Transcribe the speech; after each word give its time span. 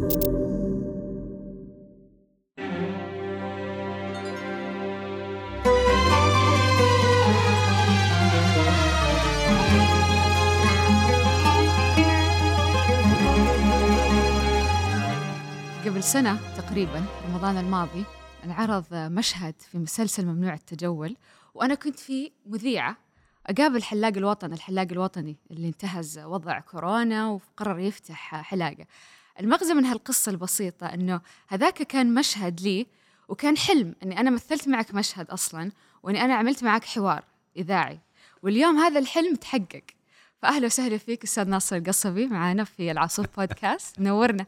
قبل 0.00 0.10
سنة 16.02 16.56
تقريبا 16.56 17.04
رمضان 17.28 17.56
الماضي 17.58 18.04
انعرض 18.44 18.84
مشهد 18.94 19.54
في 19.58 19.78
مسلسل 19.78 20.26
ممنوع 20.26 20.54
التجول 20.54 21.16
وأنا 21.54 21.74
كنت 21.74 21.98
فيه 21.98 22.30
مذيعة 22.46 22.96
أقابل 23.46 23.82
حلاق 23.82 24.12
الوطن 24.16 24.52
الحلاق 24.52 24.86
الوطني 24.92 25.36
اللي 25.50 25.68
انتهز 25.68 26.18
وضع 26.18 26.60
كورونا 26.60 27.28
وقرر 27.28 27.78
يفتح 27.78 28.42
حلاقة. 28.42 28.86
المغزى 29.40 29.74
من 29.74 29.84
هالقصة 29.84 30.30
البسيطة 30.30 30.86
أنه 30.86 31.20
هذاك 31.48 31.82
كان 31.82 32.14
مشهد 32.14 32.60
لي 32.60 32.86
وكان 33.28 33.56
حلم 33.56 33.94
أني 34.02 34.20
أنا 34.20 34.30
مثلت 34.30 34.68
معك 34.68 34.94
مشهد 34.94 35.30
أصلا 35.30 35.72
وأني 36.02 36.22
أنا 36.24 36.34
عملت 36.34 36.64
معك 36.64 36.84
حوار 36.84 37.24
إذاعي. 37.56 38.00
واليوم 38.42 38.76
هذا 38.78 38.98
الحلم 38.98 39.34
تحقق. 39.34 39.82
فأهلا 40.42 40.66
وسهلا 40.66 40.98
فيك 40.98 41.22
أستاذ 41.24 41.48
ناصر 41.48 41.76
القصبي 41.76 42.26
معنا 42.26 42.64
في 42.64 42.90
العصوف 42.90 43.26
بودكاست 43.40 44.00
نورنا. 44.08 44.46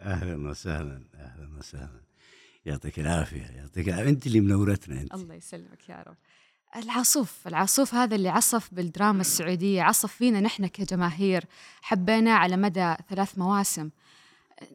أهلا 0.00 0.48
وسهلا 0.50 1.02
أهلا 1.14 1.58
وسهلا. 1.58 2.00
يعطيك 2.66 3.00
العافية 3.00 3.42
يعطيك 3.42 3.88
العافية. 3.88 4.08
أنت 4.10 4.26
اللي 4.26 4.40
منورتنا 4.40 5.00
أنت. 5.00 5.14
الله 5.14 5.34
يسلمك 5.34 5.88
يا 5.88 6.04
رب. 6.06 6.16
العاصوف 6.76 7.46
العاصوف 7.46 7.94
هذا 7.94 8.14
اللي 8.16 8.28
عصف 8.28 8.68
بالدراما 8.74 9.20
السعودية 9.20 9.82
عصف 9.82 10.12
فينا 10.12 10.40
نحن 10.40 10.66
كجماهير. 10.66 11.44
حبيناه 11.82 12.32
على 12.32 12.56
مدى 12.56 12.94
ثلاث 13.08 13.38
مواسم. 13.38 13.90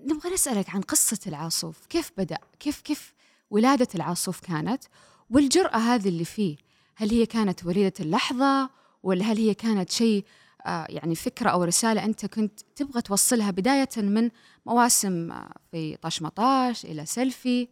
نبغى 0.06 0.34
نسألك 0.34 0.70
عن 0.70 0.82
قصة 0.82 1.20
العاصوف 1.28 1.86
كيف 1.86 2.12
بدأ؟ 2.18 2.38
كيف 2.60 2.82
كيف 2.82 3.14
ولادة 3.50 3.88
العاصوف 3.96 4.40
كانت؟ 4.40 4.84
والجرأة 5.30 5.78
هذه 5.78 6.08
اللي 6.08 6.26
فيه 6.26 6.58
هل 6.96 7.12
هي 7.12 7.26
كانت 7.26 7.66
وليدة 7.66 7.94
اللحظة؟ 8.00 8.70
ولا 9.04 9.26
هل 9.26 9.38
هي 9.38 9.54
كانت 9.54 9.92
شيء 9.92 10.26
آه، 10.66 10.86
يعني 10.90 11.16
فكرة 11.16 11.50
أو 11.50 11.64
رسالة 11.64 12.06
أنت 12.06 12.26
كنت 12.26 12.60
تبغى 12.76 13.02
توصلها 13.02 13.52
بداية 13.52 13.90
من 13.98 14.30
مواسم 14.66 15.32
آه، 15.32 15.54
في 15.72 15.98
طاش 15.98 16.22
مطاش 16.22 16.86
إلى 16.86 17.06
سيلفي 17.06 17.68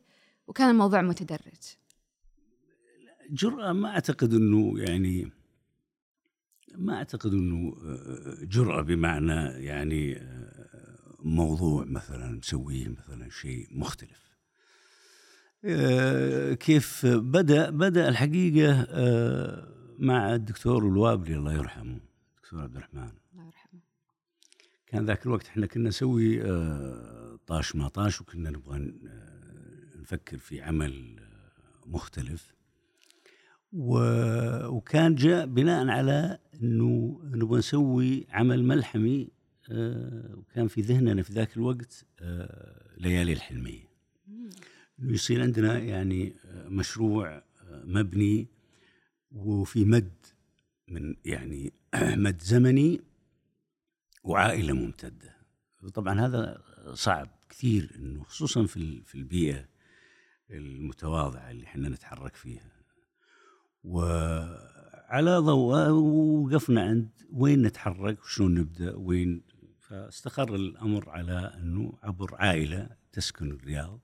وكان 0.48 0.70
الموضوع 0.70 1.02
متدرج؟ 1.02 1.83
جرأة 3.30 3.74
ما 3.74 3.90
أعتقد 3.90 4.34
أنه 4.34 4.80
يعني 4.80 5.32
ما 6.78 6.98
أعتقد 6.98 7.34
أنه 7.34 7.76
آه، 7.84 8.38
جرأة 8.44 8.82
بمعنى 8.82 9.66
يعني 9.66 10.18
آه، 10.18 11.16
موضوع 11.20 11.86
مثلا 11.86 12.38
مسويه 12.38 12.88
مثلا 12.88 13.30
شيء 13.30 13.68
مختلف. 13.72 14.34
آه، 15.66 16.54
كيف 16.54 17.06
بدأ 17.06 17.70
بدأ 17.70 18.10
الحقيقة 18.10 18.88
مع 20.00 20.36
الدكتور 20.36 20.88
الوابلي 20.88 21.36
الله 21.36 21.54
يرحمه 21.54 22.00
الدكتور 22.36 22.62
عبد 22.62 22.76
الرحمن. 22.76 23.12
الله 23.34 23.46
يرحمه. 23.46 23.80
كان 24.88 25.06
ذاك 25.06 25.26
الوقت 25.26 25.48
إحنا 25.48 25.66
كنا 25.66 25.90
نسوي 25.90 26.44
طاش 27.48 27.76
ما 27.76 27.88
طاش 27.88 28.22
وكنا 28.22 28.50
نبغى 28.50 28.94
نفكر 29.96 30.38
في 30.38 30.62
عمل 30.62 31.20
مختلف. 31.86 32.54
وكان 33.74 35.16
جاء 35.16 35.46
بناء 35.46 35.88
على 35.88 36.40
إنه 36.62 37.20
نبغى 37.24 37.58
نسوي 37.58 38.28
عمل 38.30 38.64
ملحمي 38.64 39.30
آه، 39.72 40.36
وكان 40.38 40.68
في 40.68 40.82
ذهننا 40.82 41.24
في 41.24 41.34
ذاك 41.34 41.58
الوقت 41.58 42.06
آه، 42.20 42.96
ليالي 42.98 43.34
الحلمية. 43.34 43.94
إنه 45.00 45.14
يصير 45.14 45.42
عندنا 45.42 45.80
يعني 45.80 46.36
آه، 46.46 46.68
مشروع 46.68 47.44
مبني 47.72 48.48
وفي 49.32 49.86
مد 49.86 50.26
من 50.88 51.16
يعني 51.26 51.74
مد 52.26 52.42
زمني 52.42 53.02
وعائلة 54.24 54.74
ممتدة. 54.74 55.34
طبعا 55.94 56.22
هذا 56.22 56.62
صعب 56.94 57.30
كثير 57.50 57.92
إنه 57.96 58.24
خصوصا 58.24 58.66
في 58.66 59.02
في 59.02 59.16
البيئة 59.16 59.66
المتواضعة 60.52 61.52
اللي 61.52 61.66
إحنا 61.66 61.90
نتحرك 61.90 62.36
فيها. 62.36 62.83
وعلى 63.84 65.38
ضوء 65.38 65.90
وقفنا 65.90 66.82
عند 66.82 67.10
وين 67.32 67.62
نتحرك 67.62 68.22
وشلون 68.24 68.54
نبدأ 68.54 68.96
وين. 68.96 69.42
فاستقر 69.80 70.56
الأمر 70.56 71.10
على 71.10 71.54
أنه 71.58 71.94
عبر 72.04 72.36
عائلة 72.36 72.90
تسكن 73.12 73.52
الرياض 73.52 74.00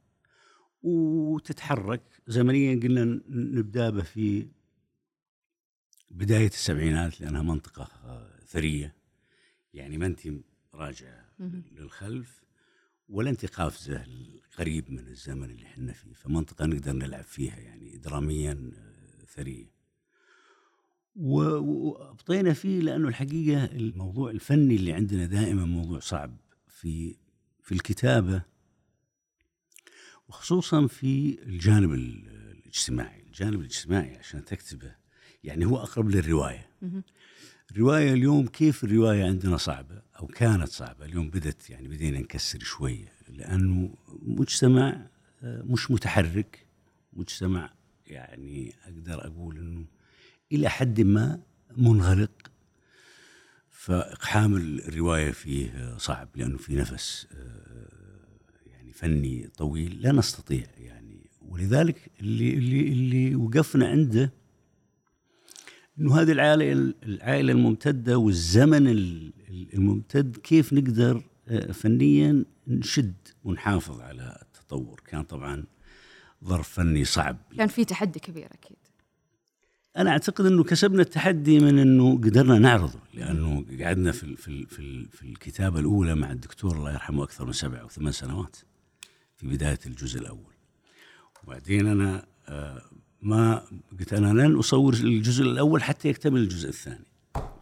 وتتحرك. 0.83 2.01
زمنيا 2.27 2.79
قلنا 2.79 3.21
نبدأ 3.29 4.01
في 4.01 4.47
بداية 6.11 6.47
السبعينات 6.47 7.21
لأنها 7.21 7.41
منطقة 7.41 7.87
ثرية. 8.45 8.95
يعني 9.73 9.97
ما 9.97 10.05
أنت 10.05 10.19
راجعه 10.73 11.25
للخلف 11.71 12.43
ولا 13.09 13.29
أنت 13.29 13.45
قافزة 13.45 14.05
قريب 14.57 14.91
من 14.91 14.99
الزمن 14.99 15.49
اللي 15.49 15.65
إحنا 15.65 15.93
فيه. 15.93 16.13
فمنطقة 16.13 16.65
نقدر 16.65 16.91
نلعب 16.91 17.23
فيها 17.23 17.57
يعني 17.57 17.97
دراميا 17.97 18.71
ثرية. 19.35 19.79
وأبطينا 21.15 22.53
فيه 22.53 22.81
لأنه 22.81 23.07
الحقيقة 23.07 23.65
الموضوع 23.65 24.31
الفني 24.31 24.75
اللي 24.75 24.93
عندنا 24.93 25.25
دائما 25.25 25.65
موضوع 25.65 25.99
صعب 25.99 26.37
في 26.67 27.15
في 27.63 27.71
الكتابة 27.71 28.41
وخصوصا 30.27 30.87
في 30.87 31.39
الجانب 31.43 31.93
الاجتماعي، 31.93 33.21
الجانب 33.21 33.59
الاجتماعي 33.59 34.17
عشان 34.17 34.45
تكتبه. 34.45 34.95
يعني 35.43 35.65
هو 35.65 35.77
أقرب 35.77 36.09
للرواية. 36.09 36.69
الرواية 37.71 38.13
اليوم 38.13 38.47
كيف 38.47 38.83
الرواية 38.83 39.25
عندنا 39.25 39.57
صعبة 39.57 40.01
أو 40.19 40.27
كانت 40.27 40.67
صعبة، 40.67 41.05
اليوم 41.05 41.29
بدت 41.29 41.69
يعني 41.69 41.87
بدينا 41.87 42.19
نكسر 42.19 42.59
شوية 42.59 43.13
لأنه 43.27 43.95
مجتمع 44.21 45.07
آه، 45.43 45.61
مش 45.61 45.91
متحرك، 45.91 46.65
مجتمع 47.13 47.73
يعني 48.11 48.73
أقدر 48.85 49.27
أقول 49.27 49.57
إنه 49.57 49.85
إلى 50.51 50.69
حد 50.69 51.01
ما 51.01 51.39
منغلق. 51.77 52.51
فإقحام 53.69 54.55
الرواية 54.55 55.31
فيه 55.31 55.97
صعب 55.97 56.29
لأنه 56.35 56.57
في 56.57 56.75
نفس 56.75 57.27
آه، 57.31 57.87
يعني 58.67 58.93
فني 58.93 59.49
طويل 59.57 60.01
لا 60.01 60.11
نستطيع 60.11 60.67
يعني. 60.77 61.29
ولذلك 61.41 62.11
اللي 62.21 62.53
اللي 62.53 62.81
اللي 62.81 63.35
وقفنا 63.35 63.87
عنده 63.87 64.33
إنه 65.99 66.21
هذه 66.21 66.31
العائلة 66.31 66.93
العائلة 67.03 67.51
الممتدة 67.51 68.17
والزمن 68.17 68.87
الممتد 69.73 70.37
كيف 70.37 70.73
نقدر 70.73 71.23
آه، 71.47 71.71
فنيا 71.71 72.45
نشد 72.67 73.13
ونحافظ 73.43 74.01
على 74.01 74.39
التطور. 74.41 75.01
كان 75.05 75.23
طبعا 75.23 75.65
ظرف 76.45 76.69
فني 76.69 77.05
صعب. 77.05 77.37
كان 77.57 77.67
في 77.67 77.85
تحدي 77.85 78.19
كبير 78.19 78.45
أكيد. 78.45 78.77
أنا 79.97 80.09
أعتقد 80.11 80.45
إنه 80.45 80.63
كسبنا 80.63 81.01
التحدي 81.01 81.59
من 81.59 81.79
إنه 81.79 82.17
قدرنا 82.17 82.59
نعرضه 82.59 82.99
لأنه 83.13 83.65
قعدنا 83.81 84.11
في 84.11 84.35
في 84.35 84.65
في, 84.65 85.07
في 85.11 85.23
الكتابة 85.23 85.79
الأولى 85.79 86.15
مع 86.15 86.31
الدكتور 86.31 86.75
الله 86.75 86.91
يرحمه 86.91 87.23
أكثر 87.23 87.45
من 87.45 87.51
سبع 87.51 87.81
أو 87.81 87.89
ثمان 87.89 88.11
سنوات 88.11 88.55
في 89.37 89.47
بداية 89.47 89.79
الجزء 89.85 90.19
الأول. 90.19 90.53
وبعدين 91.43 91.87
أنا 91.87 92.25
آه، 92.47 92.81
ما 93.21 93.63
قلت 93.99 94.13
أنا 94.13 94.41
لن 94.41 94.55
أصور 94.55 94.93
الجزء 94.93 95.43
الأول 95.43 95.83
حتى 95.83 96.09
يكتمل 96.09 96.41
الجزء 96.41 96.69
الثاني. 96.69 97.05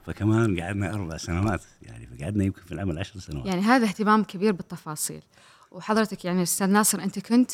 فكمان 0.06 0.60
قعدنا 0.60 0.94
أربع 0.94 1.18
سنوات 1.18 1.62
يعني 1.82 2.08
فقعدنا 2.08 2.44
يمكن 2.44 2.62
في 2.62 2.72
العمل 2.72 3.00
عشر 3.00 3.20
سنوات. 3.20 3.46
يعني 3.46 3.62
هذا 3.62 3.86
اهتمام 3.88 4.24
كبير 4.24 4.52
بالتفاصيل. 4.52 5.22
وحضرتك 5.72 6.26
يعني 6.26 6.44
أستاذ 6.44 6.68
ناصر 6.68 7.04
أنت 7.04 7.20
كنت 7.20 7.52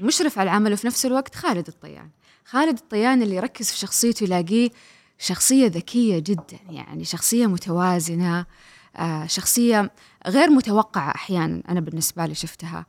مشرف 0.00 0.38
على 0.38 0.50
العمل 0.50 0.72
وفي 0.72 0.86
نفس 0.86 1.06
الوقت 1.06 1.34
خالد 1.34 1.68
الطيان. 1.68 2.10
خالد 2.44 2.78
الطيان 2.78 3.22
اللي 3.22 3.36
يركز 3.36 3.70
في 3.70 3.78
شخصيته 3.78 4.24
يلاقيه 4.24 4.70
شخصية 5.18 5.66
ذكية 5.66 6.18
جدا 6.18 6.58
يعني 6.70 7.04
شخصية 7.04 7.46
متوازنة 7.46 8.46
آه، 8.96 9.26
شخصية 9.26 9.90
غير 10.26 10.50
متوقعة 10.50 11.14
أحيانا 11.14 11.62
أنا 11.68 11.80
بالنسبة 11.80 12.26
لي 12.26 12.34
شفتها. 12.34 12.86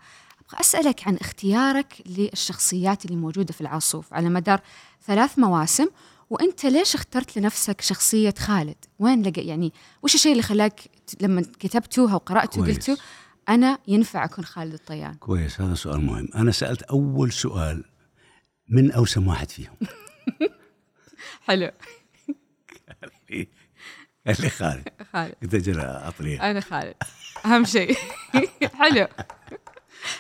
أبغى 0.48 0.62
أسألك 0.62 1.08
عن 1.08 1.16
اختيارك 1.16 1.94
للشخصيات 2.06 3.06
اللي 3.06 3.16
موجودة 3.16 3.54
في 3.54 3.62
العاصوف 3.62 4.14
على 4.14 4.30
مدار 4.30 4.62
ثلاث 5.08 5.40
مواسم 5.40 5.88
وأنت 6.30 6.66
ليش 6.66 6.96
اخترت 6.96 7.38
لنفسك 7.38 7.82
شخصية 7.82 8.34
خالد؟ 8.40 8.76
وين 9.00 9.22
لقى 9.22 9.42
يعني 9.42 9.74
وش 10.04 10.16
الشيء 10.16 10.32
اللي 10.32 10.44
خلاك 10.44 10.82
لما 11.22 11.42
كتبتوها 11.60 12.16
وقراته 12.16 12.66
قلتوا 12.66 12.96
أنا 13.50 13.78
ينفع 13.88 14.26
أكون 14.26 14.46
خالد 14.46 14.74
الطيان؟ 14.74 15.14
كويس 15.14 15.62
هذا 15.62 15.76
سؤال 15.76 16.02
مهم، 16.06 16.28
أنا 16.36 16.52
سألت 16.52 16.82
أول 16.82 17.32
سؤال 17.32 17.84
من 18.70 18.92
أوسم 18.92 19.28
واحد 19.28 19.52
فيهم. 19.52 19.76
حلو. 21.48 21.72
قال 23.02 23.12
لي 23.30 23.48
قال 24.28 24.36
لي 24.40 24.50
خالد. 24.50 24.88
خالد. 25.14 25.36
قلت 25.42 25.54
أجل 25.54 25.80
اطليه 25.80 26.52
أنا 26.52 26.60
خالد. 26.60 26.96
أهم 27.46 27.66
شيء. 27.66 27.98
حلو. 28.80 29.08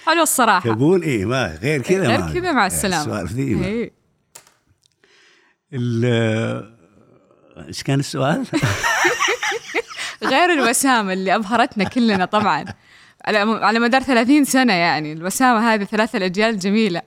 حلو 0.05 0.21
الصراحة. 0.21 0.63
كابون 0.63 1.01
إيه 1.03 1.25
ما 1.25 1.55
غير 1.55 1.81
كذا 1.81 2.07
غير 2.07 2.33
كذا 2.33 2.51
مع 2.51 2.67
السلامة. 2.67 3.01
السؤال 3.01 3.27
ذي. 3.27 3.65
إيه. 3.65 3.91
إيش 7.67 7.83
كان 7.83 7.99
السؤال؟ 7.99 8.45
غير 10.23 10.53
الوسامة 10.53 11.13
اللي 11.13 11.35
ابهرتنا 11.35 11.83
كلنا 11.83 12.25
طبعا. 12.25 12.65
على 13.27 13.37
على 13.37 13.79
مدار 13.79 14.01
30 14.03 14.43
سنة 14.45 14.73
يعني 14.73 15.13
الوسامه 15.13 15.73
هذه 15.73 15.83
ثلاث 15.83 16.15
الأجيال 16.15 16.49
الجميله 16.53 17.01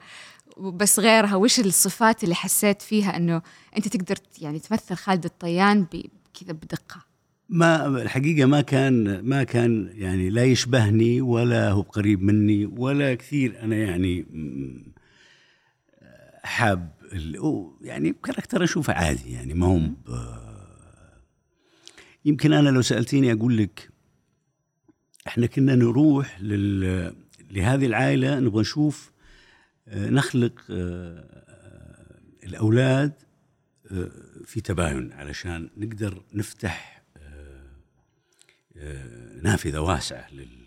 بس 0.58 0.98
غيرها 1.00 1.34
وش 1.36 1.60
الصفات 1.60 2.24
اللي 2.24 2.34
حسيت 2.34 2.82
فيها 2.82 3.16
إنه 3.16 3.42
أنت 3.76 3.88
تقدر 3.88 4.16
يعني 4.40 4.58
تمثل 4.58 4.94
خالد 4.94 5.24
الطيان 5.24 5.82
ب- 5.82 6.06
كذا 6.40 6.52
بدقة؟ 6.52 7.04
ما 7.48 7.86
الحقيقة 7.86 8.46
ما 8.46 8.60
كان 8.60 9.20
ما 9.20 9.42
كان 9.44 9.90
يعني 9.94 10.30
لا 10.30 10.44
يشبهني 10.44 11.20
ولا 11.20 11.70
هو 11.70 11.80
قريب 11.82 12.22
مني 12.22 12.66
ولا 12.66 13.14
كثير 13.14 13.62
أنا 13.62 13.76
يعني 13.76 14.26
حاب 16.44 16.90
يعني 17.80 18.14
كاركتر 18.24 18.64
أشوفه 18.64 18.92
عادي 18.92 19.32
يعني 19.32 19.54
ما 19.54 19.66
هو 19.66 19.78
ب- 19.78 20.40
يمكن 22.24 22.52
أنا 22.52 22.68
لو 22.68 22.82
سألتيني 22.82 23.32
أقول 23.32 23.56
لك 23.56 23.89
إحنا 25.30 25.46
كنا 25.46 25.74
نروح 25.74 26.40
لل 26.40 27.14
لهذه 27.50 27.86
العائلة 27.86 28.40
نبغى 28.40 28.60
نشوف 28.60 29.10
آه، 29.88 30.10
نخلق 30.10 30.60
آه، 30.70 31.24
الأولاد 32.44 33.12
آه، 33.92 34.10
في 34.44 34.60
تباين 34.60 35.12
علشان 35.12 35.70
نقدر 35.76 36.22
نفتح 36.34 37.02
نافذة 39.42 39.80
واسعة 39.80 40.34
لل 40.34 40.66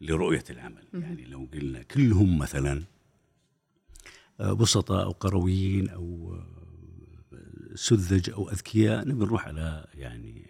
لرؤية 0.00 0.44
العمل. 0.50 0.84
يعني 0.94 1.24
لو 1.24 1.48
قلنا 1.52 1.82
كلهم 1.82 2.38
مثلا 2.38 2.82
بسطاء 4.40 5.04
أو 5.04 5.10
قرويين 5.10 5.88
أو 5.88 6.38
سذج 7.74 8.30
أو 8.30 8.50
أذكياء 8.50 9.08
نبي 9.08 9.24
نروح 9.24 9.46
على 9.46 9.86
يعني 9.94 10.49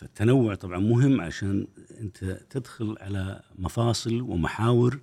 فالتنوع 0.00 0.54
طبعا 0.54 0.78
مهم 0.78 1.20
عشان 1.20 1.66
أنت 2.00 2.24
تدخل 2.50 2.96
على 3.00 3.42
مفاصل 3.58 4.20
ومحاور 4.20 5.00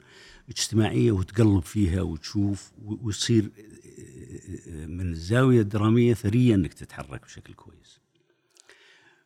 اجتماعية 0.50 1.12
وتقلب 1.12 1.64
فيها 1.64 2.02
وتشوف 2.02 2.72
وتصير 2.84 3.52
من 4.68 5.10
الزاوية 5.10 5.62
الدرامية 5.62 6.14
ثرية 6.14 6.56
أنك 6.56 6.74
تتحرك 6.74 7.22
بشكل 7.22 7.54
كويس. 7.54 8.00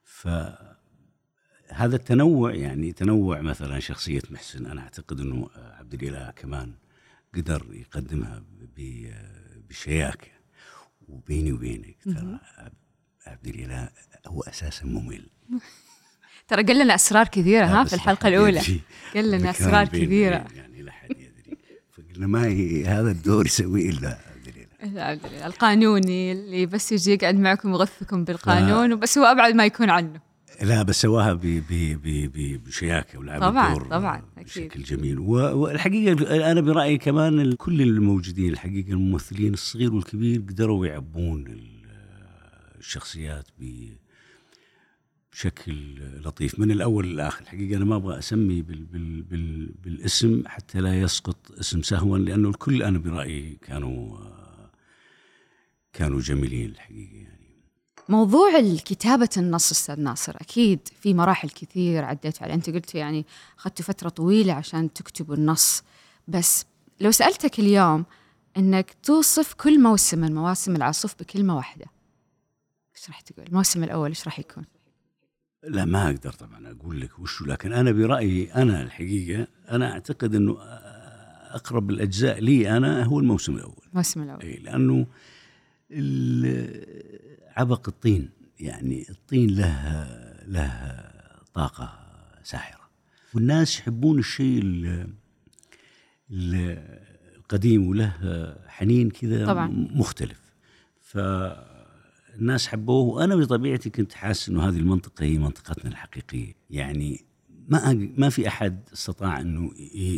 فهذا 0.03 0.75
التنوع 1.95 2.55
يعني 2.55 2.91
تنوع 2.91 3.41
مثلا 3.41 3.79
شخصية 3.79 4.21
محسن 4.29 4.65
أنا 4.65 4.81
أعتقد 4.81 5.19
أنه 5.19 5.49
عبد 5.55 5.93
الإله 5.93 6.31
كمان 6.31 6.73
قدر 7.35 7.65
يقدمها 7.73 8.43
بشياكة 9.69 10.31
وبيني 11.07 11.51
وبينك. 11.51 11.97
ترى 12.03 12.39
عبد 13.27 13.47
الإله 13.47 13.89
هو 14.27 14.41
أساسا 14.41 14.85
ممل. 14.85 15.29
ترى 16.47 16.63
قال 16.63 16.79
لنا 16.79 16.95
أسرار 16.95 17.27
كثيرة 17.27 17.65
ها 17.65 17.83
في 17.83 17.93
الحلقة 17.93 18.27
الأولى. 18.27 18.61
قال 19.15 19.31
لنا 19.31 19.49
أسرار 19.49 19.85
كثيرة. 19.87 20.45
يعني 20.55 20.81
لا 20.81 20.91
حد 20.91 21.09
يدري. 21.11 21.57
فقلنا 21.91 22.27
ما 22.27 22.45
هي 22.45 22.85
هذا 22.85 23.11
الدور 23.11 23.45
يسويه 23.45 23.89
إلا. 23.89 24.17
القانوني 25.45 26.31
اللي 26.31 26.65
بس 26.65 26.91
يجي 26.91 27.11
يقعد 27.11 27.35
معكم 27.35 27.69
يغثكم 27.73 28.23
بالقانون 28.23 28.93
وبس 28.93 29.17
هو 29.17 29.25
أبعد 29.25 29.53
ما 29.55 29.65
يكون 29.65 29.89
عنه. 29.89 30.19
لا 30.61 30.83
بس 30.83 31.01
سواها 31.01 31.39
بشياكة 32.65 33.19
ولعب 33.19 33.41
طبعاً، 33.41 33.67
الدور 33.67 33.87
طبعاً، 33.87 34.21
أكيد. 34.37 34.67
بشكل 34.67 34.83
جميل. 34.83 35.19
والحقيقة 35.19 36.51
أنا 36.51 36.61
برأيي 36.61 36.97
كمان 36.97 37.53
كل 37.53 37.81
الموجودين 37.81 38.49
الحقيقة 38.53 38.89
الممثلين 38.91 39.53
الصغير 39.53 39.93
والكبير 39.93 40.39
قدروا 40.49 40.85
يعبون 40.85 41.47
ال- 41.47 41.81
الشخصيات 42.79 43.45
ب 43.59 43.89
بشكل 45.31 45.95
لطيف. 46.25 46.59
من 46.59 46.71
الأول 46.71 47.07
للآخر. 47.07 47.41
الحقيقة 47.41 47.77
أنا 47.77 47.85
ما 47.85 47.95
أبغى 47.95 48.19
أسمي 48.19 48.61
بال 48.61 48.83
بال 48.83 49.21
بال 49.21 49.71
بالاسم 49.83 50.43
حتى 50.47 50.81
لا 50.81 51.01
يسقط 51.01 51.51
اسم 51.59 51.81
سهوا 51.81 52.17
لأنه 52.17 52.49
الكل 52.49 52.83
أنا 52.83 52.97
برأيي 52.99 53.57
كانوا 53.61 54.17
كانوا 55.93 56.19
جميلين 56.19 56.69
الحقيقة 56.69 57.13
يعني. 57.13 57.41
موضوع 58.09 58.61
كتابة 58.85 59.29
النص 59.37 59.71
أستاذ 59.71 59.99
ناصر 59.99 60.35
أكيد 60.35 60.79
في 61.01 61.13
مراحل 61.13 61.49
كثير 61.49 62.05
عديتوا 62.05 62.43
عليه 62.43 62.53
أنت 62.53 62.69
قلت 62.69 62.95
يعني 62.95 63.25
أخذتوا 63.57 63.85
فترة 63.85 64.09
طويلة 64.09 64.53
عشان 64.53 64.93
تكتبوا 64.93 65.35
النص. 65.35 65.83
بس 66.27 66.65
لو 66.99 67.11
سألتك 67.11 67.59
اليوم 67.59 68.05
أنك 68.57 68.95
توصف 69.03 69.53
كل 69.53 69.81
موسم 69.81 70.19
من 70.19 70.35
مواسم 70.35 70.75
العاصف 70.75 71.15
بكلمة 71.19 71.55
واحدة 71.55 71.85
إيش 72.95 73.07
راح 73.09 73.21
تقول؟ 73.21 73.47
الموسم 73.47 73.83
الأول 73.83 74.09
إيش 74.09 74.25
راح 74.25 74.39
يكون؟ 74.39 74.65
لا 75.63 75.85
ما 75.85 76.05
أقدر 76.05 76.31
طبعا 76.31 76.71
أقول 76.71 77.01
لك 77.01 77.19
وشو 77.19 77.45
لكن 77.45 77.73
أنا 77.73 77.91
برأيي 77.91 78.53
أنا 78.53 78.81
الحقيقة 78.81 79.47
أنا 79.71 79.91
أعتقد 79.91 80.35
إنه 80.35 80.57
أقرب 81.51 81.89
الأجزاء 81.89 82.39
لي 82.39 82.77
أنا 82.77 83.03
هو 83.03 83.19
الموسم 83.19 83.55
الأول. 83.55 83.75
الموسم 83.91 84.21
الأول. 84.23 84.41
اي 84.41 84.55
لأنه 84.55 85.07
عبق 87.57 87.87
الطين 87.89 88.29
يعني 88.59 89.05
الطين 89.09 89.55
له 89.55 90.07
له 90.47 91.01
طاقة 91.53 91.99
ساحرة. 92.43 92.81
والناس 93.33 93.79
يحبون 93.79 94.19
الشيء 94.19 94.61
ال- 94.61 95.07
ال- 96.31 97.01
القديم 97.35 97.87
وله 97.87 98.13
حنين 98.67 99.09
كذا. 99.09 99.45
مختلف. 99.95 100.41
فالناس 102.31 102.67
حبوه 102.67 103.15
وأنا 103.15 103.35
بطبيعتي 103.35 103.89
كنت 103.89 104.13
حاسس 104.13 104.49
إنه 104.49 104.69
هذه 104.69 104.77
المنطقة 104.77 105.23
هي 105.23 105.37
منطقتنا 105.37 105.91
الحقيقية. 105.91 106.53
يعني 106.69 107.25
ما 107.67 108.09
ما 108.17 108.29
في 108.29 108.47
أحد 108.47 108.89
استطاع 108.93 109.41
إنه 109.41 109.71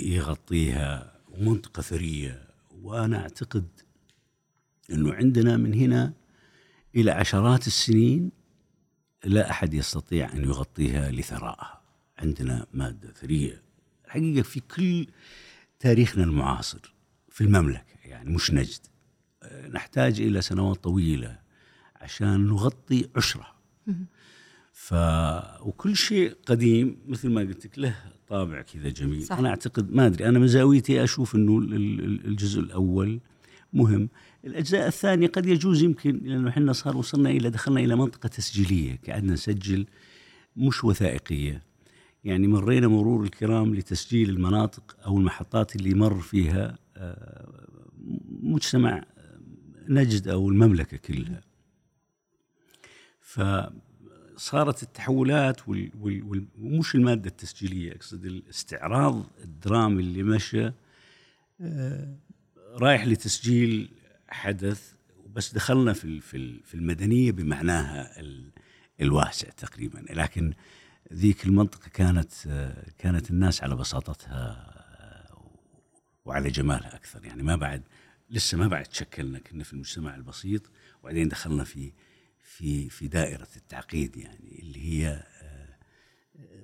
يغطيها 0.06 1.20
ومنطقة 1.32 1.82
ثرية. 1.82 2.48
وأنا 2.82 3.22
أعتقد 3.22 3.66
إنه 4.92 5.14
عندنا 5.14 5.58
من 5.58 5.74
هنا 5.74 6.14
إلى 6.96 7.12
عشرات 7.12 7.68
السنين 7.68 8.32
لا 9.26 9.50
أحد 9.50 9.74
يستطيع 9.74 10.34
أن 10.34 10.44
يغطيها 10.44 11.12
لثرائها 11.12 11.82
عندنا 12.18 12.66
مادة 12.74 13.14
ثرية. 13.14 13.62
الحقيقة 14.06 14.42
في 14.42 14.60
كل 14.60 15.08
تاريخنا 15.80 16.24
المعاصر 16.24 16.94
في 17.30 17.42
المملكة 17.42 17.96
يعني 18.06 18.30
مش 18.30 18.52
نجد. 18.52 18.80
آه، 19.44 19.68
نحتاج 19.68 20.22
إلى 20.22 20.42
سنوات 20.42 20.84
طويلة. 20.84 21.43
عشان 22.04 22.48
نغطي 22.48 23.08
عشرة. 23.16 23.48
ف 24.72 24.94
وكل 25.62 25.96
شيء 25.96 26.36
قديم 26.46 26.98
مثل 27.08 27.30
ما 27.30 27.42
قلت 27.42 27.66
لك 27.66 27.80
له 27.80 27.96
طابع 28.28 28.62
كذا 28.62 28.90
جميل. 28.90 29.24
صح. 29.24 29.38
أنا 29.40 29.50
أعتقد 29.50 29.92
ما 29.92 30.06
أدري 30.06 30.30
أنا 30.30 30.40
من 30.40 30.48
زاويتي 30.48 31.04
أشوف 31.04 31.36
إنه 31.36 31.58
ال- 31.60 31.74
ال- 31.74 32.26
الجزء 32.26 32.60
الأول 32.60 33.20
مهم. 33.74 34.10
الأجزاء 34.46 34.88
الثانية 34.88 35.28
قد 35.28 35.46
يجوز 35.46 35.84
يمكن 35.84 36.20
لأنه 36.24 36.50
إحنا 36.50 36.74
صار 36.74 36.98
وصلنا 36.98 37.30
إلى 37.30 37.50
دخلنا 37.50 37.80
إلى 37.80 37.96
منطقة 37.96 38.28
تسجيلية 38.28 39.00
قعدنا 39.10 39.34
نسجل 39.34 39.86
مش 40.58 40.84
وثائقية. 40.84 41.62
يعني 42.24 42.48
مرينا 42.48 42.88
مرور 42.88 43.24
الكرام 43.24 43.76
لتسجيل 43.76 44.30
المناطق 44.30 44.96
أو 45.06 45.18
المحطات 45.18 45.76
اللي 45.76 45.94
مر 45.94 46.20
فيها 46.22 46.78
آه، 46.98 47.48
مجتمع 48.42 49.04
نجد 49.90 50.28
أو 50.28 50.50
المملكة 50.50 50.98
كلها. 50.98 51.42
فصارت 53.34 54.84
التحولات 54.84 55.62
ومش 55.70 56.96
المادة 56.96 57.30
التسجيلية 57.30 57.92
أقصد 57.96 58.26
الاستعراض 58.26 59.26
الدرامي 59.44 60.02
اللي 60.02 60.24
مشى 60.24 60.72
آه، 61.62 62.18
رايح 62.74 63.06
لتسجيل 63.06 63.92
حدث 64.30 64.94
بس 65.34 65.54
دخلنا 65.54 65.94
في 65.94 66.20
في 66.22 66.38
ال- 66.38 66.64
في 66.64 66.76
المدنية 66.76 67.32
بمعناها 67.32 68.20
ال- 68.20 68.52
الواسع 69.02 69.50
تقريبا. 69.50 70.00
لكن 70.10 70.54
ذيك 71.14 71.46
المنطقة 71.46 71.90
كانت 71.90 72.32
آه، 72.48 72.86
كانت 72.98 73.32
الناس 73.32 73.64
على 73.64 73.76
بساطتها 73.76 74.38
آه، 75.00 75.52
وعلى 76.26 76.50
جمالها 76.50 76.96
أكثر. 76.96 77.26
يعني 77.26 77.44
ما 77.44 77.56
بعد 77.56 77.84
لسه 78.30 78.58
ما 78.58 78.68
بعد 78.68 78.84
تشكلنا 78.86 79.40
كنا 79.40 79.64
في 79.64 79.74
المجتمع 79.74 80.16
البسيط 80.16 80.72
وبعدين 81.04 81.28
دخلنا 81.28 81.64
في 81.64 81.92
في 82.44 82.90
في 82.90 83.08
دائرة 83.08 83.48
التعقيد 83.56 84.18
يعني 84.18 84.60
اللي 84.62 84.80
هي 85.04 85.24
آه، 85.42 85.78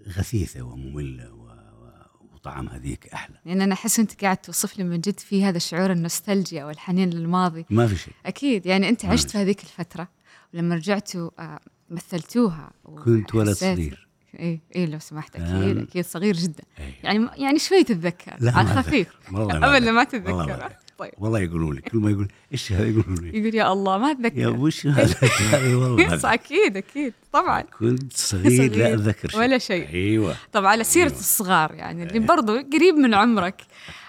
غثيثة 0.09 0.61
ومملة 0.61 1.33
و- 1.33 1.45
و- 1.45 2.33
وطعمها 2.33 2.77
ذيك 2.77 3.07
أحلى. 3.07 3.35
لأن 3.45 3.61
أنا 3.61 3.73
أحس 3.73 3.99
أنت 3.99 4.21
قاعد 4.21 4.37
توصف 4.37 4.77
لي 4.77 4.83
من 4.83 5.01
جد 5.01 5.19
في 5.19 5.43
هذا 5.45 5.57
الشعور 5.57 5.91
النوستالجيا 5.91 6.65
والحنين 6.65 7.09
للماضي. 7.09 7.65
ما 7.69 7.87
في 7.87 7.95
شيء. 7.95 8.13
أكيد 8.25 8.65
يعني 8.65 8.89
أنت 8.89 9.05
ما 9.05 9.11
عشت 9.11 9.29
في 9.31 9.37
هذيك 9.37 9.63
الفترة 9.63 10.07
ولما 10.53 10.75
رجعتوا 10.75 11.29
آه، 11.39 11.59
مثلتوها 11.89 12.71
كنت 12.83 13.35
ولد 13.35 13.53
صغير. 13.55 14.07
اي 14.39 14.61
اي 14.75 14.85
لو 14.85 14.99
سمحت 14.99 15.35
أكيد 15.35 15.77
أكيد 15.77 16.05
صغير 16.05 16.35
جدا. 16.35 16.63
أي. 16.79 16.93
يعني 17.03 17.29
يعني 17.37 17.59
شوي 17.59 17.83
تتذكر. 17.83 18.37
على 18.49 18.71
الخفيف 18.71 19.07
ابدا 19.35 19.91
ما 19.91 20.03
تتذكر. 20.03 20.77
طيب. 20.99 21.11
والله 21.17 21.39
يقولوا 21.39 21.73
لي 21.73 21.81
كل 21.81 21.97
ما 21.97 22.11
يقول 22.11 22.27
إيش 22.51 22.71
هذا 22.71 22.87
يقولوا 22.87 23.21
لي؟ 23.21 23.39
يقول 23.39 23.55
يا 23.55 23.73
الله 23.73 23.97
ما 23.97 24.07
يا 24.07 24.13
اتذكر 24.13 24.49
وش 24.49 24.87
هذا؟ 24.87 25.15
والله 25.75 26.33
أكيد 26.33 26.77
أكيد. 26.77 27.13
طبعا. 27.33 27.61
كنت 27.61 28.13
صغير 28.13 28.71
لا 28.71 28.75
صغير. 28.75 28.93
أتذكر 28.93 29.29
شيء. 29.29 29.39
ولا 29.39 29.57
شيء. 29.57 29.89
أيوه. 29.89 30.35
طب 30.53 30.65
على 30.65 30.83
سيرة 30.83 31.07
أيوة. 31.07 31.19
الصغار 31.19 31.73
يعني 31.73 32.03
اللي 32.03 32.19
برضو 32.19 32.53
قريب 32.53 32.95
من 32.95 33.13
عمرك. 33.13 33.61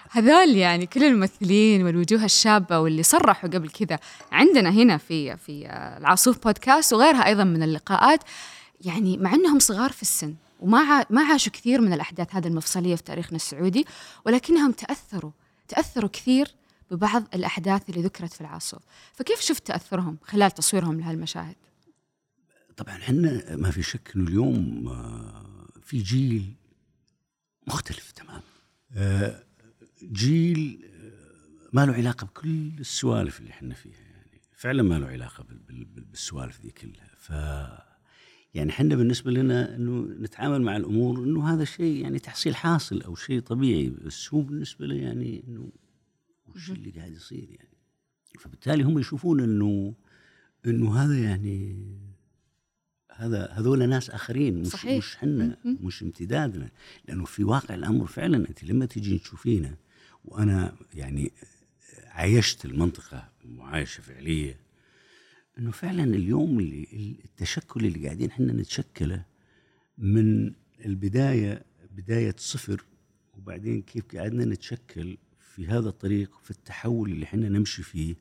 هذول 0.09 0.49
يعني 0.49 0.85
كل 0.85 1.03
الممثلين 1.03 1.85
والوجوه 1.85 2.25
الشابة 2.25 2.79
واللي 2.79 3.03
صرحوا 3.03 3.49
قبل 3.49 3.69
كذا 3.69 3.99
عندنا 4.31 4.69
هنا 4.69 4.97
في 4.97 5.37
في 5.37 5.67
العاصوف 5.97 6.43
بودكاست 6.43 6.93
وغيرها 6.93 7.25
أيضا 7.25 7.43
من 7.43 7.63
اللقاءات. 7.63 8.23
يعني 8.81 9.17
مع 9.17 9.33
أنهم 9.33 9.59
صغار 9.59 9.91
في 9.91 10.01
السن 10.01 10.35
وما 10.59 11.05
ما 11.09 11.21
عاشوا 11.23 11.51
كثير 11.51 11.81
من 11.81 11.93
الأحداث 11.93 12.35
هذه 12.35 12.47
المفصلية 12.47 12.95
في 12.95 13.03
تاريخنا 13.03 13.35
السعودي 13.35 13.85
ولكنهم 14.25 14.71
تأثروا 14.71 15.31
تأثروا 15.67 16.09
كثير 16.13 16.55
ببعض 16.91 17.23
الأحداث 17.35 17.89
اللي 17.89 18.01
ذكرت 18.01 18.33
في 18.33 18.41
العاصوف 18.41 18.81
فكيف 19.13 19.41
شفت 19.41 19.67
تأثرهم 19.67 20.17
خلال 20.23 20.51
تصويرهم 20.51 20.99
لهالمشاهد؟ 20.99 21.55
طبعا 22.77 22.95
إحنا 22.97 23.55
ما 23.55 23.71
في 23.71 23.81
شك 23.83 24.11
إنه 24.15 24.27
اليوم 24.27 24.87
آه، 24.87 25.67
في 25.83 25.97
جيل 25.97 26.53
مختلف 27.67 28.11
تماما. 28.11 28.41
آه، 28.93 29.43
جيل 30.03 30.85
آه، 30.85 31.69
ما 31.73 31.85
له 31.85 31.93
علاقة 31.93 32.25
بكل 32.25 32.71
السوالف 32.79 33.39
اللي 33.39 33.49
إحنا 33.51 33.73
فيها 33.73 33.99
يعني 33.99 34.41
فعلا 34.57 34.83
ما 34.83 34.99
له 34.99 35.07
علاقة 35.07 35.43
بال- 35.43 35.57
بال- 35.59 35.85
بال- 35.85 36.03
بالسوالف 36.03 36.61
ذي 36.61 36.71
كلها. 36.71 37.11
ف 37.17 37.29
يعني 38.53 38.69
إحنا 38.71 38.95
بالنسبة 38.95 39.31
لنا 39.31 39.75
إنه 39.75 40.01
نتعامل 40.19 40.61
مع 40.61 40.77
الأمور 40.77 41.23
إنه 41.23 41.53
هذا 41.53 41.65
شيء 41.65 42.01
يعني 42.01 42.19
تحصيل 42.19 42.55
حاصل 42.55 43.01
أو 43.01 43.15
شيء 43.15 43.39
طبيعي 43.39 43.89
بس 43.89 44.33
هو 44.33 44.41
بالنسبة 44.41 44.85
له 44.85 44.95
يعني 44.95 45.43
إنه 45.47 45.71
وش 46.55 46.71
اللي 46.71 46.91
قاعد 46.91 47.11
يصير 47.11 47.49
يعني 47.49 47.77
فبالتالي 48.39 48.83
هم 48.83 48.99
يشوفون 48.99 49.39
إنه 49.39 49.93
إنه 50.65 50.97
هذا 50.97 51.19
يعني 51.19 51.75
هذا 53.11 53.45
هذول 53.51 53.89
ناس 53.89 54.09
آخرين 54.09 54.61
مش 54.61 54.67
صحيح. 54.67 54.97
مش 54.97 55.15
إحنا 55.15 55.57
مم. 55.65 55.77
مش 55.81 56.03
امتدادنا 56.03 56.71
لأنه 57.07 57.25
في 57.25 57.43
واقع 57.43 57.75
الأمر 57.75 58.05
فعلا 58.05 58.49
أنت 58.49 58.63
لما 58.63 58.85
تجي 58.85 59.19
تشوفينا 59.19 59.75
وأنا 60.25 60.75
يعني 60.93 61.31
عايشت 62.05 62.65
المنطقة 62.65 63.29
معايشة 63.45 64.01
فعلية 64.01 64.59
إنه 65.57 65.71
فعلا 65.71 66.03
اليوم 66.03 66.59
اللي 66.59 67.17
التشكل 67.25 67.85
اللي 67.85 68.05
قاعدين 68.05 68.29
إحنا 68.29 68.53
نتشكله 68.53 69.25
من 69.97 70.53
البداية 70.85 71.65
بداية 71.91 72.35
صفر 72.37 72.83
وبعدين 73.33 73.81
كيف 73.81 74.15
قعدنا 74.15 74.45
نتشكل 74.45 75.17
في 75.55 75.67
هذا 75.67 75.89
الطريق 75.89 76.39
في 76.43 76.51
التحول 76.51 77.11
اللي 77.11 77.25
إحنا 77.25 77.49
نمشي 77.49 77.83
فيه 77.83 78.15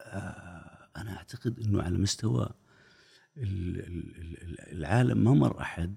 آه 0.00 0.88
أنا 0.96 1.16
أعتقد 1.16 1.60
إنه 1.60 1.82
على 1.82 1.98
مستوى 1.98 2.50
ال- 3.36 3.78
ال- 3.86 4.42
ال- 4.42 4.72
العالم 4.72 5.24
ما 5.24 5.30
مر 5.34 5.60
أحد 5.60 5.94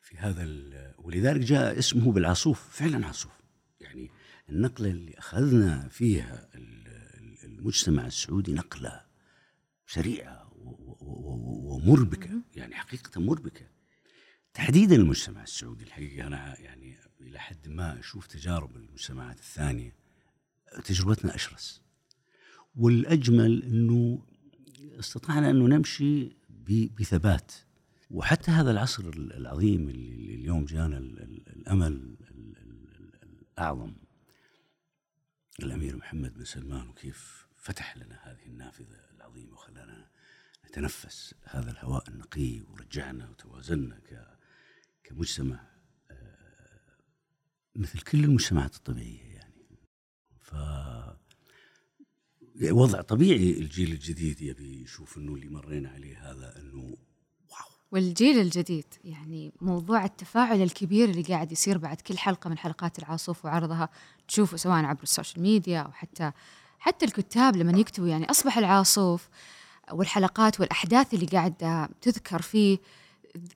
في 0.00 0.16
هذا 0.16 0.42
ال- 0.44 0.94
ولذلك 0.98 1.40
جاء 1.40 1.78
اسمه 1.78 2.12
بالعاصوف 2.12 2.68
فعلا 2.76 3.06
عاصوف. 3.06 3.32
يعني 3.80 4.10
النقلة 4.48 4.90
اللي 4.90 5.18
أخذنا 5.18 5.88
فيها 5.88 6.48
ال- 6.54 6.86
ال- 6.88 7.44
المجتمع 7.44 8.06
السعودي 8.06 8.52
نقلة 8.52 9.00
سريعة 9.86 10.52
و- 10.56 10.70
و- 10.70 10.96
و- 11.00 11.74
ومربكة 11.76 12.42
يعني 12.56 12.74
حقيقة 12.74 13.20
مربكة. 13.20 13.66
تحديدا 14.54 14.96
المجتمع 14.96 15.42
السعودي 15.42 15.84
الحقيقة 15.84 16.26
أنا 16.26 16.60
يعني 16.60 16.96
إلى 17.20 17.38
حد 17.38 17.68
ما 17.68 18.00
أشوف 18.00 18.26
تجارب 18.26 18.76
المجتمعات 18.76 19.38
الثانية 19.38 19.94
تجربتنا 20.84 21.34
أشرس. 21.34 21.82
والأجمل 22.76 23.62
إنه 23.62 24.26
استطعنا 24.98 25.50
إنه 25.50 25.66
نمشي 25.76 26.36
بثبات. 26.98 27.52
وحتى 28.10 28.50
هذا 28.50 28.70
العصر 28.70 29.08
ال- 29.08 29.32
العظيم 29.32 29.88
اللي 29.88 30.34
اليوم 30.34 30.64
جانا 30.64 30.98
ال- 30.98 31.22
ال- 31.22 31.48
الأمل 31.48 31.86
ال- 31.92 32.16
ال- 32.30 32.56
ال- 33.22 33.46
الأعظم. 33.52 33.94
الأمير 35.62 35.96
محمد 35.96 36.34
بن 36.34 36.44
سلمان 36.44 36.88
وكيف 36.88 37.46
فتح 37.56 37.96
لنا 37.96 38.20
هذه 38.22 38.46
النافذة 38.46 39.00
العظيمة 39.16 39.52
وخلانا 39.52 40.10
نتنفس. 40.66 41.34
هذا 41.44 41.70
الهواء 41.70 42.08
النقي 42.08 42.60
ورجعنا 42.60 43.30
وتوازنا 43.30 44.00
كمجتمع 45.04 45.75
مثل 47.76 48.00
كل 48.00 48.24
المجتمعات 48.24 48.74
الطبيعية 48.74 49.22
يعني. 49.22 49.54
ف 50.40 50.54
وضع 52.62 53.00
طبيعي 53.00 53.50
الجيل 53.50 53.92
الجديد 53.92 54.42
يبي 54.42 54.82
يشوف 54.82 55.18
إنه 55.18 55.34
اللي 55.34 55.48
مرينا 55.48 55.88
عليه 55.88 56.30
هذا 56.30 56.54
إنه 56.58 56.82
wow. 57.50 57.68
والجيل 57.92 58.38
الجديد 58.38 58.84
يعني 59.04 59.52
موضوع 59.60 60.04
التفاعل 60.04 60.62
الكبير 60.62 61.08
اللي 61.08 61.22
قاعد 61.22 61.52
يصير 61.52 61.78
بعد 61.78 62.00
كل 62.00 62.18
حلقة 62.18 62.50
من 62.50 62.58
حلقات 62.58 62.98
العاصوف 62.98 63.44
وعرضها 63.44 63.88
تشوفه 64.28 64.56
سواء 64.56 64.84
عبر 64.84 65.02
ال 65.02 65.08
social 65.08 65.42
media 65.42 65.80
أو 65.80 65.92
حتى 65.92 66.32
حتى 66.78 67.04
الكتاب 67.04 67.56
لما 67.56 67.78
يكتبوا 67.78 68.08
يعني 68.08 68.30
أصبح 68.30 68.58
العاصوف 68.58 69.28
والحلقات 69.92 70.60
والأحداث 70.60 71.14
اللي 71.14 71.26
قاعدة 71.26 71.88
تذكر 72.00 72.42
فيه 72.42 72.78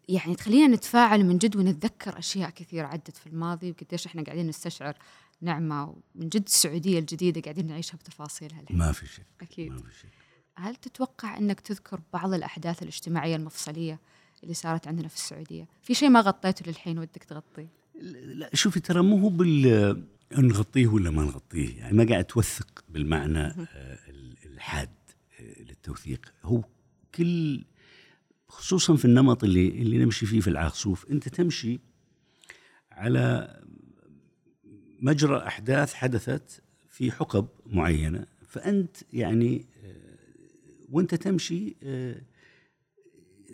يعني 0.09 0.35
تخلينا 0.35 0.77
نتفاعل 0.77 1.25
من 1.25 1.39
جد 1.39 1.57
ونتذكر 1.57 2.19
أشياء 2.19 2.51
كثيرة 2.51 2.87
عدت 2.87 3.17
في 3.17 3.27
الماضي 3.27 3.71
وقديش 3.71 4.07
إحنا 4.07 4.23
قاعدين 4.23 4.47
نستشعر 4.47 4.95
نعمة 5.41 5.85
ومن 5.85 6.29
جد 6.29 6.45
السعودية 6.47 6.99
الجديدة 6.99 7.41
قاعدين 7.41 7.67
نعيشها 7.67 7.97
بتفاصيلها 7.97 8.61
الحين. 8.61 8.79
ما 8.79 8.93
في 8.93 9.07
شك 9.07 9.27
أكيد. 9.41 9.73
ما 9.73 9.79
في 9.83 9.99
شك. 9.99 10.09
هل 10.57 10.77
تتوقع 10.77 11.39
إنك 11.39 11.61
تذكر 11.61 12.01
بعض 12.13 12.33
الأحداث 12.33 12.83
الاجتماعية 12.83 13.37
المفصلية 13.37 14.01
اللي 14.43 14.55
صارت 14.55 14.89
عندنا 14.89 15.09
في 15.09 15.15
السعودية؟ 15.15 15.69
في 15.83 15.95
شيء 15.95 16.09
ما 16.09 16.21
غطيته 16.21 16.67
للحين 16.67 16.99
ودك 16.99 17.25
تغطيه؟ 17.25 17.69
لا 18.03 18.51
شوفي 18.55 18.81
ترى 18.81 19.03
مو 19.03 19.17
هو 19.19 19.29
بال 19.29 20.05
نغطيه 20.39 20.87
ولا 20.87 21.11
ما 21.11 21.23
نغطيه 21.23 21.79
يعني 21.79 21.97
ما 21.97 22.07
قاعد 22.09 22.25
توثق 22.25 22.85
بالمعنى 22.89 23.39
آه، 23.47 23.99
ال- 24.09 24.37
الحاد 24.45 24.91
آه، 25.41 25.63
للتوثيق. 25.63 26.33
هو 26.45 26.63
كل 27.15 27.65
خصوصا 28.51 28.97
في 28.97 29.05
النمط 29.05 29.45
اللي 29.45 29.69
اللي 29.69 29.99
نمشي 29.99 30.27
فيه 30.27 30.41
في 30.41 30.49
العاصوف 30.49 31.11
أنت 31.11 31.29
تمشي 31.29 31.81
على 32.93 33.57
مجرى 35.01 35.47
أحداث 35.47 35.95
حدثت 35.95 36.63
في 36.89 37.13
حقب 37.13 37.49
معينة 37.67 38.27
فأنت 38.47 38.97
يعني 39.13 39.67
آه، 39.85 40.19
وأنت 40.91 41.15
تمشي 41.15 41.77
آه، 41.83 42.23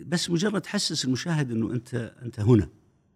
بس 0.05 0.29
مجرد 0.29 0.61
تحسس 0.61 1.05
المشاهد 1.05 1.51
إنه 1.51 1.71
انت 1.71 1.93
أنت 2.21 2.39
هنا 2.39 2.69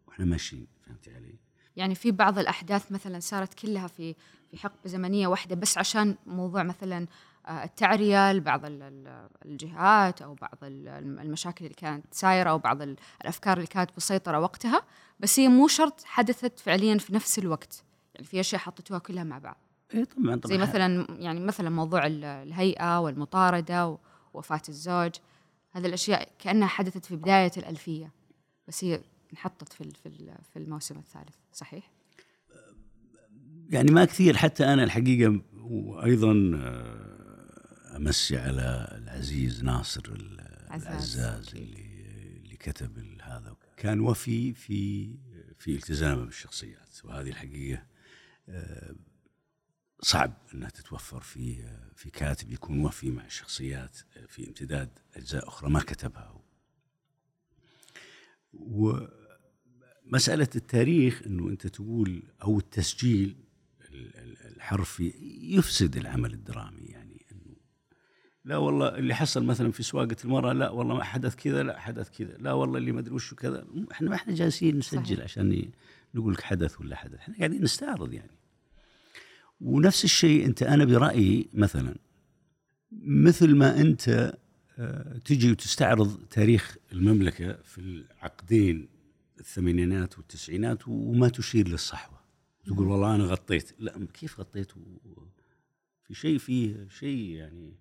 وإحنا 0.07 0.25
ماشيين 0.25 0.67
فهمتي 0.85 1.13
علي؟ 1.13 1.35
يعني 1.75 1.95
في 1.95 2.11
بعض 2.11 2.39
الأحداث 2.39 2.91
مثلا 2.91 3.19
صارت 3.19 3.53
كلها 3.53 3.87
في 3.87 4.15
في 4.51 4.57
حقبة 4.57 4.89
زمنية 4.89 5.27
واحدة 5.27 5.55
بس 5.55 5.77
عشان 5.77 6.15
موضوع 6.25 6.63
مثلا 6.63 7.07
التعريه 7.49 8.33
لبعض 8.33 8.65
ال- 8.65 8.81
ال- 8.83 9.29
الجهات 9.45 10.21
أو 10.21 10.33
بعض 10.33 10.57
ال- 10.63 10.87
المشاكل 11.19 11.65
اللي 11.65 11.75
كانت 11.75 12.05
سايره 12.13 12.49
أو 12.49 12.57
بعض 12.57 12.81
ال- 12.81 12.95
الأفكار 13.21 13.57
اللي 13.57 13.67
كانت 13.67 13.93
بالسيطره 13.93 14.39
وقتها 14.39 14.81
بس 15.19 15.39
هي 15.39 15.47
مو 15.47 15.67
شرط 15.67 16.03
حدثت 16.03 16.59
فعليا 16.59 16.97
في 16.97 17.13
نفس 17.15 17.39
الوقت. 17.39 17.83
يعني 18.15 18.27
في 18.27 18.39
أشياء 18.39 18.61
حطيتوها 18.61 18.99
كلها 18.99 19.23
مع 19.23 19.37
بعض. 19.37 19.57
إي 19.93 20.05
طبعا 20.05 20.35
طبعا. 20.35 20.57
زي 20.57 20.57
مثلا 20.57 21.07
يعني 21.19 21.39
مثلا 21.39 21.69
موضوع 21.69 22.05
ال- 22.05 22.23
الهيئة 22.23 22.99
والمطاردة 22.99 23.97
ووفاة 24.33 24.61
الزوج. 24.69 25.11
هذه 25.71 25.85
الأشياء 25.85 26.29
كأنها 26.39 26.67
حدثت 26.67 27.05
في 27.05 27.15
بداية 27.15 27.51
الألفية 27.57 28.11
بس 28.67 28.83
هي 28.83 29.01
انحطت 29.33 29.73
في 29.73 29.89
في 30.53 30.59
الموسم 30.59 30.97
الثالث. 30.97 31.35
صحيح؟ 31.53 31.91
يعني 33.69 33.91
ما 33.91 34.05
كثير 34.05 34.37
حتى 34.37 34.73
أنا 34.73 34.83
الحقيقة 34.83 35.41
وأيضا 35.63 36.51
آه، 36.55 37.10
امسي 38.01 38.37
على 38.37 38.95
العزيز 38.97 39.63
ناصر 39.63 40.01
ال- 40.07 40.41
عزاز. 40.69 40.87
العزاز 41.19 41.55
اللي 41.55 42.01
اللي 42.37 42.55
كتب 42.57 42.97
هذا. 43.21 43.55
كان 43.77 43.99
وفي 43.99 44.53
في 44.53 45.09
في 45.59 45.75
التزامه 45.75 46.25
بالشخصيات 46.25 47.05
وهذه 47.05 47.29
الحقيقة 47.29 47.83
آه، 48.49 48.95
صعب 50.01 50.33
إنها 50.53 50.69
تتوفر 50.69 51.19
في 51.19 51.63
آه، 51.63 51.91
في 51.95 52.09
كاتب 52.09 52.51
يكون 52.51 52.85
وفي 52.85 53.11
مع 53.11 53.25
الشخصيات 53.25 53.97
آه، 54.17 54.25
في 54.25 54.47
امتداد 54.47 54.89
أجزاء 55.15 55.47
أخرى 55.47 55.69
ما 55.69 55.79
كتبها. 55.79 56.41
ومساله 58.53 60.49
التاريخ 60.55 61.21
إنه 61.25 61.47
أنت 61.49 61.67
تقول 61.67 62.23
أو 62.43 62.59
التسجيل 62.59 63.35
ال- 63.81 64.15
ال- 64.17 64.37
الحرفي 64.55 65.13
يفسد 65.57 65.97
العمل 65.97 66.33
الدرامي 66.33 66.85
يعني. 66.85 67.00
لا 68.45 68.57
والله 68.57 68.97
اللي 68.97 69.15
حصل 69.15 69.43
مثلا 69.43 69.71
في 69.71 69.83
سواقة 69.83 70.15
المرأة 70.25 70.53
لا 70.53 70.69
والله 70.69 70.95
ما 70.95 71.03
حدث 71.03 71.35
كذا 71.35 71.63
لا 71.63 71.79
حدث 71.79 72.09
كذا 72.17 72.37
لا 72.39 72.53
والله 72.53 72.77
اللي 72.77 72.91
ما 72.91 72.99
أدري 72.99 73.13
وشو 73.13 73.35
كذا. 73.35 73.65
إحنا 73.91 74.09
ما 74.09 74.15
إحنا 74.15 74.35
جالسين 74.35 74.77
نسجل 74.77 75.05
صحيح. 75.05 75.19
عشان 75.19 75.71
نقول 76.15 76.33
لك 76.33 76.41
حدث 76.41 76.81
ولا 76.81 76.95
حدث. 76.95 77.15
إحنا 77.15 77.37
قاعدين 77.37 77.63
نستعرض 77.63 78.13
يعني. 78.13 78.31
ونفس 79.61 80.03
الشيء 80.03 80.45
أنت 80.45 80.63
أنا 80.63 80.85
برأيي 80.85 81.49
مثلا 81.53 81.95
مثل 83.03 83.55
ما 83.55 83.81
أنت 83.81 84.37
آه، 84.79 85.17
تجي 85.17 85.51
وتستعرض 85.51 86.25
تاريخ 86.29 86.77
المملكة 86.91 87.53
في 87.53 87.77
العقدين 87.77 88.89
الثمانينات 89.39 90.17
والتسعينات 90.17 90.87
وما 90.87 91.29
تشير 91.29 91.67
للصحوة. 91.67 92.21
تقول 92.65 92.87
والله 92.87 93.15
أنا 93.15 93.23
غطيت. 93.23 93.71
لا 93.79 94.07
كيف 94.13 94.39
غطيت؟ 94.39 94.71
في 96.03 96.13
شيء 96.13 96.37
فيه 96.37 96.87
شيء 96.89 97.19
يعني 97.19 97.73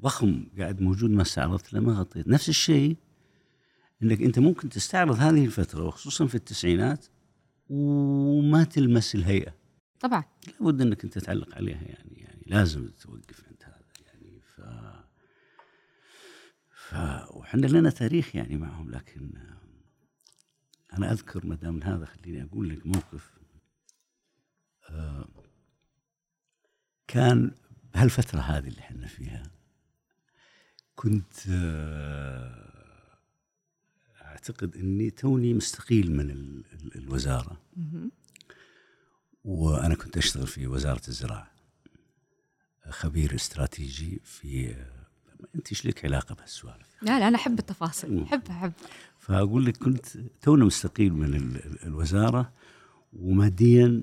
ضخم 0.00 0.46
قاعد 0.58 0.80
موجود 0.80 1.10
ما 1.10 1.22
استعرضت 1.22 1.72
لا 1.72 1.80
ما 1.80 1.92
غطيت. 1.92 2.28
نفس 2.28 2.48
الشيء 2.48 2.96
إنك 4.02 4.22
أنت 4.22 4.38
ممكن 4.38 4.68
تستعرض 4.68 5.16
هذه 5.16 5.44
الفترة 5.44 5.84
وخصوصا 5.84 6.26
في 6.26 6.34
التسعينات 6.34 7.06
وما 7.68 8.64
تلمس 8.64 9.14
الهيئة. 9.14 9.54
طبعا. 10.00 10.24
لابد 10.60 10.80
إنك 10.80 11.04
أنت 11.04 11.18
تعلق 11.18 11.54
عليها 11.54 11.82
يعني 11.82 12.20
يعني 12.20 12.42
لازم 12.46 12.88
توقف 12.88 13.44
عند 13.46 13.62
هذا 13.62 13.84
يعني. 14.06 14.40
ف 14.40 14.60
ف 16.70 16.94
وحنا 17.30 17.66
لنا 17.66 17.90
تاريخ 17.90 18.36
يعني 18.36 18.56
معهم 18.56 18.90
لكن 18.90 19.32
أنا 20.92 21.12
أذكر 21.12 21.46
ما 21.46 21.54
دام 21.54 21.82
هذا 21.82 22.04
خليني 22.04 22.44
أقول 22.44 22.68
لك 22.68 22.86
موقف. 22.86 23.30
آه، 24.90 25.28
كان 27.08 27.54
بهالفترة 27.94 28.40
هذه 28.40 28.68
اللي 28.68 28.80
إحنا 28.80 29.06
فيها 29.06 29.59
كنت 31.00 31.32
آه، 31.50 33.16
أعتقد 34.22 34.76
إني 34.76 35.10
توني 35.10 35.54
مستقيل 35.54 36.12
من 36.12 36.30
ال- 36.30 36.64
ال- 36.72 36.96
الوزارة. 36.96 37.60
وأنا 39.44 39.94
كنت 39.94 40.16
أشتغل 40.16 40.46
في 40.46 40.66
وزارة 40.66 41.02
الزراعة. 41.08 41.50
خبير 42.90 43.34
استراتيجي 43.34 44.20
في 44.24 44.76
انت 45.54 45.68
إيش 45.68 45.86
لك 45.86 46.04
علاقة 46.04 46.34
بهالسوالف. 46.34 46.96
لا 47.02 47.18
لا 47.20 47.28
أنا 47.28 47.36
أحب 47.36 47.58
التفاصيل. 47.58 48.22
أحب 48.22 48.42
أحب. 48.50 48.72
فأقول 49.18 49.64
لك 49.66 49.76
كنت 49.76 50.06
تونا 50.42 50.64
مستقيل 50.64 51.12
من 51.14 51.34
ال- 51.34 51.66
ال- 51.66 51.82
الوزارة 51.86 52.52
وماديا 53.12 54.02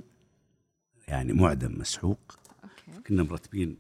يعني 1.08 1.34
معدم 1.34 1.80
مسحوق. 1.80 2.40
okay. 2.64 3.02
كنا 3.08 3.24
مرتبين 3.24 3.78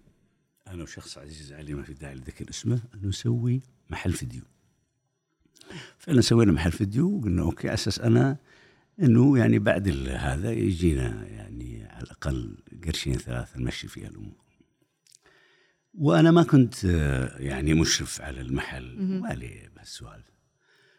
أنا 0.67 0.83
وشخص 0.83 1.17
عزيز 1.17 1.53
علي 1.53 1.73
ما 1.73 1.83
في 1.83 1.93
داعي 1.93 2.15
لذكر 2.15 2.49
اسمه 2.49 2.81
انه 2.95 3.07
نسوي 3.07 3.61
محل 3.89 4.13
فيديو. 4.13 4.41
فعلا 5.97 6.21
سوينا 6.21 6.51
محل 6.51 6.71
فيديو 6.71 7.17
وقلنا 7.17 7.41
okay 7.41 7.67
على 7.67 7.73
أساس 7.73 7.99
أنا 7.99 8.37
إنه 8.99 9.37
يعني 9.37 9.59
بعد 9.59 9.89
هذا 10.07 10.51
يجينا 10.51 11.27
يعني 11.27 11.85
على 11.85 12.03
الأقل 12.03 12.57
قرشين 12.85 13.17
ثلاثة 13.17 13.59
نمشي 13.59 13.87
فيها 13.87 14.07
الأمور. 14.07 14.47
وأنا 15.93 16.31
ما 16.31 16.43
كنت 16.43 16.85
آه، 16.85 17.37
يعني 17.37 17.73
مشرف 17.73 18.21
على 18.21 18.41
المحل. 18.41 18.97
مالي 19.01 19.69
بهالسوالف. 19.75 20.37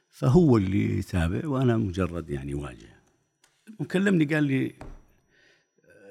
فهو 0.08 0.56
اللي 0.56 0.98
يتابع 0.98 1.46
وأنا 1.46 1.76
مجرد 1.76 2.30
يعني 2.30 2.54
واجهه 2.54 2.98
وكلمني 3.78 4.24
قال 4.24 4.44
لي 4.44 4.74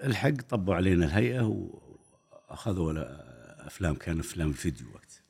الحق 0.04 0.42
طبوا 0.50 0.76
علينا 0.76 1.06
الهيئة 1.06 1.42
وأخذوا 1.42 2.94
أفلام 3.68 3.96
كان 3.96 4.20
أفلام 4.20 4.52
فيديو 4.52 4.88
وقت. 4.94 5.24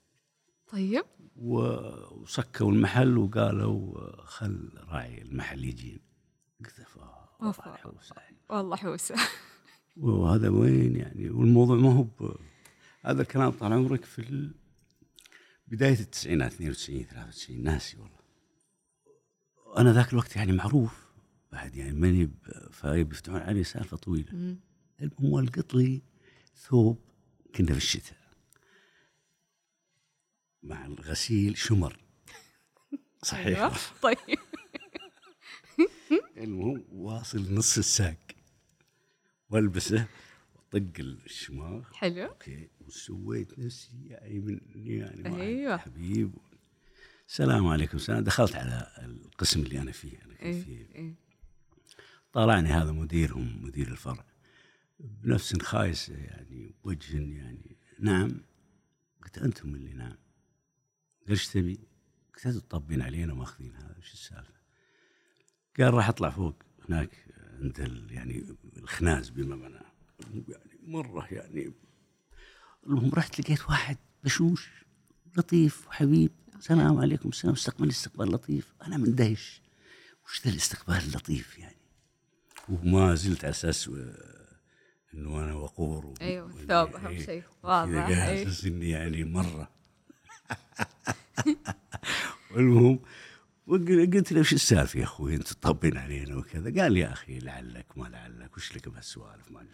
طيب. 0.68 1.04
وسكوا 1.36 2.72
المحل 2.72 3.18
وقالوا 3.18 4.12
خل 4.26 4.70
راعي 4.88 5.22
المحل 5.22 5.64
يجي 5.66 6.02
قلت 6.66 6.80
أوف. 6.80 6.98
والله 7.60 7.76
الحوسة. 7.76 8.16
والله 8.50 8.76
حوسه 8.76 9.16
وهذا 9.98 10.50
وين 10.50 10.96
يعني؟ 10.96 11.30
والموضوع 11.30 11.76
ما 11.76 11.94
هو 11.94 12.04
ب- 12.04 12.36
هذا 13.06 13.22
الكلام 13.22 13.52
طال 13.52 13.74
عمرك 13.74 14.06
في 14.06 14.20
ال- 14.20 14.56
بداية 15.68 16.00
التسعينات 16.00 16.54
92 16.54 17.08
93 17.08 17.64
ناسي 17.64 17.98
والله. 17.98 18.18
أنا 19.78 19.94
ذاك 19.94 20.14
الوقت 20.14 20.36
يعني 20.36 20.52
معروف. 20.52 21.08
بعد 21.52 21.76
يعني 21.76 21.94
ماني 22.00 22.26
ب- 22.26 22.32
فبيفتحون 22.72 23.40
علي 23.40 23.64
سالفة 23.64 23.98
طويلة. 23.98 24.34
مم. 24.36 24.60
المهم 25.02 25.34
والقط 25.34 25.74
لي 25.74 26.02
ثوب 26.56 27.00
كنا 27.56 27.72
في 27.72 27.78
الشتاء. 27.78 28.18
مع 30.68 30.86
الغسيل 30.86 31.58
شمر. 31.58 31.98
صحيح. 33.24 33.58
أيوة. 33.60 33.74
طيب. 34.02 34.18
المهم 36.44 36.86
واصل 36.92 37.54
نص 37.54 37.78
الساق. 37.78 38.18
والبسه 39.50 40.08
وطق 40.56 40.92
الشماغ 41.00 41.84
حلو. 41.94 42.26
أوكي. 42.26 42.70
وسويت 42.80 43.60
نفسي 43.60 44.06
يعني 44.06 44.40
من 44.40 44.60
يعني 44.76 45.42
أيوة. 45.42 45.78
حبيب 45.78 46.32
السلام 47.28 47.68
عليكم. 47.68 47.98
سلام. 47.98 48.24
دخلت 48.24 48.56
على 48.56 48.92
القسم 48.98 49.62
اللي 49.62 49.82
أنا 49.82 49.92
فيه. 49.92 50.18
أنا 50.26 50.34
كنت 50.34 50.42
إيه، 50.44 50.62
فيه 50.62 50.88
إيه. 50.96 51.16
طالعني 52.34 52.70
هذا 52.70 52.92
مديرهم 52.92 53.64
مدير 53.64 53.88
الفرع. 53.88 54.26
بنفس 55.00 55.62
خايسة 55.62 56.18
يعني 56.18 56.76
وجه 56.84 57.18
يعني 57.18 57.78
نعم. 58.00 58.42
قلت 59.24 59.38
أنتم 59.38 59.76
اللي 59.76 59.94
نعم. 59.94 60.18
قال 61.28 61.30
إيش 61.30 61.48
تبي؟ 61.48 61.80
قلت 62.36 62.46
أنتم 62.46 62.60
تطبين 62.60 63.02
علينا 63.02 63.34
وماخذين 63.34 63.76
هذا 63.76 63.96
وش 64.00 64.14
السالفة؟ 64.14 64.54
قال 65.80 65.94
راح 65.94 66.10
أطلع 66.10 66.30
فوق 66.30 66.64
هناك 66.90 67.26
عند 67.62 68.08
يعني 68.12 68.56
الخناز 68.78 69.30
بما 69.30 69.56
معناه. 69.56 69.86
يعني 70.34 70.80
مرة 70.84 71.28
يعني. 71.32 71.74
المهم 72.88 73.12
رحت 73.14 73.40
لقيت 73.40 73.70
واحد 73.70 73.98
بشوش 74.24 74.70
لطيف 75.38 75.88
وحبيب. 75.88 76.32
السلام 76.56 76.98
عليكم 76.98 77.30
السلام 77.30 77.54
استقبل 77.54 77.90
استقبال 77.90 78.32
لطيف. 78.32 78.74
أنا 78.82 78.98
مندهش 78.98 79.62
وش 80.26 80.46
ذا 80.46 80.52
الاستقبال 80.52 80.96
اللطيف 80.98 81.58
يعني؟ 81.60 81.78
وما 82.70 83.16
زلت 83.16 83.40
على 83.46 83.50
أساس 83.52 83.88
آه، 83.90 84.58
إنه 85.14 85.40
أنا 85.44 85.54
وقور 85.54 86.06
و- 86.06 86.14
أيوه 86.22 86.48
الثوب 86.48 86.96
أهم 86.96 87.08
إيه، 87.08 87.26
شيء. 87.26 87.44
واضح 87.64 87.94
على 87.94 88.30
إيه. 88.32 88.44
أساس 88.48 88.66
إني 88.66 88.90
يعني 88.90 89.24
مرة 89.24 89.77
والمهم 92.52 93.00
وقل- 93.68 94.12
قلت 94.14 94.32
له 94.34 94.40
وش 94.40 94.54
السالفة 94.54 95.00
يا 95.00 95.04
أخوي؟ 95.04 95.36
انت 95.36 95.48
تطبين 95.48 95.98
علينا 95.98 96.36
وكذا. 96.36 96.82
قال 96.82 96.98
يا 96.98 97.12
أخي 97.14 97.40
لعلك 97.40 97.86
ما 97.98 98.08
لعلك 98.08 98.58
وش 98.58 98.76
لك 98.76 98.90
بهالسوالف 98.90 99.52
ما 99.52 99.66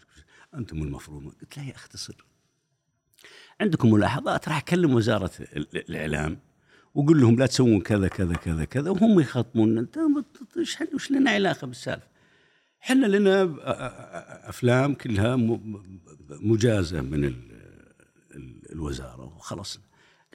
أنتم 0.55 0.77
المفروض. 0.81 1.33
قلت 1.41 1.57
له 1.57 1.63
يا 1.63 1.75
اختصر 1.75 2.25
عندكم 3.61 3.91
ملاحظات؟ 3.91 4.49
راح 4.49 4.57
أكلم 4.57 4.93
وزارة 4.93 5.31
ال- 5.39 5.77
الإعلام 5.89 6.39
وقول 6.95 7.21
لهم 7.21 7.35
لا 7.39 7.45
تسوون 7.45 7.81
كذا 7.81 8.07
كذا 8.07 8.33
كذا 8.35 8.65
كذا. 8.65 8.89
وهم 8.89 9.19
يخاطبون 9.19 9.77
أنت 9.77 9.97
إيش 10.57 10.77
وش 10.93 11.11
لنا 11.11 11.31
علاقة 11.31 11.67
بالسالفة؟ 11.67 12.07
إحنا 12.83 13.05
لنا 13.05 13.55
أفلام 14.49 14.93
كلها 14.93 15.35
مجازة 16.29 17.01
من 17.01 17.25
ال- 17.25 17.51
ال- 18.35 18.71
الوزارة 18.71 19.23
وخلصنا 19.35 19.83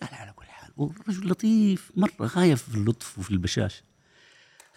قال 0.02 0.14
على 0.14 0.32
كل 0.32 0.44
حال 0.44 0.70
والرجل 0.76 1.30
لطيف 1.30 1.92
مرة 1.96 2.12
غايه 2.20 2.54
في 2.54 2.74
اللطف 2.74 3.18
وفي 3.18 3.30
البشاشه 3.30 3.82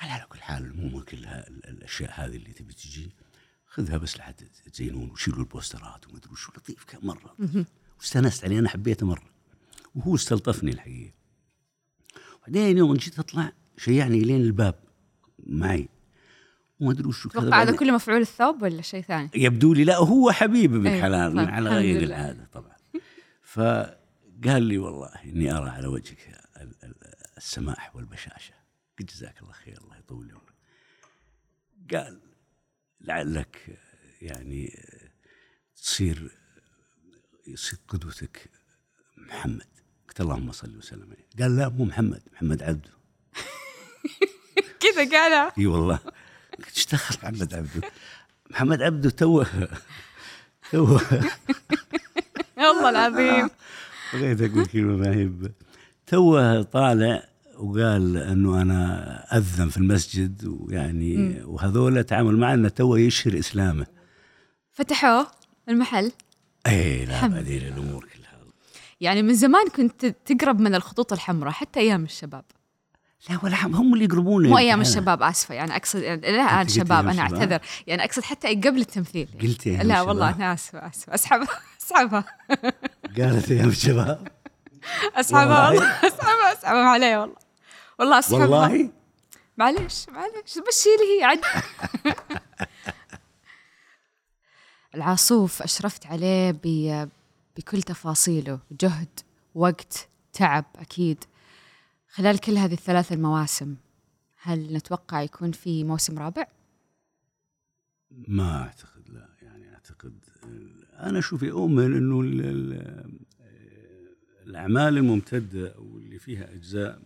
قال 0.01 0.09
على 0.09 0.25
كل 0.29 0.39
حال 0.39 1.03
كلها 1.05 1.47
ال- 1.47 1.65
الأشياء 1.69 2.11
هذه 2.15 2.35
اللي 2.35 2.53
تبي 2.53 2.73
تجي 2.73 3.11
خذها 3.67 3.97
بس 3.97 4.17
لحد 4.17 4.47
تزينون 4.73 5.09
وشيلوا 5.09 5.39
البوسترات 5.39 6.07
وما 6.07 6.17
أدري 6.17 6.31
وش 6.31 6.49
لطيف 6.49 6.83
كان 6.83 6.99
مرة. 7.03 7.35
واستأنست 7.99 8.45
عليه 8.45 8.59
أنا 8.59 8.69
حبيته 8.69 9.05
مرة. 9.05 9.29
وهو 9.95 10.15
استلطفني 10.15 10.71
الحقيقة. 10.71 11.13
بعدين 12.41 12.77
يوم 12.77 12.93
جيت 12.93 13.19
أطلع 13.19 13.51
شيعني 13.77 14.19
لين 14.19 14.41
الباب 14.41 14.75
معي. 15.39 15.89
وما 16.79 16.91
أدري 16.91 17.07
وش 17.07 17.25
أتوقع 17.25 17.61
هذا 17.61 17.75
كله 17.75 17.91
مفعول 17.93 18.21
الثوب 18.21 18.61
ولا 18.61 18.81
شيء 18.81 19.01
ثاني؟ 19.01 19.29
يبدو 19.35 19.73
لي 19.73 19.83
لا 19.83 19.97
هو 19.97 20.31
حبيبي 20.31 20.77
من 20.77 20.87
أيوة، 20.87 21.01
حلال 21.01 21.35
من 21.35 21.45
على 21.49 21.69
غير. 21.69 22.03
العادة 22.03 22.49
طبعا. 22.53 22.75
فقال 24.43 24.63
لي 24.63 24.77
والله 24.77 25.07
إني 25.23 25.51
أرى 25.57 25.69
على 25.69 25.87
وجهك 25.87 26.39
ال- 26.57 26.75
ال- 26.83 27.13
السماح 27.37 27.95
والبشاشة. 27.95 28.53
قلت 28.99 29.13
جزاك 29.13 29.41
الله 29.41 29.51
خير 29.53 29.77
الله 29.81 29.97
يطول 29.97 30.31
عمرك. 30.31 30.53
قال 31.93 32.21
لعلك 33.01 33.79
يعني 34.21 34.85
تصير 35.75 36.31
يصير 37.47 37.79
قدوتك 37.87 38.49
محمد. 39.17 39.67
قلت 40.07 40.21
اللهم 40.21 40.51
صل 40.51 40.77
وسلم 40.77 41.11
عليه. 41.13 41.27
قال 41.39 41.57
لا 41.57 41.69
مو 41.69 41.85
محمد 41.85 42.21
محمد 42.33 42.63
عبده 42.63 42.89
كذا 44.81 45.09
قالها 45.11 45.53
إي 45.57 45.65
والله. 45.65 45.97
قلت 46.57 46.75
إيش 46.77 46.85
دخل 46.85 47.15
محمد 47.23 47.53
عبده 47.53 47.91
محمد 48.49 48.81
عبده 48.81 49.09
توه 49.09 49.69
توه 50.71 51.01
والله 52.57 52.89
العظيم. 52.89 53.49
بغيت 54.13 54.41
أقول 54.41 54.65
كلمه 54.65 54.95
ما 54.97 55.15
هي 55.15 55.25
ب- 55.25 55.51
توه 56.07 56.61
طالع 56.61 57.23
وقال 57.59 58.17
إنه 58.17 58.61
أنا 58.61 59.37
أذن 59.37 59.69
في 59.69 59.77
المسجد 59.77 60.45
ويعني 60.59 61.41
وهذول 61.45 62.03
تعامل 62.03 62.37
معه 62.37 62.53
إنه 62.53 62.69
توه 62.69 62.99
يشهر 62.99 63.39
إسلامه. 63.39 63.85
فتحوه 64.71 65.27
المحل؟ 65.69 66.11
اي 66.67 67.05
لا 67.05 67.27
بعدين 67.27 67.61
الأمور 67.61 68.03
كلها. 68.15 68.31
يعني 69.01 69.21
من 69.21 69.33
زمان 69.33 69.67
كنت 69.67 70.05
تقرب 70.05 70.59
من 70.59 70.75
الخطوط 70.75 71.13
الحمراء 71.13 71.51
حتى 71.53 71.79
أيام 71.79 72.03
الشباب. 72.03 72.43
لا 73.29 73.39
ولا 73.43 73.65
هم 73.65 73.93
اللي 73.93 74.05
يقربون 74.05 74.47
مو 74.49 74.57
أيام 74.57 74.81
الشباب 74.81 75.21
آسفة 75.23 75.55
يعني 75.55 75.75
أقصد 75.75 75.99
يعني 76.01 76.21
لا 76.21 76.43
الان 76.45 76.67
شباب 76.67 77.07
أنا؟ 77.07 77.21
أعتذر. 77.21 77.59
يعني 77.87 78.03
أقصد 78.05 78.23
حتى 78.23 78.55
قبل 78.55 78.79
التمثيل 78.81 79.27
يعني. 79.33 79.47
قلتي 79.47 79.69
أيام 79.69 79.87
لا 79.87 80.01
والله؟ 80.01 80.35
أنا 80.35 80.53
آسفة 80.53 80.87
آسفة 80.87 81.13
اسحبها 81.15 81.47
اسحبها 81.91 82.25
قالت 83.17 83.51
أيام 83.51 83.69
الشباب 83.69 84.27
اسحبها 85.15 85.69
والله؟ 85.69 86.07
اسحبها 86.07 86.53
اسحبها 86.53 86.89
علي 86.89 87.17
والله. 87.17 87.35
والله 87.99 88.19
اسحبها 88.19 88.39
والله. 88.47 88.91
معلش 89.57 90.09
معلش 90.09 90.59
بس 90.67 90.83
شيلي 90.83 91.19
هي 91.19 91.23
عد. 91.23 91.41
العاصوف 94.95 95.61
أشرفت 95.61 96.05
عليه 96.07 96.51
ب- 96.63 97.09
بكل 97.57 97.81
تفاصيله 97.81 98.59
جهد 98.71 99.19
وقت 99.55 100.07
تعب 100.33 100.65
أكيد. 100.75 101.23
خلال 102.13 102.37
كل 102.39 102.57
هذه 102.57 102.73
الثلاث 102.73 103.11
المواسم 103.11 103.75
هل 104.41 104.73
نتوقع 104.73 105.21
يكون 105.21 105.51
في 105.51 105.83
موسم 105.83 106.19
رابع؟ 106.19 106.47
ما 108.11 108.61
أعتقد 108.63 109.09
لا. 109.09 109.29
يعني 109.41 109.73
أعتقد 109.73 110.19
أنا 111.01 111.21
شوفي 111.21 111.51
أؤمن 111.51 111.93
إنه 111.93 112.21
ال- 112.21 112.41
ال- 112.41 113.19
الأعمال 114.47 114.97
الممتدة 114.97 115.75
أو 115.75 115.97
اللي 115.97 116.19
فيها 116.19 116.53
أجزاء 116.53 117.01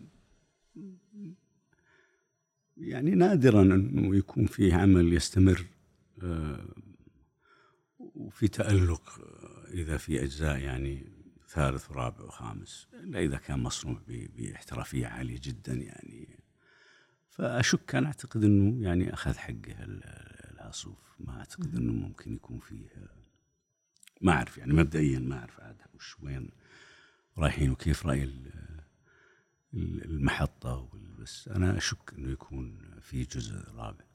يعني 2.77 3.11
نادرا 3.11 3.61
إنه 3.61 4.15
يكون 4.15 4.45
فيه 4.45 4.73
عمل 4.75 5.13
يستمر 5.13 5.65
آه، 6.23 6.65
وفي 7.99 8.47
تألق 8.47 9.19
آه، 9.19 9.67
إذا 9.73 9.97
في 9.97 10.23
أجزاء 10.23 10.59
يعني 10.59 11.05
ثالث 11.49 11.91
ورابع 11.91 12.21
وخامس 12.23 12.87
إلا 12.93 13.19
إذا 13.19 13.37
كان 13.37 13.59
مصنوع 13.59 14.01
باحترافية 14.37 15.07
عالية 15.07 15.39
جدا 15.43 15.73
يعني. 15.73 16.39
فأشك 17.29 17.95
أنا 17.95 18.07
أعتقد 18.07 18.43
إنه 18.43 18.83
يعني 18.83 19.13
أخذ 19.13 19.33
حقه 19.33 19.83
ال- 19.83 20.01
العاصوف 20.53 21.15
ما 21.19 21.37
أعتقد 21.39 21.75
إنه 21.75 21.93
ممكن 21.93 22.33
يكون 22.33 22.59
فيه 22.59 22.89
ما 24.21 24.31
أعرف 24.31 24.57
يعني 24.57 24.73
مبدئيا 24.73 25.19
ما 25.19 25.39
أعرف 25.39 25.59
عاد 25.59 25.75
وش 25.95 26.15
وين 26.23 26.49
رايحين 27.37 27.71
وكيف 27.71 28.05
رأي 28.05 28.23
ال- 28.23 28.51
ال- 29.73 30.05
المحطة 30.05 30.89
بس 31.19 31.47
أنا 31.47 31.77
أشك 31.77 32.13
إنه 32.17 32.31
يكون 32.31 32.79
في 33.01 33.23
جزء 33.23 33.55
رابع. 33.75 34.05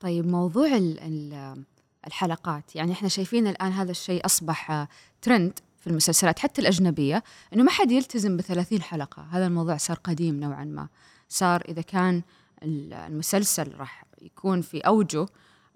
طيب 0.00 0.26
موضوع 0.26 0.76
ال- 0.76 1.00
ال- 1.00 1.64
الحلقات 2.06 2.76
يعني 2.76 2.92
إحنا 2.92 3.08
شايفين 3.08 3.46
الآن 3.46 3.72
هذا 3.72 3.90
الشيء 3.90 4.24
أصبح 4.26 4.70
آه، 4.70 4.88
ترند 5.22 5.58
في 5.80 5.86
المسلسلات 5.86 6.38
حتى 6.38 6.60
الأجنبية 6.60 7.24
إنه 7.54 7.62
ما 7.62 7.70
حد 7.70 7.90
يلتزم 7.90 8.36
بثلاثين 8.36 8.82
حلقة. 8.82 9.22
هذا 9.22 9.46
الموضوع 9.46 9.76
صار 9.76 9.96
قديم 9.96 10.40
نوعا 10.40 10.64
ما. 10.64 10.88
صار 11.28 11.62
إذا 11.68 11.82
كان 11.82 12.22
ال- 12.62 12.92
المسلسل 12.92 13.74
راح 13.74 14.04
يكون 14.22 14.60
في 14.60 14.78
أوجه 14.80 15.26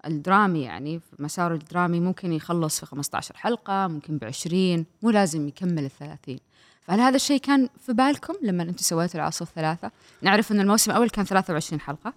الدرامي 0.05 0.63
يعني 0.63 0.99
في 0.99 1.23
مساره 1.23 1.53
الدرامي 1.53 1.99
ممكن 1.99 2.33
يخلص 2.33 2.79
في 2.79 2.85
15 2.85 3.37
حلقة 3.37 3.87
ممكن 3.87 4.17
بعشرين 4.17 4.85
مو 5.03 5.09
لازم 5.09 5.47
يكمل 5.47 5.85
الثلاثين. 5.85 6.39
فهل 6.81 6.99
هذا 6.99 7.15
الشيء 7.15 7.39
كان 7.39 7.69
في 7.79 7.93
بالكم 7.93 8.33
لما 8.41 8.63
أنتم 8.63 8.83
سويتوا 8.83 9.15
العاصف 9.15 9.51
ثلاثة 9.55 9.91
نعرف 10.21 10.51
أن 10.51 10.59
الموسم 10.59 10.91
الأول 10.91 11.09
كان 11.09 11.25
23 11.25 11.81
حلقة 11.81 12.13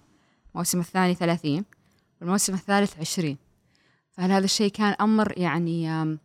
الموسم 0.55 0.81
الثاني 0.81 1.15
30 1.15 1.65
والموسم 2.21 2.55
الثالث 2.55 2.99
20 3.01 3.37
فهل 4.13 4.33
هذا 4.33 4.45
الشيء 4.45 4.71
كان 4.71 4.95
أمر 5.01 5.39
يعني 5.39 6.19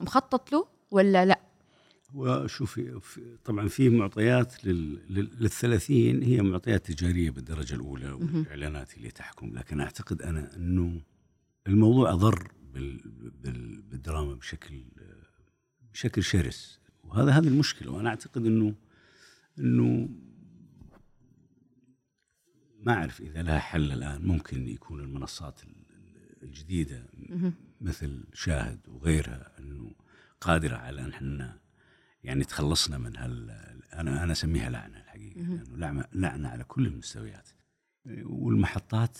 مخطط 0.00 0.52
له 0.52 0.66
ولا 0.90 1.24
لا؟ 1.24 1.47
وشوفي 2.14 3.00
في- 3.00 3.36
طبعا 3.44 3.68
في 3.68 3.88
معطيات 3.88 4.64
لل- 4.64 5.00
لل- 5.14 5.30
للثلاثين 5.40 6.22
هي 6.22 6.42
معطيات 6.42 6.86
تجارية 6.92 7.30
بالدرجة 7.30 7.74
الأولى 7.74 8.10
والإعلانات 8.12 8.96
اللي 8.96 9.10
تحكم 9.10 9.54
لكن 9.54 9.80
أعتقد 9.80 10.22
أنا 10.22 10.56
إنه 10.56 11.00
الموضوع 11.66 12.12
أضر 12.12 12.52
بال 12.74 13.00
بال 13.42 13.82
بالدراما 13.82 14.34
بشكل 14.34 14.82
بشكل 15.92 16.22
شرس. 16.22 16.78
وهذا 17.04 17.30
هذه 17.32 17.48
المشكلة. 17.48 17.92
وأنا 17.92 18.08
أعتقد 18.08 18.46
إنه 18.46 18.74
إنه 19.58 20.08
ما 22.80 22.92
أعرف 22.92 23.20
إذا 23.20 23.42
لها 23.42 23.58
حل 23.58 23.92
الآن. 23.92 24.22
ممكن 24.26 24.68
يكون 24.68 25.00
المنصات 25.00 25.62
ال- 25.64 25.68
ال- 25.90 26.42
الجديده 26.42 27.06
مثل 27.80 28.24
شاهد 28.34 28.80
وغيرها 28.88 29.52
إنه 29.58 29.92
قادرة 30.40 30.76
على 30.76 31.00
إن 31.04 31.10
إحنا 31.10 31.58
يعني 32.24 32.44
تخلصنا 32.44 32.98
من 32.98 33.16
هال 33.16 33.50
أنا 33.92 34.24
أنا 34.24 34.32
أسميها 34.32 34.70
لعنة 34.70 34.98
الحقيقة. 34.98 35.40
لأنه 35.40 35.76
لعنه 35.76 36.04
لعنة 36.12 36.48
على 36.48 36.64
كل 36.64 36.86
المستويات. 36.86 37.48
والمحطات 38.24 39.18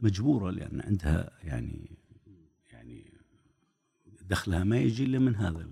مجبورة 0.00 0.50
لأن 0.50 0.80
عندها 0.80 1.30
يعني 1.44 1.90
يعني 2.72 3.12
دخلها 4.22 4.64
ما 4.64 4.78
يجي 4.78 5.04
إلا 5.04 5.18
من 5.18 5.36
هذا 5.36 5.68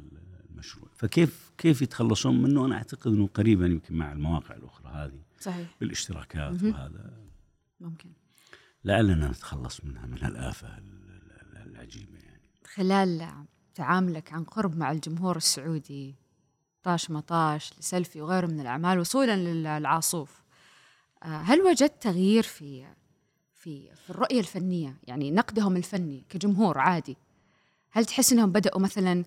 المشروع. 0.50 0.88
فكيف 0.96 1.52
كيف 1.58 1.82
يتخلصون 1.82 2.42
منه؟ 2.42 2.66
أنا 2.66 2.74
أعتقد 2.74 3.12
إنه 3.12 3.26
قريبا 3.26 3.66
يمكن 3.66 3.94
مع 3.94 4.12
المواقع 4.12 4.56
الأخرى 4.56 4.88
هذه. 4.92 5.22
صحيح. 5.40 5.76
بالاشتراكات 5.80 6.62
وهذا. 6.62 7.24
ممكن. 7.80 8.10
لعلنا 8.84 9.28
نتخلص 9.28 9.84
منها 9.84 10.06
من 10.06 10.18
هالآفة 10.22 10.78
ال- 10.78 11.20
ال- 11.42 11.70
العجيبة 11.70 12.18
يعني. 12.18 12.42
خلال 12.74 13.28
تعاملك 13.74 14.32
عن 14.32 14.44
قرب 14.44 14.76
مع 14.76 14.92
الجمهور 14.92 15.36
السعودي 15.36 16.14
طاش 16.88 17.10
مطاش 17.10 17.70
لسلفي 17.78 18.22
وغيره 18.22 18.46
من 18.46 18.60
الأعمال 18.60 18.98
وصولا 18.98 19.36
للعاصوف. 19.36 20.42
آه، 21.22 21.26
هل 21.26 21.62
وجدت 21.62 22.02
تغيير 22.02 22.42
في 22.42 22.86
في 23.54 23.94
في 23.94 24.10
الرؤية 24.10 24.40
الفنية؟ 24.40 24.96
يعني 25.06 25.30
نقدهم 25.30 25.76
الفني 25.76 26.24
كجمهور 26.28 26.78
عادي. 26.78 27.16
هل 27.90 28.04
تحس 28.04 28.32
إنهم 28.32 28.52
بدأوا 28.52 28.80
مثلا 28.80 29.24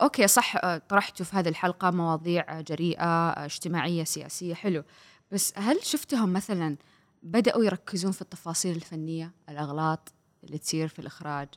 أوكي 0.00 0.26
صح 0.26 0.56
آه، 0.56 0.78
طرحتوا 0.78 1.26
في 1.26 1.36
هذه 1.36 1.48
الحلقة 1.48 1.90
مواضيع 1.90 2.60
جريئة 2.60 3.04
آه، 3.04 3.44
اجتماعية 3.44 4.04
سياسية 4.04 4.54
حلو. 4.54 4.84
بس 5.32 5.52
هل 5.56 5.84
شفتهم 5.84 6.32
مثلا 6.32 6.76
بدأوا 7.22 7.64
يركزون 7.64 8.12
في 8.12 8.22
التفاصيل 8.22 8.76
الفنية 8.76 9.32
الأغلاط 9.48 10.12
اللي 10.44 10.58
تصير 10.58 10.88
في 10.88 10.98
الإخراج؟ 10.98 11.48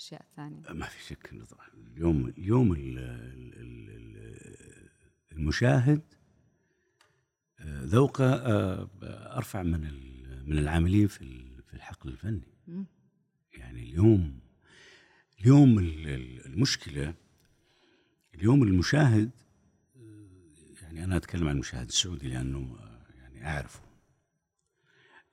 في 0.00 0.12
الأشياء 0.12 0.22
الثانية 0.30 0.72
ما 0.80 0.86
في 0.86 1.02
شك 1.04 1.28
إنه 1.32 1.44
طبعاً 1.44 1.66
اليوم 1.96 2.26
اليوم 2.38 2.72
ال- 2.72 2.98
ال- 2.98 3.54
ال- 3.60 3.90
ال- 3.90 4.88
المشاهد 5.32 6.02
آه، 7.60 7.84
ذوقه 7.84 8.24
آه، 8.34 8.88
أرفع 9.36 9.62
من 9.62 9.80
من 10.48 10.58
العاملين 10.58 11.06
في 11.06 11.50
في 11.66 11.74
الحقل 11.74 12.10
الفني. 12.10 12.48
يعني 13.52 13.82
اليوم 13.82 14.40
اليوم 15.40 15.78
ال- 15.78 16.08
ال- 16.08 16.46
المشكلة 16.46 17.14
اليوم 18.34 18.62
المشاهد 18.62 19.30
آه، 19.96 20.82
يعني 20.82 21.04
أنا 21.04 21.16
أتكلم 21.16 21.48
عن 21.48 21.54
المشاهد 21.54 21.88
السعودي 21.88 22.28
لأنه 22.28 22.76
آه، 22.80 23.06
يعني 23.18 23.46
أعرفه. 23.46 23.80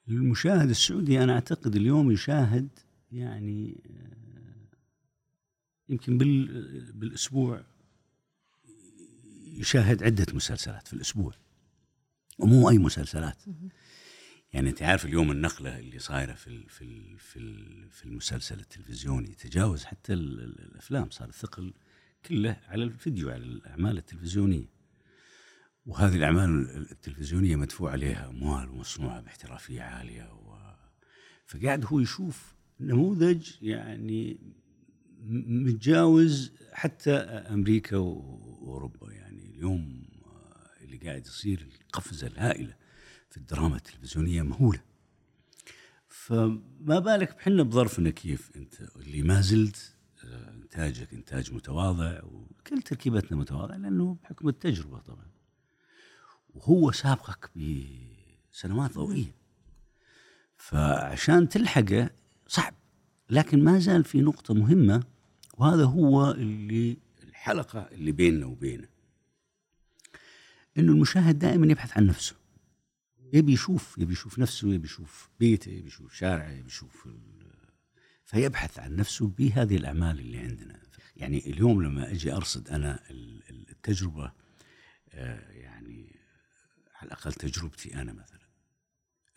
المشاهد 0.09 0.69
السعودي 0.69 1.23
أنا 1.23 1.33
أعتقد 1.33 1.75
اليوم 1.75 2.11
يشاهد 2.11 2.69
يعني 3.11 3.81
يمكن 5.89 6.17
بال 6.17 6.91
بالأسبوع 6.91 7.63
يشاهد 9.45 10.03
عدة 10.03 10.25
مسلسلات 10.33 10.87
في 10.87 10.93
الأسبوع. 10.93 11.33
ومو 12.39 12.69
أي 12.69 12.77
مسلسلات. 12.77 13.43
يعني 14.53 14.69
أنت 14.69 14.83
عارف 14.83 15.05
اليوم 15.05 15.31
النقلة 15.31 15.79
اللي 15.79 15.99
صايرة 15.99 16.33
في 16.33 16.47
ال 16.47 16.69
في 16.69 16.81
ال 16.83 17.19
في 17.19 17.39
ال 17.39 17.89
في 17.91 18.05
المسلسل 18.05 18.59
التلفزيوني 18.59 19.27
تجاوز 19.35 19.83
حتى 19.85 20.13
ال- 20.13 20.39
ال- 20.43 20.59
الأفلام. 20.71 21.09
صار 21.09 21.29
الثقل 21.29 21.73
كله 22.25 22.61
على 22.67 22.83
الفيديو 22.83 23.29
على 23.29 23.43
الأعمال 23.43 23.97
التلفزيونية. 23.97 24.69
وهذه 25.85 26.15
الأعمال 26.15 26.69
التلفزيونية 26.91 27.55
مدفوع 27.55 27.91
عليها 27.91 28.29
أموال 28.29 28.69
ومصنوعة 28.69 29.21
باحترافية 29.21 29.81
عالية 29.81 30.33
و... 30.33 30.57
فقاعد 31.45 31.85
هو 31.85 31.99
يشوف 31.99 32.53
نموذج 32.79 33.51
يعني 33.61 34.39
متجاوز 35.25 36.51
حتى 36.73 37.11
أمريكا 37.15 37.97
و- 37.97 38.57
وأوروبا. 38.61 39.11
يعني 39.13 39.45
اليوم 39.45 40.07
اللي 40.81 40.97
قاعد 40.97 41.25
يصير 41.27 41.67
القفزة 41.81 42.27
الهائلة 42.27 42.75
في 43.29 43.37
الدراما 43.37 43.75
التلفزيونية 43.75 44.41
مهولة. 44.41 44.79
فما 46.09 46.99
بالك 46.99 47.35
بحنا 47.35 47.63
بظرفنا 47.63 48.09
كيف 48.09 48.51
أنت 48.55 48.81
اللي 48.95 49.21
ما 49.23 49.41
زلت 49.41 49.93
آه، 50.25 50.53
إنتاجك 50.53 51.13
إنتاج 51.13 51.53
متواضع 51.53 52.21
وكل 52.23 52.81
تركيبتنا 52.81 53.37
متواضعة 53.37 53.77
لأنه 53.77 54.17
بحكم 54.23 54.49
التجربة 54.49 54.99
طبعا. 54.99 55.27
وهو 56.55 56.91
سابقك 56.91 57.49
بسنوات 58.53 58.93
ضوئيه 58.93 59.35
فعشان 60.57 61.49
تلحقه 61.49 62.09
صعب. 62.47 62.73
لكن 63.29 63.63
ما 63.63 63.79
زال 63.79 64.03
في 64.03 64.21
نقطة 64.21 64.53
مهمة 64.53 65.03
وهذا 65.57 65.83
هو 65.83 66.31
اللي 66.31 66.97
الحلقة 67.23 67.79
اللي 67.91 68.11
بيننا 68.11 68.45
وبينه. 68.45 68.87
إنه 70.77 70.91
المشاهد 70.91 71.39
دائما 71.39 71.67
يبحث 71.67 71.97
عن 71.97 72.05
نفسه. 72.07 72.35
يبي 73.33 73.53
يشوف 73.53 73.97
يبي 73.97 74.13
يشوف 74.13 74.39
نفسه 74.39 74.73
يبي 74.73 74.85
يشوف 74.85 75.29
بيته 75.39 75.69
يبي 75.69 75.87
يشوف 75.87 76.13
شارعه 76.13 76.49
يبي 76.49 76.67
يشوف 76.67 77.07
فيبحث 78.25 78.79
على 78.79 78.95
نفسه 78.95 79.27
بهذه 79.27 79.77
الأعمال 79.77 80.19
اللي 80.19 80.37
عندنا. 80.37 80.79
يعني 81.15 81.37
اليوم 81.37 81.83
لما 81.83 82.11
أجي 82.11 82.33
أرصد 82.33 82.69
أنا 82.69 82.99
التجربة 83.09 84.31
آه، 85.13 85.51
يعني 85.51 86.15
على 86.95 87.07
الأقل 87.07 87.33
تجربتي 87.33 88.01
أنا 88.01 88.13
مثلا 88.13 88.47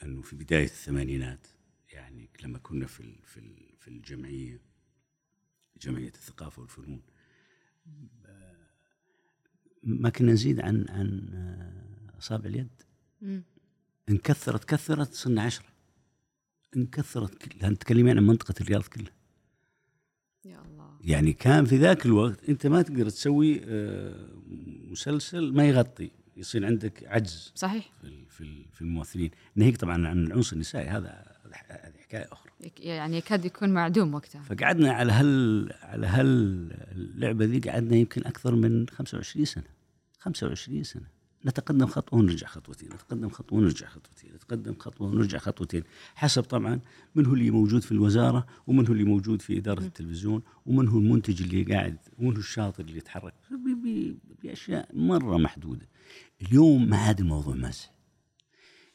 إنه 0.03 0.22
في 0.22 0.37
بداية 0.37 0.64
الثمانينات 0.64 1.46
يعني 1.92 2.31
لما 2.42 2.59
كنا 2.59 2.87
في 2.87 3.22
في 3.24 3.55
في 3.79 3.88
الجمعية 3.88 4.61
جمعية 5.81 6.09
الثقافة 6.09 6.62
والفنون 6.62 7.03
ما 9.83 10.11
كنا 10.11 10.33
نزيد 10.33 10.61
عن 10.61 10.87
عن 10.88 11.29
أصابع 12.18 12.46
اليد. 12.46 12.83
ان 14.09 14.18
كثرت 14.18 14.64
كثرت 14.64 15.14
صرنا 15.14 15.42
عشرة. 15.42 15.66
ان 16.76 16.87
كثرت 16.87 17.35
كلها 17.35 17.70
تتكلمين 17.70 18.16
عن 18.16 18.26
منطقة 18.26 18.55
الرياض 18.61 18.83
كلها. 18.83 19.12
يا 20.44 20.62
الله. 20.62 20.98
يعني 21.00 21.33
كان 21.33 21.64
في 21.64 21.76
ذاك 21.76 22.07
الوقت 22.07 22.48
أنت 22.48 22.66
ما 22.66 22.83
تقدر 22.83 23.09
تسوي 23.11 23.61
آه، 23.64 24.29
مسلسل 24.90 25.53
ما 25.53 25.68
يغطي 25.68 26.11
يصير 26.37 26.66
عندك 26.66 27.05
عجز 27.05 27.53
صحيح. 27.55 27.90
في 28.29 28.64
في 28.72 28.81
الممثلين. 28.81 29.31
ناهيك 29.55 29.76
طبعا 29.76 30.09
عن 30.09 30.26
العنصر 30.26 30.53
النسائي 30.57 30.88
هذا 30.88 31.30
هذه 31.69 31.93
حكايه 32.03 32.29
أخرى 32.33 32.53
يعني 32.79 33.17
يكاد 33.17 33.45
يكون 33.45 33.71
معدوم 33.71 34.15
وقتها. 34.15 34.43
فقعدنا 34.43 34.93
على 34.93 35.13
هال 35.13 35.73
على 35.83 36.07
هاللعبه 36.07 37.45
ذي 37.45 37.59
قعدنا 37.59 37.97
يمكن 37.97 38.27
أكثر 38.27 38.55
من 38.55 38.89
25 38.89 39.45
سنة. 39.45 39.65
25 40.19 40.85
سنة. 40.85 41.21
نتقدم 41.47 41.87
خطوه 41.87 42.19
ونرجع 42.19 42.47
خطوتين 42.47 42.89
نتقدم 42.89 43.29
خطوه 43.29 43.59
ونرجع 43.59 43.87
خطوتين 43.87 44.35
نتقدم 44.35 44.75
خطوه 44.79 45.09
ونرجع 45.09 45.39
خطوتين 45.39 45.83
حسب 46.15 46.43
طبعا 46.43 46.81
من 47.15 47.27
هو 47.27 47.35
اللي 47.35 47.51
موجود 47.51 47.83
في 47.83 47.93
الوزارة 47.93 48.47
ومن 48.67 48.87
هو 48.87 48.93
اللي 48.93 49.05
موجود 49.05 49.43
في 49.43 49.59
إدارة 49.59 49.81
التلفزيون 49.81 50.43
ومن 50.67 50.89
هو 50.89 50.99
المنتج 50.99 51.43
اللي 51.43 51.63
قاعد 51.75 51.97
ومن 52.19 52.33
هو 52.33 52.39
الشاطر 52.39 52.85
اللي 52.85 52.99
يتحرك. 52.99 53.35
بأشياء 54.43 54.89
مرة 54.93 55.37
محدودة. 55.37 55.89
اليوم 56.43 56.89
ما 56.89 56.97
عاد 56.97 57.21
الموضوع 57.21 57.55
مزح 57.55 58.00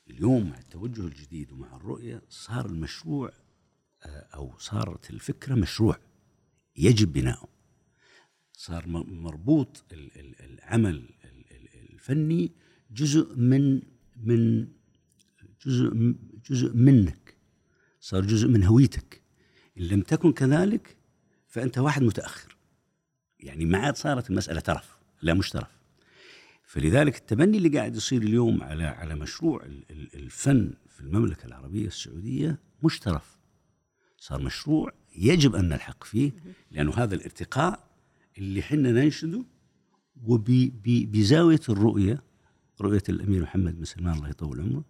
اليوم 0.09 0.49
مع 0.49 0.57
التوجه 0.57 1.01
الجديد 1.01 1.51
ومع 1.51 1.75
الرؤية 1.75 2.21
صار 2.29 2.65
المشروع 2.65 3.31
آه، 4.05 4.27
أو 4.35 4.57
صارت 4.57 5.09
الفكرة 5.09 5.55
مشروع 5.55 5.99
يجب 6.77 7.13
بناؤه. 7.13 7.47
صار 8.53 8.87
مربوط 8.87 9.83
العمل 10.39 11.09
الفني 11.93 12.51
جزء 12.91 13.35
من 13.35 13.81
من 14.15 14.67
جزء 15.65 16.15
جزء 16.49 16.73
منك 16.73 17.35
صار 17.99 18.21
جزء 18.21 18.47
من 18.47 18.63
هويتك. 18.63 19.21
إن 19.77 19.83
لم 19.83 20.01
تكن 20.01 20.31
كذلك 20.31 20.97
فأنت 21.47 21.77
واحد 21.77 22.01
متأخر. 22.03 22.57
يعني 23.39 23.65
ما 23.65 23.77
عاد 23.77 23.95
صارت 23.95 24.29
المسألة 24.29 24.59
ترف 24.59 24.97
لا 25.21 25.33
مش 25.33 25.49
ترف. 25.49 25.84
فلذلك 26.75 27.17
التبني 27.17 27.57
اللي 27.57 27.69
قاعد 27.69 27.95
يصير 27.95 28.21
اليوم 28.21 28.63
على 28.63 28.83
على 28.83 29.15
مشروع 29.15 29.65
الفن 29.89 30.73
في 30.89 31.01
المملكة 31.01 31.45
العربية 31.45 31.87
السعودية 31.87 32.59
مش 32.83 32.99
ترف 32.99 33.39
صار 34.17 34.41
مشروع 34.41 34.93
يجب 35.15 35.55
أن 35.55 35.69
نلحق 35.69 36.03
فيه 36.03 36.31
لأنه 36.71 36.93
هذا 36.93 37.15
الارتقاء 37.15 37.87
اللي 38.37 38.61
حنا 38.61 38.91
ننشده 38.91 39.45
وبزاويه 40.23 41.59
الرؤية 41.69 42.23
رؤية 42.81 43.03
الأمير 43.09 43.41
محمد 43.41 43.77
بن 43.77 43.85
سلمان 43.85 44.15
الله 44.17 44.29
يطول 44.29 44.61
عمره 44.61 44.85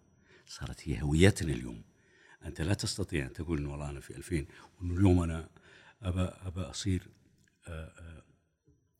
صارت 0.47 0.89
هي 0.89 1.01
هويتنا 1.01 1.53
اليوم. 1.53 1.81
أنت 2.45 2.61
لا 2.61 2.73
تستطيع 2.73 3.25
أن 3.25 3.33
تقول 3.33 3.57
إنه 3.57 3.71
والله 3.71 3.89
أنا 3.89 3.99
في 3.99 4.17
2000 4.17 4.45
وإنه 4.79 4.93
اليوم 4.93 5.21
أنا 5.21 5.49
أبى 6.01 6.21
أبى 6.21 6.61
أصير 6.61 7.07
آه، 7.67 7.91
آه، 7.99 8.23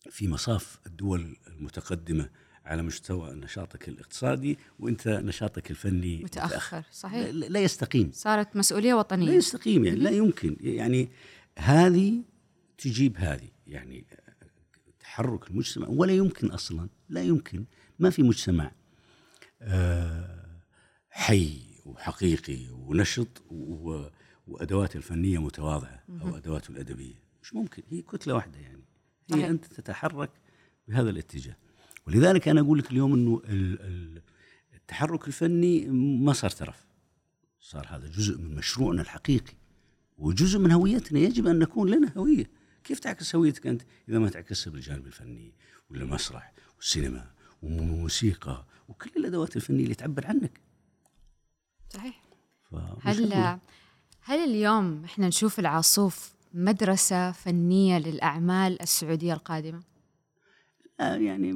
في 0.10 0.28
مصاف 0.28 0.80
الدول 0.88 1.38
المتقدمة 1.48 2.30
على 2.66 2.82
مستوى 2.82 3.34
نشاطك 3.34 3.90
الاقتصادي 3.90 4.58
وانت 4.80 5.08
نشاطك 5.08 5.72
الفني 5.72 6.24
متأخر, 6.24 6.48
متأخر. 6.48 6.84
صحيح. 6.92 7.30
لا, 7.30 7.46
لا 7.46 7.60
يستقيم. 7.60 8.12
صارت 8.14 8.56
مسؤولية 8.56 8.94
وطنية. 8.94 9.26
لا 9.26 9.34
يستقيم 9.34 9.86
يعني 9.86 10.00
لا 10.00 10.10
يمكن. 10.10 10.58
يعني 10.60 11.10
هذه 11.60 12.24
تجيب 12.78 13.18
هذه 13.18 13.50
يعني 13.68 14.06
تحرك 15.00 15.50
المجتمع 15.50 15.88
ولا 15.88 16.14
يمكن 16.14 16.52
أصلا 16.52 16.90
لا 17.10 17.24
يمكن. 17.24 17.66
ما 18.00 18.10
في 18.10 18.24
مجتمع 18.24 18.72
آه، 19.62 20.62
حي 21.10 21.62
وحقيقي 21.86 22.68
ونشط 22.70 23.44
وادواته 24.48 24.98
الفنية 24.98 25.42
متواضعة 25.42 26.04
أو 26.22 26.38
ادواته 26.38 26.72
الأدبية. 26.72 27.16
مش 27.44 27.54
ممكن. 27.54 27.84
هي 27.90 28.02
كتلة 28.02 28.34
واحدة 28.34 28.60
يعني. 28.60 28.84
هي 29.32 29.36
صحيح. 29.38 29.46
أنت 29.46 29.66
تتحرك 29.66 30.30
بهذا 30.88 31.10
الاتجاه. 31.10 31.56
ولذلك 32.08 32.48
أنا 32.48 32.62
أقول 32.62 32.80
لك 32.80 32.92
اليوم 32.92 33.14
إنه 33.14 33.42
التحرك 34.74 35.28
الفني 35.28 35.86
ما 35.90 36.34
صار 36.34 36.50
ترف. 36.50 36.86
صار 37.60 37.88
هذا 37.90 38.08
جزء 38.08 38.38
من 38.38 38.56
مشروعنا 38.56 39.02
الحقيقي 39.02 39.54
وجزء 40.18 40.60
من 40.60 40.72
هويتنا. 40.72 41.20
يجب 41.20 41.48
أن 41.48 41.60
نكون 41.60 41.90
لنا 41.90 42.14
هوية. 42.18 42.50
كيف 42.84 43.00
تعكس 43.00 43.36
هويتك 43.36 43.68
أنت 43.68 43.82
إذا 44.10 44.20
ما 44.20 44.30
تعكسها 44.30 44.72
بالجانب 44.72 45.08
الفني 45.08 45.54
ولا 45.90 46.04
المسرح 46.04 46.54
والسينما 46.78 47.32
والموسيقى 47.62 48.66
وكل 48.88 49.12
الأدوات 49.18 49.56
الفنية 49.56 49.84
اللي 49.84 49.96
تعبر 49.96 50.28
عنك؟ 50.28 50.62
صحيح. 51.90 52.22
هل 53.02 53.34
هل 54.22 54.40
اليوم 54.40 55.04
إحنا 55.04 55.28
نشوف 55.28 55.60
العاصوف 55.60 56.34
مدرسة 56.54 57.32
فنية 57.32 57.98
للأعمال 58.00 58.82
السعودية 58.82 59.34
القادمة؟ 59.34 59.84
لا 61.00 61.16
يعني 61.16 61.54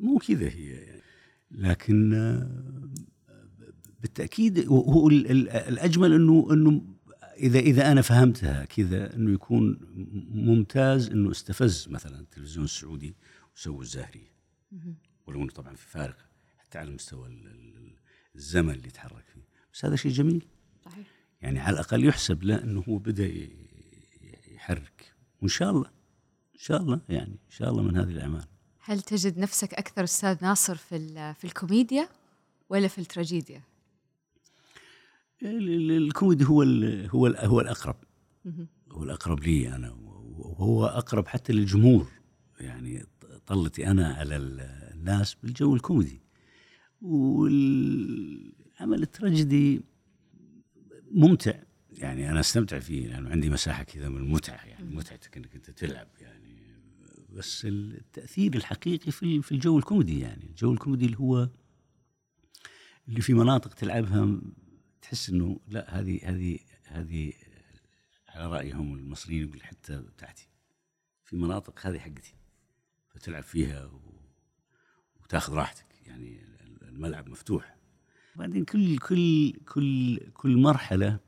مو 0.00 0.18
كذا 0.18 0.48
هي 0.48 0.70
يعني. 0.70 1.02
لكن 1.50 2.10
بالتأكيد 4.00 4.66
هو 4.68 5.08
الأجمل 5.08 6.12
إنه 6.12 6.48
إنه 6.52 6.82
إذا 7.36 7.58
إذا 7.58 7.92
أنا 7.92 8.02
فهمتها 8.02 8.64
كذا 8.64 9.16
إنه 9.16 9.32
يكون 9.32 9.78
ممتاز 10.30 11.10
إنه 11.10 11.30
استفز 11.30 11.88
مثلا 11.88 12.20
التلفزيون 12.20 12.64
السعودي 12.64 13.14
وسووا 13.56 13.82
الزاهريه 13.82 14.32
ولو 15.26 15.42
إنه 15.42 15.50
طبعا 15.50 15.74
في 15.74 15.86
فارق 15.88 16.16
حتى 16.58 16.78
على 16.78 16.90
مستوى 16.90 17.30
الزمن 18.36 18.70
اللي 18.70 18.88
يتحرك 18.88 19.24
فيه. 19.34 19.46
بس 19.72 19.84
هذا 19.84 19.96
شيء 19.96 20.12
جميل. 20.12 20.44
صحيح. 20.84 21.06
يعني 21.42 21.60
على 21.60 21.74
الأقل 21.74 22.04
يحسب 22.04 22.42
له 22.42 22.62
إنه 22.62 22.84
هو 22.88 22.98
بدأ 22.98 23.32
يحرك. 24.48 25.12
وإن 25.40 25.48
شاء 25.48 25.70
الله 25.70 25.86
إن 26.54 26.58
شاء 26.58 26.80
الله 26.82 27.00
يعني 27.08 27.32
إن 27.32 27.50
شاء 27.50 27.70
الله 27.70 27.82
من 27.82 27.96
هذه 27.96 28.10
الأعمال. 28.10 28.44
هل 28.90 29.00
تجد 29.00 29.38
نفسك 29.38 29.74
أكثر 29.74 30.04
أستاذ 30.04 30.36
ناصر 30.42 30.74
في 30.74 31.34
في 31.34 31.44
الكوميديا 31.44 32.08
ولا 32.68 32.88
في 32.88 32.98
التراجيديا؟ 32.98 33.62
الكوميدي 35.42 36.44
هو 36.44 36.62
هو 37.10 37.26
هو 37.26 37.60
الأقرب. 37.60 37.96
هو 38.90 39.02
الأقرب 39.02 39.42
لي 39.42 39.74
أنا 39.74 39.90
وهو 40.38 40.86
أقرب 40.86 41.28
حتى 41.28 41.52
للجمهور. 41.52 42.12
يعني 42.60 43.06
طلتي 43.46 43.86
أنا 43.86 44.14
على 44.14 44.36
الناس 44.36 45.34
بالجو 45.34 45.74
الكوميدي. 45.74 46.20
والعمل 47.02 49.02
التراجيدي 49.02 49.80
ممتع. 51.10 51.62
يعني 51.92 52.30
أنا 52.30 52.40
أستمتع 52.40 52.78
فيه 52.78 53.06
لأنه 53.06 53.30
عندي 53.30 53.50
مساحة 53.50 53.82
كذا 53.82 54.08
من 54.08 54.16
المتعة 54.16 54.64
يعني 54.64 54.96
متعتك 54.96 55.36
إنك 55.36 55.54
أنت 55.54 55.70
تلعب 55.70 56.08
يعني. 56.20 56.39
بس 57.32 57.64
التأثير 57.64 58.54
الحقيقي 58.54 59.12
في 59.12 59.42
في 59.42 59.52
الجو 59.52 59.78
الكوميدي 59.78 60.20
يعني. 60.20 60.44
الجو 60.44 60.72
الكوميدي 60.72 61.06
اللي 61.06 61.18
هو 61.18 61.48
اللي 63.08 63.20
في 63.20 63.34
مناطق 63.34 63.74
تلعبها 63.74 64.40
تحس 65.02 65.30
إنه 65.30 65.60
لا 65.68 66.00
هذه 66.00 66.20
هذه 66.24 66.58
هذه 66.86 67.32
على 68.28 68.46
رأيهم 68.46 68.94
المصريين 68.94 69.48
يقول 69.48 69.62
حتى 69.62 69.96
بتاعتي 69.96 70.48
في 71.24 71.36
مناطق 71.36 71.86
هذه 71.86 71.98
حقتي 71.98 72.34
فتلعب 73.08 73.42
فيها 73.42 73.84
و... 73.84 74.00
وتاخذ 75.22 75.52
راحتك. 75.52 75.86
يعني 76.06 76.40
الملعب 76.82 77.28
مفتوح. 77.28 77.76
بعدين 78.36 78.64
كل 78.64 78.98
كل 78.98 79.52
كل 79.52 80.18
كل 80.32 80.56
مرحلة 80.56 81.20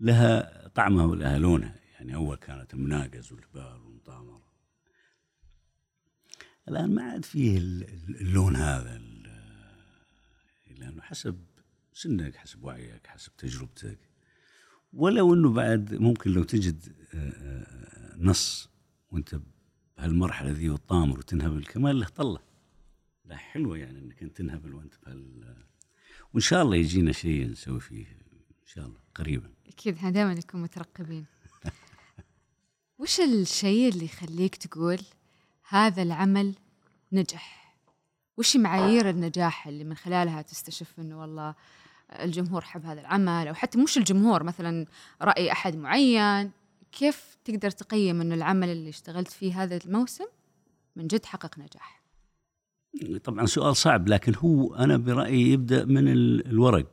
لها 0.00 0.68
طعمها 0.68 1.04
ولها 1.04 1.38
لونها. 1.38 1.80
يعني 1.94 2.14
أول 2.14 2.36
كانت 2.36 2.74
المناقز 2.74 3.32
والهبال 3.32 3.80
والمطامرة. 3.82 4.47
الآن 6.68 6.94
ما 6.94 7.02
عاد 7.02 7.24
فيه 7.24 7.58
اللون 7.58 8.56
هذا 8.56 9.02
لأنه 10.76 11.02
حسب 11.02 11.38
سنك 11.92 12.36
حسب 12.36 12.64
وعيك 12.64 13.06
حسب 13.06 13.36
تجربتك. 13.36 13.98
ولو 14.92 15.34
إنه 15.34 15.52
بعد 15.52 15.94
ممكن 15.94 16.30
لو 16.30 16.42
تجد 16.42 16.92
نص 18.16 18.70
وأنت 19.10 19.40
بهالمرحلة 19.96 20.50
ذي 20.50 20.70
وتطامر 20.70 21.18
وتنهبل 21.18 21.64
كمان 21.64 21.96
له 21.96 22.06
طله 22.06 22.40
لا 23.24 23.36
حلوة 23.36 23.78
يعني 23.78 23.98
إنك 23.98 24.22
أنت 24.22 24.36
تنهبل 24.36 24.74
وأنت 24.74 24.94
بهال 25.06 25.56
وإن 26.32 26.40
شاء 26.40 26.62
الله 26.62 26.76
يجينا 26.76 27.12
شيء 27.12 27.50
نسوي 27.50 27.80
فيه 27.80 28.06
إن 28.62 28.66
شاء 28.66 28.86
الله 28.86 29.00
قريبا. 29.14 29.50
إحنا 29.88 30.10
دائما 30.10 30.34
نكون 30.34 30.62
مترقبين. 30.62 31.24
وش 32.98 33.20
الشيء 33.20 33.88
اللي 33.88 34.04
يخليك 34.04 34.56
تقول 34.56 34.98
هذا 35.68 36.02
العمل 36.02 36.54
نجح. 37.12 37.74
وش 38.36 38.56
معايير 38.56 39.10
النجاح 39.10 39.66
اللي 39.66 39.84
من 39.84 39.94
خلالها 39.94 40.42
تستشف 40.42 40.98
إنه 40.98 41.20
والله 41.20 41.54
الجمهور 42.12 42.60
حب 42.60 42.86
هذا 42.86 43.00
العمل؟ 43.00 43.48
أو 43.48 43.54
حتى 43.54 43.78
مش 43.78 43.98
الجمهور 43.98 44.42
مثلا 44.42 44.86
رأي 45.22 45.52
أحد 45.52 45.76
معين. 45.76 46.50
كيف 46.92 47.36
تقدر 47.44 47.70
تقيم 47.70 48.20
إنه 48.20 48.34
العمل 48.34 48.68
اللي 48.68 48.88
اشتغلت 48.88 49.28
فيه 49.28 49.62
هذا 49.62 49.76
الموسم 49.76 50.24
من 50.96 51.06
جد 51.06 51.24
حقق 51.24 51.58
نجاح؟ 51.58 52.02
طبعا 53.24 53.46
سؤال 53.46 53.76
صعب 53.76 54.08
لكن 54.08 54.34
هو 54.34 54.74
أنا 54.74 54.96
برأيي 54.96 55.52
يبدأ 55.52 55.84
من 55.84 56.08
الورق. 56.08 56.92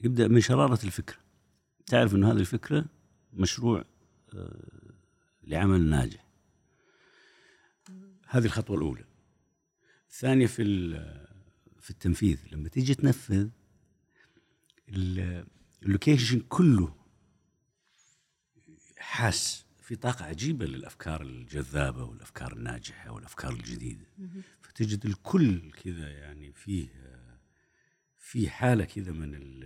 يبدأ 0.00 0.28
من 0.28 0.40
شرارة 0.40 0.78
الفكرة. 0.84 1.16
تعرف 1.86 2.14
إنه 2.14 2.32
هذه 2.32 2.36
الفكرة 2.36 2.84
مشروع 3.32 3.84
آه، 4.34 4.92
لعمل 5.42 5.90
ناجح. 5.90 6.23
هذه 8.34 8.44
الخطوة 8.44 8.76
الأولى. 8.76 9.04
الثانية 10.10 10.46
في 10.46 10.64
في 11.80 11.90
التنفيذ. 11.90 12.38
لما 12.52 12.68
تيجي 12.68 12.94
تنفذ 12.94 13.48
اللوكيشن 15.82 16.40
كله 16.40 16.94
حاس 18.96 19.64
في 19.80 19.96
طاقة 19.96 20.24
عجيبة 20.24 20.66
للأفكار 20.66 21.22
الجذابة 21.22 22.04
والأفكار 22.04 22.52
الناجحة 22.52 23.10
والأفكار 23.10 23.52
الجديدة. 23.52 24.06
فتجد 24.62 25.06
الكل 25.06 25.70
كذا 25.70 26.08
يعني 26.08 26.52
فيه 26.52 26.88
في 28.18 28.50
حالة 28.50 28.84
كذا 28.84 29.12
من 29.12 29.60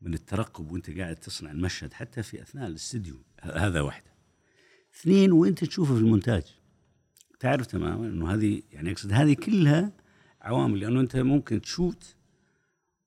من 0.00 0.14
الترقب 0.14 0.70
وانت 0.70 0.90
قاعد 0.90 1.16
تصنع 1.16 1.50
المشهد 1.50 1.92
حتى 1.92 2.22
في 2.22 2.42
أثناء 2.42 2.66
الاستديو. 2.66 3.22
هذا 3.40 3.80
واحدة. 3.80 4.12
اثنين 4.94 5.32
وانت 5.32 5.64
تشوفه 5.64 5.94
في 5.94 6.00
المونتاج؟ 6.00 6.61
تعرف 7.42 7.66
تماما 7.66 8.06
إنه 8.06 8.34
هذه 8.34 8.62
يعني 8.72 8.90
أقصد 8.92 9.12
هذه 9.12 9.34
كلها 9.34 9.92
عوامل 10.40 10.80
لأنه 10.80 11.00
أنت 11.00 11.16
ممكن 11.16 11.60
تشوت 11.60 12.14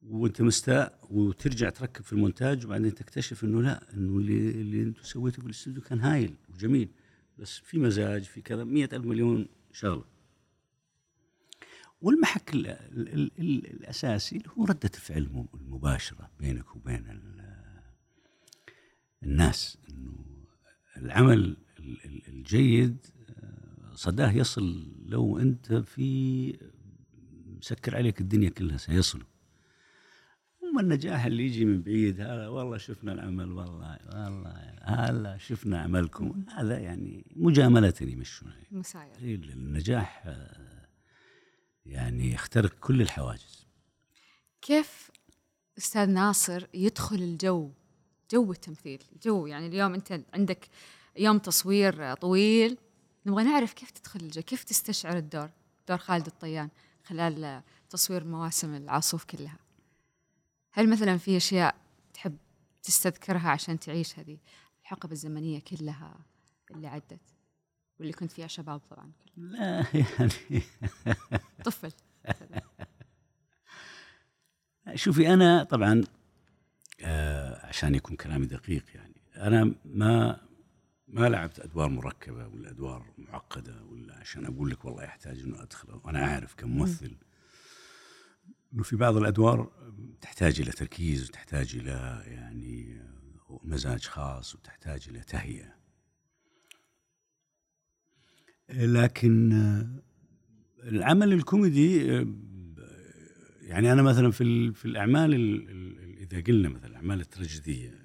وأنت 0.02 0.42
مستاء 0.42 1.00
وترجع 1.10 1.70
تركب 1.70 2.04
في 2.04 2.14
المونتاج 2.14 2.66
وبعدين 2.66 2.96
تكتشف 2.96 3.44
إنه 3.44 3.62
لا 3.62 3.94
إنه 3.94 4.18
اللي 4.18 4.50
اللي 4.50 4.84
أنتم 4.84 5.04
سويته 5.04 5.40
في 5.40 5.46
الاستوديو 5.46 5.82
كان 5.82 6.00
هايل 6.00 6.36
وجميل 6.50 6.90
بس 7.38 7.58
في 7.58 7.78
مزاج 7.80 8.24
في 8.24 8.42
كذا 8.42 8.64
مئة 8.64 8.96
ألف 8.96 9.06
مليون 9.06 9.48
شغلة. 9.72 10.06
والمحك 12.02 12.54
ال 12.54 12.68
ال 12.68 13.32
ال 13.40 13.72
الأساسي 13.72 14.38
اللي 14.38 14.50
هو 14.58 14.66
ردة 14.66 14.92
الفعل 14.96 15.48
المباشرة 15.54 16.32
بينك 16.40 16.76
وبين 16.76 17.22
الناس 19.24 19.78
إنه 19.90 20.26
العمل 20.98 21.58
الجيد 22.28 22.98
صداه 23.96 24.32
يصل 24.32 24.94
لو 25.06 25.40
أنت 25.40 25.74
في 25.74 26.58
مسكر 27.58 27.96
عليك 27.96 28.22
الدنيا 28.22 28.50
كلها 28.50 28.78
سيصله 28.78 29.26
اما 30.64 30.82
النجاح 30.82 31.26
اللي 31.26 31.46
يجي 31.46 31.66
من 31.66 31.82
بعيد؟ 31.82 32.22
هذا 32.22 32.48
والله 32.48 32.78
شفنا 32.78 33.14
العمل 33.14 33.52
والله 33.52 34.00
والله 34.14 34.76
هلا 34.82 35.38
شفنا 35.38 35.82
عملكم. 35.82 36.44
هذا 36.56 36.80
يعني 36.80 37.26
مجاملة 37.36 37.94
يمشون 38.02 38.54
مساير. 38.72 39.14
النجاح 39.22 40.24
آه، 40.26 40.88
يعني 41.86 42.34
يخترق 42.34 42.74
كل 42.80 43.02
الحواجز. 43.02 43.68
كيف 44.62 45.12
أستاذ 45.78 46.10
ناصر 46.10 46.68
يدخل 46.74 47.16
الجو؟ 47.16 47.72
جو 48.32 48.52
التمثيل 48.52 49.04
جو 49.24 49.48
يعني 49.48 49.68
اليوم 49.68 49.94
أنت 49.94 50.22
عندك 50.34 50.70
يوم 51.18 51.38
تصوير 51.38 52.14
طويل 52.14 52.78
نبغى 53.26 53.44
نعرف 53.44 53.74
كيف 53.74 53.92
تدخل 53.92 54.20
الجو 54.20 54.42
كيف 54.42 54.64
تستشعر 54.64 55.18
الدور 55.18 55.50
دور 55.88 55.98
خالد 55.98 56.26
الطيان 56.28 56.70
خلال 57.04 57.62
تصوير 57.90 58.24
مواسم 58.24 58.76
العاصوف 58.76 59.24
كلها؟ 59.24 59.58
هل 60.72 60.90
مثلا 60.90 61.18
في 61.18 61.38
أشياء 61.38 61.76
تحب 62.14 62.38
تستذكرها 62.84 63.50
عشان 63.50 63.80
تعيش 63.80 64.20
هذه 64.20 64.38
الحقبة 64.82 65.12
الزمنية 65.12 65.60
كلها 65.60 66.18
اللي 66.72 66.88
عدت؟ 66.88 67.20
واللي 68.00 68.14
كنت 68.14 68.32
فيها 68.32 68.48
شباب 68.48 68.80
طبعا 68.80 69.12
لا 69.38 69.86
يعني 70.20 70.64
طفل. 71.66 71.92
شوفي 74.96 75.34
أنا 75.34 75.64
طبعا 75.64 76.04
آه 77.02 77.66
عشان 77.66 77.96
يكون 77.96 78.16
كلامي 78.16 78.46
دقيق 78.46 78.84
يعني 78.96 79.16
أنا 79.36 79.76
ما 79.86 80.40
ما 81.08 81.30
لعبت 81.30 81.60
أدوار 81.60 81.90
مركبة 81.90 82.48
ولا 82.48 82.70
أدوار 82.70 83.14
معقدة 83.18 83.84
ولا 83.84 84.16
عشان 84.16 84.46
أقول 84.46 84.70
لك 84.70 84.86
والله 84.86 85.04
يحتاج 85.04 85.40
إنه 85.40 85.64
ادخل 85.64 86.00
وأنا 86.04 86.26
أعرف 86.26 86.56
كممثل 86.56 87.16
إنه 88.74 88.84
في 88.84 88.96
بعض 88.96 89.18
الأدوار 89.18 89.72
تحتاج 90.22 90.62
إلى 90.62 90.72
تركيز 90.72 91.30
وتحتاج 91.30 91.76
إلى 91.76 92.24
يعني 92.26 93.02
مزاج 93.64 94.06
خاص 94.06 94.56
وتحتاج 94.56 95.06
إلى 95.10 95.20
تهيئة. 95.20 95.76
لكن 98.70 99.52
العمل 100.84 101.34
الكوميدي 101.34 102.06
يعني 103.62 103.92
أنا 103.92 104.02
مثلا 104.02 104.32
في 104.32 104.74
في 104.74 104.86
الأعمال 104.86 105.34
إذا 106.20 106.42
قلنا 106.42 106.70
مثلا 106.70 106.88
الاعمال 106.88 107.22
التراجيدية 107.22 108.05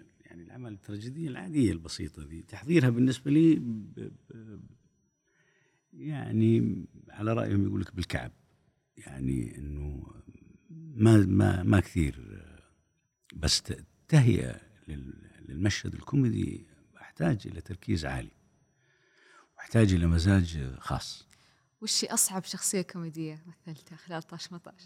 الاعمال 0.60 0.78
التراجيدية 0.78 1.28
العادية 1.28 1.72
البسيطة 1.72 2.24
دي 2.24 2.42
تحضيرها 2.42 2.90
بالنسبة 2.90 3.30
لي 3.30 3.62
يعني 5.92 6.84
على 7.08 7.32
رأيهم 7.32 7.66
يقول 7.66 7.80
لك 7.80 7.94
بالكعب. 7.94 8.32
يعني 8.96 9.58
إنه 9.58 10.12
ما 10.70 11.16
ما 11.16 11.62
ما 11.62 11.80
كثير 11.80 12.44
بس 13.34 13.62
تهيئه 14.08 14.60
للمشهد 15.48 15.94
الكوميدي 15.94 16.66
أحتاج 17.00 17.46
إلى 17.46 17.60
تركيز 17.60 18.04
عالي 18.06 18.30
وأحتاج 19.56 19.92
إلى 19.92 20.06
مزاج 20.06 20.74
خاص. 20.78 21.26
وش 21.80 22.04
أصعب 22.04 22.44
شخصية 22.44 22.82
كوميدية 22.82 23.44
مثلتها 23.46 23.96
خلال 23.96 24.22
طاش 24.22 24.52
مطاش؟ 24.52 24.82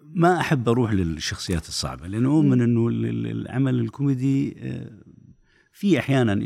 ما 0.00 0.40
أحب 0.40 0.68
أروح 0.68 0.92
للشخصيات 0.92 1.68
الصعبة 1.68 2.06
لأنه 2.06 2.28
أؤمن 2.28 2.60
إنه 2.60 2.88
العمل 2.88 3.80
الكوميدي 3.80 4.56
آه، 4.58 4.90
في 5.72 5.98
أحيانا 5.98 6.44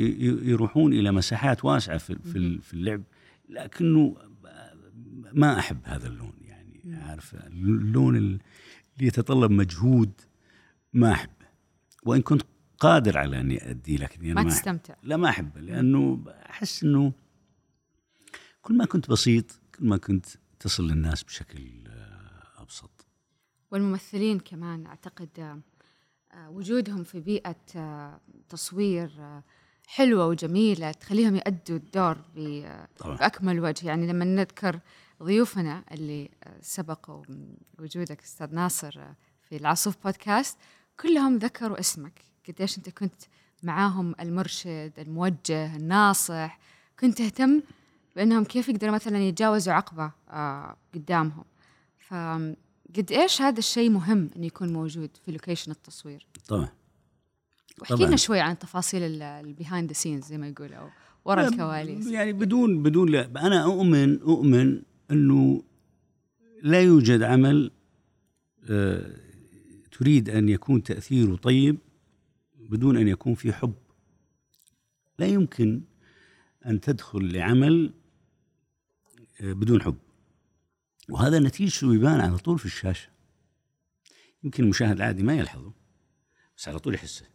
يروحون 0.48 0.92
إلى 0.92 1.12
مساحات 1.12 1.64
واسعة 1.64 1.98
في 1.98 2.58
في 2.62 2.74
اللعب 2.74 3.02
لكنه 3.48 4.16
ما 5.32 5.58
أحب 5.58 5.78
هذا 5.84 6.08
اللون 6.08 6.32
يعني 6.40 6.96
عارف 6.96 7.34
اللون 7.34 8.16
اللي 8.16 8.38
يتطلب 9.00 9.50
مجهود 9.50 10.12
ما 10.92 11.12
احبه 11.12 11.46
وإن 12.04 12.22
كنت 12.22 12.42
قادر 12.78 13.18
على 13.18 13.40
أني 13.40 13.70
ادي 13.70 13.96
لكني 13.96 14.32
أنا 14.32 14.40
ما, 14.40 14.42
ما 14.42 14.50
تستمتع. 14.50 14.94
لا 15.02 15.16
ما 15.16 15.28
احبه 15.28 15.60
لأنه 15.60 16.24
أحس 16.50 16.84
إنه 16.84 17.12
كل 18.62 18.76
ما 18.76 18.84
كنت 18.84 19.10
بسيط 19.10 19.60
كل 19.74 19.86
ما 19.86 19.96
كنت 19.96 20.26
تصل 20.60 20.88
للناس 20.88 21.22
بشكل 21.22 21.81
والممثلين 23.72 24.38
كمان 24.40 24.86
أعتقد 24.86 25.62
آه، 26.32 26.50
وجودهم 26.50 27.04
في 27.04 27.20
بيئة 27.20 27.56
آه، 27.76 28.20
تصوير 28.48 29.10
حلوة 29.86 30.26
وجميلة 30.26 30.92
تخليهم 30.92 31.36
يأدوا 31.36 31.76
الدور 31.76 32.18
بأكمل 33.04 33.60
وجه. 33.60 33.86
يعني 33.86 34.06
لما 34.06 34.24
نذكر 34.24 34.80
ضيوفنا 35.22 35.84
اللي 35.92 36.30
سبقوا 36.60 37.22
وجودك 37.78 38.22
أستاذ 38.22 38.54
ناصر 38.54 39.00
في 39.48 39.56
العصوف 39.56 39.96
بودكاست 40.04 40.58
كلهم 41.00 41.36
ذكروا 41.36 41.80
اسمك. 41.80 42.20
قديش 42.48 42.78
أنت 42.78 42.88
كنت 42.88 43.22
معاهم 43.62 44.14
المرشد 44.20 44.92
الموجه 44.98 45.76
الناصح. 45.76 46.58
كنت 47.00 47.18
تهتم 47.18 47.62
بأنهم 48.16 48.44
كيف 48.44 48.68
يقدروا 48.68 48.94
مثلا 48.94 49.18
يتجاوزوا 49.18 49.74
عقبة 49.74 50.12
آه 50.30 50.76
قدامهم. 50.94 51.44
فقد 52.92 53.12
إيش 53.12 53.42
هذا 53.42 53.58
الشيء 53.58 53.90
مهم 53.90 54.30
إنه 54.36 54.46
يكون 54.46 54.72
موجود 54.72 55.10
في 55.24 55.32
location 55.32 55.70
التصوير؟ 55.70 56.26
طبعا. 56.48 56.68
واحكي 57.80 58.06
لنا 58.06 58.16
شوي 58.16 58.40
عن 58.40 58.58
تفاصيل 58.58 59.22
ال 59.22 59.32
behind 59.32 59.88
the 59.88 59.92
scenes 59.92 60.24
زي 60.24 60.38
ما 60.38 60.48
يقولوا 60.48 60.76
أو 60.76 60.88
ورا 61.24 61.48
الكواليس. 61.48 62.06
يعني 62.06 62.32
بدون 62.32 62.82
بدون 62.82 63.08
لا 63.08 63.46
أنا 63.46 63.64
اؤمن 63.64 64.20
أؤمن 64.20 64.82
إنه 65.10 65.62
لا 66.62 66.80
يوجد 66.80 67.22
عمل 67.22 67.70
آه، 68.70 69.16
تريد 69.92 70.30
أن 70.30 70.48
يكون 70.48 70.82
تأثيره 70.82 71.36
طيب 71.36 71.78
بدون 72.58 72.96
أن 72.96 73.08
يكون 73.08 73.34
في 73.34 73.52
حب. 73.52 73.74
لا 75.18 75.26
يمكن 75.26 75.82
أن 76.66 76.80
تدخل 76.80 77.32
لعمل 77.32 77.92
آه، 79.40 79.52
بدون 79.52 79.82
حب. 79.82 79.96
وهذا 81.08 81.38
نتيجته 81.38 81.94
يبان 81.94 82.20
على 82.20 82.38
طول 82.38 82.58
في 82.58 82.66
الشاشة. 82.66 83.08
يمكن 84.44 84.64
المشاهد 84.64 84.96
العادي 84.96 85.22
ما 85.22 85.34
يلحظه 85.34 85.72
بس 86.56 86.68
على 86.68 86.78
طول 86.78 86.94
يحسه. 86.94 87.26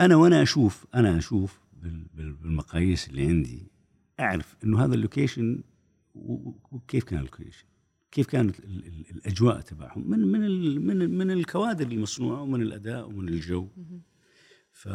أنا 0.00 0.16
وأنا 0.16 0.42
أشوف 0.42 0.86
أنا 0.94 1.18
أشوف 1.18 1.60
بالمقاييس 2.14 3.08
اللي 3.08 3.26
عندي 3.26 3.70
أعرف 4.20 4.56
إنه 4.64 4.84
هذا 4.84 4.94
ال 4.94 5.02
location 5.02 5.62
وكيف 6.14 7.04
كان 7.04 7.18
ال 7.18 7.23
location؟ 7.23 7.64
كيف 8.10 8.26
كانت 8.26 8.60
الأجواء 9.10 9.60
تبعهم؟ 9.60 10.10
من 10.10 10.18
من 10.18 10.40
من 10.86 11.18
من 11.18 11.30
الكوادر 11.30 11.86
المصنوعة 11.86 12.42
ومن 12.42 12.62
الأداء 12.62 13.06
ومن 13.06 13.28
الجو. 13.28 13.68
ف 14.72 14.88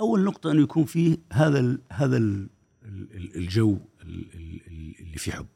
أول 0.00 0.24
نقطة 0.24 0.52
إنه 0.52 0.62
يكون 0.62 0.84
فيه 0.84 1.18
هذا 1.32 1.60
ال 1.60 1.82
هذا 1.92 2.16
ال 2.16 2.50
الجو 3.36 3.78
اللي 4.02 5.16
فيه 5.18 5.32
حب. 5.32 5.46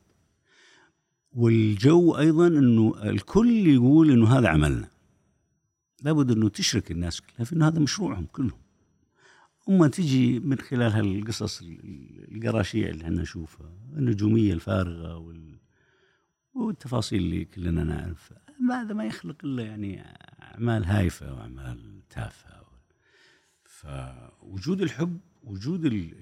والجو 1.37 2.17
أيضا 2.19 2.47
إنه 2.47 2.95
الكل 3.03 3.67
يقول 3.67 4.11
إنه 4.11 4.39
هذا 4.39 4.49
عملنا. 4.49 4.89
لابد 6.03 6.31
إنه 6.31 6.49
تشرك 6.49 6.91
الناس 6.91 7.21
كلها 7.21 7.45
في 7.45 7.53
انه 7.53 7.69
هذا 7.69 7.79
مشروعهم 7.79 8.27
كلهم. 8.33 8.61
هم 9.69 9.87
تجي 9.87 10.41
من 10.41 10.59
خلال 10.59 10.93
هالقصص 10.93 11.63
القراشيع 12.33 12.89
اللي 12.89 13.05
إحنا 13.05 13.23
نشوفها 13.23 13.71
النجومية 13.97 14.53
الفارغة 14.53 15.17
وال... 15.17 15.59
والتفاصيل 16.55 17.23
اللي 17.23 17.45
كلنا 17.45 17.85
نعرفها 17.85 18.39
هذا 18.71 18.95
ما 18.95 19.05
يخلق 19.05 19.37
إلا 19.45 19.63
يعني 19.63 20.03
أعمال 20.43 20.85
هايفة 20.85 21.35
وأعمال 21.35 22.03
تافهة. 22.11 22.57
فوجود 23.65 24.81
الحب 24.81 25.21
وجود 25.45 25.85
ال... 25.85 26.15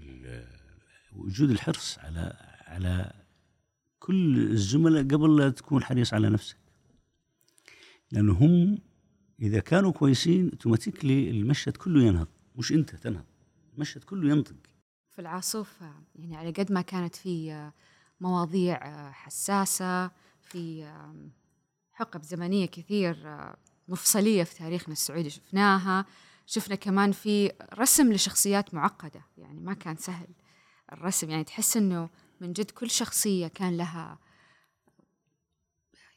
وجود 1.12 1.51
الحرص 1.51 1.99
على 1.99 2.37
على 2.67 3.24
كل 4.05 4.51
الزملاء 4.51 5.03
قبل 5.03 5.37
لا 5.37 5.51
تكون 5.51 5.85
حريص 5.85 6.15
على 6.15 6.29
نفسك. 6.31 6.57
لأنه 8.13 8.33
هم 8.33 8.79
إذا 9.41 9.61
كانوا 9.61 9.93
كويسين 9.93 10.51
أوتوماتيكلي 10.51 11.31
المشهد 11.31 11.77
كله 11.77 12.03
ينهض 12.03 12.29
مش 12.57 12.73
أنت 12.73 12.95
تنهض. 12.95 13.25
المشهد 13.75 14.05
كله 14.05 14.31
ينطق. 14.33 14.55
في 15.11 15.19
العاصوف 15.19 15.81
يعني 16.15 16.37
على 16.37 16.51
قد 16.51 16.73
ما 16.73 16.81
كانت 16.81 17.17
في 17.17 17.71
مواضيع 18.21 19.11
حساسة 19.11 20.11
في 20.41 20.93
حقب 21.93 22.23
زمنية 22.23 22.67
كثير 22.67 23.39
مفصلية 23.89 24.43
في 24.45 24.59
تاريخنا 24.59 24.93
السعودي 24.93 25.31
شفناها. 25.31 26.07
شفنا 26.47 26.75
كمان 26.75 27.13
في 27.13 27.53
رسم 27.75 28.13
لشخصيات 28.13 28.75
معقدة 28.75 29.27
يعني 29.39 29.61
ما 29.61 29.75
كان 29.75 29.97
سهل 29.97 30.29
الرسم. 30.93 31.31
يعني 31.31 31.45
تحس 31.45 31.77
إنه 31.77 32.11
من 32.41 32.53
جد 32.53 32.70
كل 32.70 32.91
شخصية 32.91 33.49
كان 33.49 33.76
لها 33.76 34.18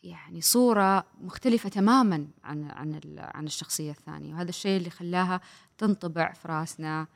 يعني 0.03 0.41
صورة 0.41 1.05
مختلفة 1.21 1.69
تماما 1.69 2.27
عن 2.43 2.71
عن 2.71 3.01
عن 3.17 3.45
الشخصية 3.45 3.91
الثانية. 3.91 4.33
وهذا 4.33 4.49
الشيء 4.49 4.77
اللي 4.77 4.89
خلاها 4.89 5.41
تنطبع 5.77 6.33
في 6.33 6.47
راسنا 6.47 7.07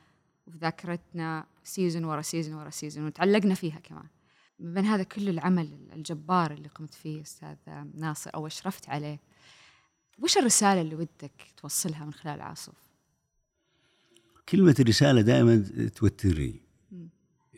وفي 0.47 0.57
ذاكرتنا 0.57 1.45
season 1.63 2.03
ورا 2.03 2.21
season 2.21 2.53
ورا 2.55 2.69
season 2.69 3.05
وتعلقنا 3.05 3.53
فيها 3.53 3.79
كمان. 3.79 4.07
من 4.59 4.73
بين 4.73 4.85
هذا 4.85 5.03
كل 5.03 5.29
العمل 5.29 5.89
الجبار 5.93 6.51
اللي 6.51 6.67
قمت 6.67 6.93
فيه 6.93 7.21
أستاذ 7.21 7.55
ناصر 7.93 8.31
أو 8.35 8.47
أشرفت 8.47 8.89
عليه 8.89 9.19
وش 10.19 10.37
الرسالة 10.37 10.81
اللي 10.81 10.95
ودك 10.95 11.53
توصلها 11.57 12.05
من 12.05 12.13
خلال 12.13 12.41
عاصف؟ 12.41 12.73
كلمة 14.49 14.75
الرسالة 14.79 15.21
دائما 15.21 15.89
توترني. 15.95 16.70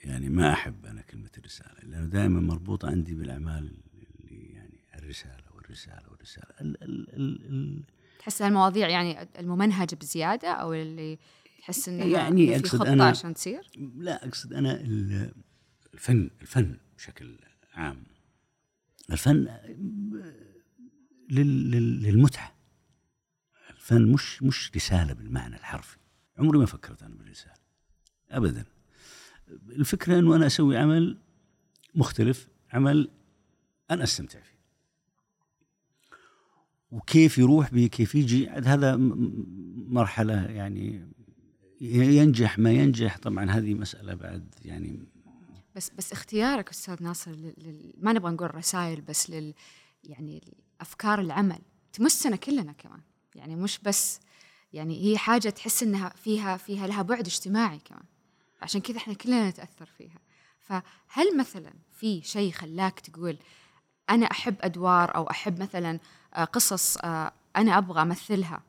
يعني 0.04 0.30
ما 0.30 0.54
أحب 0.54 0.86
أنا 0.86 1.02
كلمة 1.02 1.30
الرسالة 1.38 1.80
لأنه 1.84 2.06
دائما 2.06 2.40
مربوطة 2.42 2.88
عندي 2.90 3.14
بالأعمال 3.14 3.78
اللي 4.20 4.54
يعني 4.54 4.80
الرسالة 4.96 5.44
والرسالة 5.56 6.10
والرسالة. 6.12 6.54
ال 6.62 6.84
ال 6.84 7.16
ال 7.16 7.46
ال 7.46 7.84
تحس 8.20 8.42
المواضيع 8.42 8.90
يعني 8.90 9.28
الممنهجة 9.40 9.96
بزيادة 9.96 10.52
أو 10.52 10.74
اللي 10.74 11.20
تحس 11.60 11.90
إنه 11.90 12.06
يعني 12.06 12.56
أقصد 12.58 12.88
أنا 12.88 13.06
عشان 13.08 13.34
تصير؟ 13.34 13.72
لا 13.96 14.28
أقصد 14.28 14.54
أنا 14.54 14.82
الفن 15.94 16.30
الفن 16.42 16.78
بشكل 16.98 17.38
عام. 17.74 18.04
الفن 19.12 19.48
للمتعة. 21.30 22.56
الفن 23.70 24.12
مش 24.12 24.44
مش 24.44 24.72
رسالة 24.76 25.14
بالمعنى 25.14 25.56
الحرفي. 25.56 25.98
عمري 26.38 26.58
ما 26.58 26.66
فكرت 26.66 27.04
أنا 27.04 27.16
بالرسالة. 27.16 27.54
ابدا. 28.32 28.66
الفكرة 29.70 30.20
إنه 30.20 30.36
أنا 30.36 30.46
أسوي 30.46 30.78
عمل 30.78 31.18
مختلف 31.96 32.48
عمل 32.74 33.10
أنا 33.92 34.04
أستمتع 34.04 34.40
فيه. 34.40 34.54
وكيف 36.92 37.38
يروح 37.38 37.72
به 37.72 37.88
كيف 37.88 38.16
يجي 38.16 38.50
هذا 38.50 38.96
مرحلة 39.88 40.46
يعني 40.46 41.08
ينجح 41.82 42.60
ما 42.60 42.72
ينجح. 42.72 43.18
طبعا 43.18 43.52
هذه 43.52 43.74
مسألة 43.74 44.14
بعد 44.14 44.56
يعني 44.66 45.00
بس 45.76 45.92
بس 45.98 46.12
اختيارك 46.12 46.70
أستاذ 46.70 47.04
ناصر 47.04 47.32
لل... 47.32 47.94
ما 47.98 48.14
نبغى 48.14 48.32
نقول 48.32 48.56
رسائل 48.56 49.02
بس 49.02 49.30
لل 49.30 49.54
يعني 50.04 50.54
افكار 50.82 51.22
العمل 51.22 51.60
تمسنا 51.94 52.36
كلنا 52.36 52.72
كمان. 52.72 53.02
يعني 53.36 53.56
مش 53.56 53.80
بس 53.80 54.20
يعني 54.74 55.04
هي 55.04 55.18
حاجة 55.18 55.50
تحس 55.50 55.84
إنها 55.84 56.10
فيها 56.10 56.58
فيها 56.58 56.88
لها 56.88 57.02
بعد 57.02 57.26
اجتماعي 57.28 57.80
كمان. 57.80 58.04
عشان 58.64 58.82
كذا 58.82 58.98
إحنا 58.98 59.14
كلنا 59.14 59.50
نتأثر 59.50 59.86
فيها 59.86 60.20
فهل 60.62 61.38
مثلا 61.40 61.74
في 61.92 62.22
شيء 62.22 62.52
خلاك 62.52 63.00
تقول 63.00 63.38
أنا 64.10 64.26
أحب 64.26 64.56
أدوار 64.62 65.16
أو 65.16 65.30
أحب 65.30 65.60
مثلا 65.62 66.00
آه، 66.34 66.44
قصص 66.44 66.98
آه، 66.98 67.32
أنا 67.56 67.78
أبغى 67.78 68.02
أمثلها 68.02 68.64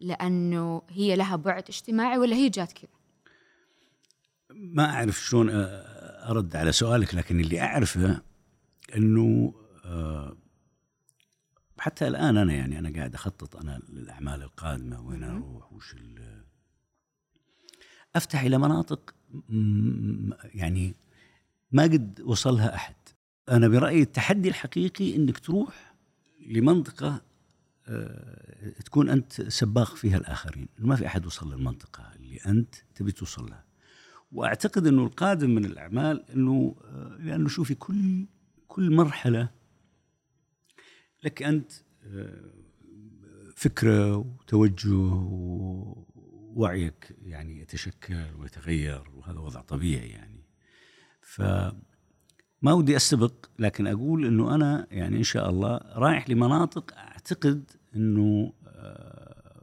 لأنه 0.00 0.82
هي 0.90 1.16
لها 1.16 1.36
بعد 1.36 1.64
اجتماعي 1.68 2.18
ولا 2.18 2.36
هي 2.36 2.48
جات 2.48 2.72
كذا؟ 2.72 2.90
ما 4.50 4.90
أعرف 4.90 5.20
شلون 5.20 5.48
أرد 6.28 6.56
على 6.56 6.72
سؤالك 6.72 7.14
لكن 7.14 7.40
اللي 7.40 7.60
أعرفه 7.60 8.22
إنه 8.96 9.54
حتى 11.78 12.08
الآن 12.08 12.36
أنا 12.36 12.52
يعني 12.52 12.78
أنا 12.78 12.92
قاعد 12.98 13.14
أخطط 13.14 13.56
أنا 13.56 13.80
للأعمال 13.88 14.42
القادمة 14.42 15.00
وين 15.00 15.24
أروح 15.24 15.72
وش 15.72 15.94
أفتح 18.16 18.40
إلى 18.40 18.58
مناطق 18.58 19.14
يعني 20.54 20.94
ما 21.72 21.82
قد 21.82 22.20
وصلها 22.24 22.74
أحد. 22.74 22.94
أنا 23.48 23.68
برأيي 23.68 24.02
التحدي 24.02 24.48
الحقيقي 24.48 25.16
إنك 25.16 25.38
تروح 25.38 25.94
لمنطقة 26.46 27.22
آه، 27.88 28.70
تكون 28.84 29.08
أنت 29.08 29.42
سباق 29.42 29.96
فيها 29.96 30.16
الآخرين. 30.16 30.68
ما 30.78 30.96
في 30.96 31.06
أحد 31.06 31.26
وصل 31.26 31.54
للمنطقة 31.54 32.14
اللي 32.16 32.36
أنت 32.46 32.74
تبي 32.94 33.12
توصل 33.12 33.50
لها. 33.50 33.64
وأعتقد 34.32 34.86
إنه 34.86 35.04
القادم 35.04 35.50
من 35.50 35.64
الأعمال 35.64 36.30
إنه 36.30 36.76
آه، 36.84 37.16
لأنه 37.20 37.48
شوفي 37.48 37.74
كل 37.74 38.26
كل 38.68 38.94
مرحلة 38.94 39.48
لك 41.24 41.42
أنت 41.42 41.72
آه، 42.06 42.50
فكرة 43.56 44.16
وتوجه 44.16 44.94
ووعيك 46.54 47.16
يعني 47.22 47.60
يتشكل 47.60 48.26
ويتغير 48.38 49.02
وهذا 49.16 49.38
وضع 49.38 49.60
طبيعي 49.60 50.08
يعني. 50.08 50.44
ف 51.20 51.42
ما 52.62 52.72
ودي 52.72 52.96
أستبق 52.96 53.46
لكن 53.58 53.86
أقول 53.86 54.26
إنه 54.26 54.54
أنا 54.54 54.86
يعني 54.90 55.16
إن 55.16 55.22
شاء 55.22 55.50
الله 55.50 55.76
رايح 55.76 56.30
لمناطق 56.30 56.94
أعتقد 56.96 57.70
إنه 57.96 58.52
آه، 58.66 59.62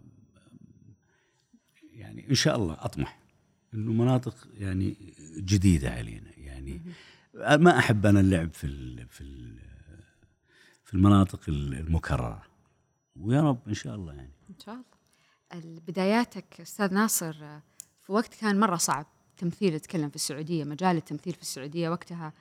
يعني 1.94 2.30
إن 2.30 2.36
شاء 2.36 2.56
الله 2.56 2.74
أطمح 2.74 3.20
إنه 3.74 3.92
مناطق 3.92 4.48
يعني 4.58 4.96
جديدة 5.38 5.90
علينا 5.90 6.32
يعني. 6.38 6.82
ما 7.36 7.78
أحب 7.78 8.06
أنا 8.06 8.20
اللعب 8.20 8.54
في 8.54 8.68
ال 8.68 9.08
في 9.08 9.22
ال 9.22 9.60
في 10.84 10.94
المناطق 10.94 11.40
المكررة. 11.48 12.44
ويا 13.16 13.42
رب 13.42 13.60
إن 13.68 13.74
شاء 13.74 13.96
الله 13.96 14.14
يعني. 14.14 14.34
إن 14.50 14.60
شاء 14.66 14.74
الله. 14.74 14.91
بداياتك 15.60 16.62
أستاذ 16.62 16.94
ناصر 16.94 17.34
في 18.04 18.12
وقت 18.12 18.36
كان 18.36 18.60
مرة 18.60 18.76
صعب 18.76 19.06
تمثيل 19.38 19.74
يتكلم 19.74 20.10
في 20.10 20.16
السعودية 20.16 20.64
مجال 20.64 20.98
التمثيل 20.98 21.34
في 21.34 21.42
السعودية 21.42 21.90
وقتها 21.90 22.34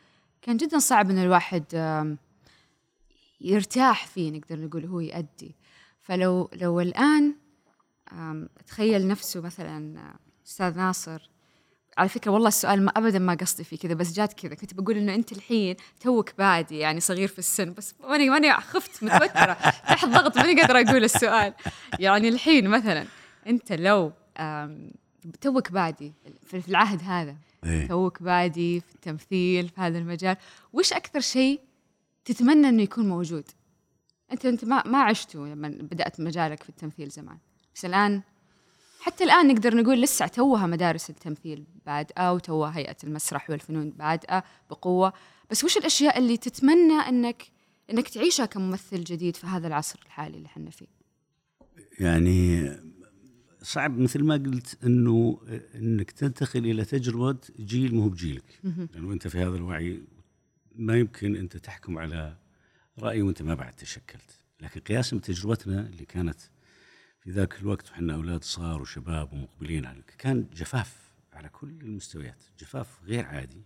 كان 0.42 0.56
جدا 0.56 0.78
صعب 0.78 1.10
إن 1.10 1.18
الواحد 1.18 1.64
يرتاح 3.40 4.06
فيه 4.06 4.30
نقدر 4.30 4.60
نقول 4.60 4.84
هو 4.86 5.00
يأدي 5.00 5.56
فلو 6.00 6.50
لو 6.52 6.80
الآن 6.80 7.34
آم، 8.12 8.48
تخيل 8.66 9.08
نفسه 9.08 9.40
مثلا 9.40 10.00
آه، 10.00 10.18
أستاذ 10.46 10.76
ناصر 10.76 11.29
على 11.98 12.08
فكرة 12.08 12.30
والله 12.30 12.48
السؤال 12.48 12.84
ما 12.84 12.90
ابدا 12.90 13.18
ما 13.18 13.34
قصدي 13.34 13.64
فيه 13.64 13.78
كذا 13.78 13.94
بس 13.94 14.12
جات 14.12 14.32
كذا. 14.32 14.54
كنت 14.54 14.74
بقول 14.74 14.96
إنه 14.96 15.14
أنت 15.14 15.32
الحين 15.32 15.76
توك 16.00 16.30
بادي 16.38 16.78
يعني 16.78 17.00
صغير 17.00 17.28
في 17.28 17.38
السن 17.38 17.72
بس 17.72 17.94
ماني 18.00 18.30
ماني 18.30 18.52
خفت 18.52 19.04
متوتره 19.04 19.52
تحت 19.88 20.08
ضغط 20.08 20.36
ماني 20.38 20.60
قادرة 20.60 20.90
أقول 20.90 21.04
السؤال. 21.04 21.54
يعني 21.98 22.28
الحين 22.28 22.68
مثلا 22.68 23.06
أنت 23.46 23.72
لو 23.72 24.12
توك 25.40 25.72
بادي 25.72 26.12
في 26.46 26.60
في 26.60 26.68
العهد 26.68 27.02
هذا 27.02 27.36
إيه. 27.64 27.88
توك 27.88 28.22
بادي 28.22 28.80
في 28.80 28.94
التمثيل 28.94 29.68
في 29.68 29.80
هذا 29.80 29.98
المجال 29.98 30.36
وش 30.72 30.92
أكثر 30.92 31.20
شيء 31.20 31.60
تتمنى 32.24 32.68
إنه 32.68 32.82
يكون 32.82 33.08
موجود؟ 33.08 33.44
انت 34.32 34.46
أنت 34.46 34.64
ما 34.64 34.82
ما 34.86 35.02
عشته 35.02 35.46
لما 35.46 35.68
بدأت 35.68 36.20
مجالك 36.20 36.62
في 36.62 36.68
التمثيل 36.68 37.08
زمان. 37.08 37.38
بس 37.74 37.84
الآن 37.84 38.22
حتى 39.00 39.24
الآن 39.24 39.48
نقدر 39.48 39.76
نقول 39.76 40.02
لسه 40.02 40.26
توها 40.26 40.66
مدارس 40.66 41.10
التمثيل 41.10 41.64
بادئه 41.86 42.32
وتوها 42.32 42.76
هيئة 42.76 42.96
المسرح 43.04 43.50
والفنون 43.50 43.90
بادئه 43.90 44.44
بقوة. 44.70 45.12
بس 45.50 45.64
وش 45.64 45.76
الأشياء 45.76 46.18
اللي 46.18 46.36
تتمنى 46.36 46.92
إنك 47.08 47.42
إنك 47.90 48.08
تعيشها 48.08 48.46
كممثل 48.46 49.04
جديد 49.04 49.36
في 49.36 49.46
هذا 49.46 49.66
العصر 49.66 50.00
الحالي 50.06 50.36
اللي 50.36 50.46
إحنا 50.46 50.70
فيه؟ 50.70 50.86
يعني 51.98 52.70
صعب 53.62 53.98
مثل 53.98 54.24
ما 54.24 54.34
قلت 54.34 54.84
إنه 54.84 55.40
إنك 55.74 56.10
تنتقل 56.10 56.66
إلى 56.66 56.84
تجربة 56.84 57.38
جيل 57.60 57.94
مو 57.94 58.08
بجيلك. 58.08 58.60
لأنه 58.64 59.12
أنت 59.12 59.28
في 59.28 59.38
هذا 59.38 59.56
الوعي 59.56 60.02
ما 60.74 60.96
يمكن 60.98 61.36
أنت 61.36 61.56
تحكم 61.56 61.98
على 61.98 62.36
رأي 62.98 63.22
وأنت 63.22 63.42
ما 63.42 63.54
بعد 63.54 63.72
تشكلت. 63.72 64.40
لكن 64.60 64.80
قياسا 64.80 65.16
بتجربتنا 65.16 65.80
اللي 65.80 66.04
كانت 66.04 66.40
في 67.20 67.30
ذاك 67.30 67.60
الوقت 67.60 67.90
وحنا 67.90 68.14
أولاد 68.14 68.44
صغار 68.44 68.80
وشباب 68.82 69.32
ومقبلين 69.32 69.86
على 69.86 70.02
كان 70.18 70.46
جفاف 70.54 71.12
على 71.32 71.48
كل 71.48 71.68
المستويات 71.68 72.44
جفاف 72.58 73.02
غير 73.04 73.26
عادي. 73.26 73.62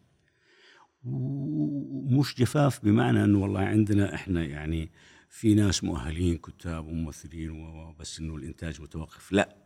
ومش 1.05 2.35
جفاف 2.35 2.85
بمعنى 2.85 3.25
إنه 3.25 3.39
والله 3.39 3.61
عندنا 3.61 4.15
إحنا 4.15 4.45
يعني 4.45 4.91
في 5.29 5.55
ناس 5.55 5.85
مؤهلين 5.85 6.39
كتاب 6.39 6.87
وممثلين 6.87 7.51
وبس 7.51 8.21
إنه 8.21 8.37
الإنتاج 8.37 8.81
متوقف. 8.81 9.33
لا 9.33 9.57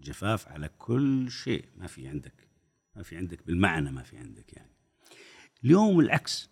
جفاف 0.00 0.48
على 0.48 0.70
كل 0.78 1.30
شيء 1.30 1.64
ما 1.76 1.86
في 1.86 2.08
عندك. 2.08 2.48
ما 2.96 3.02
في 3.02 3.16
عندك 3.16 3.46
بالمعنى 3.46 3.92
ما 3.92 4.02
في 4.02 4.16
عندك 4.16 4.52
يعني. 4.52 4.72
اليوم 5.64 6.00
العكس. 6.00 6.50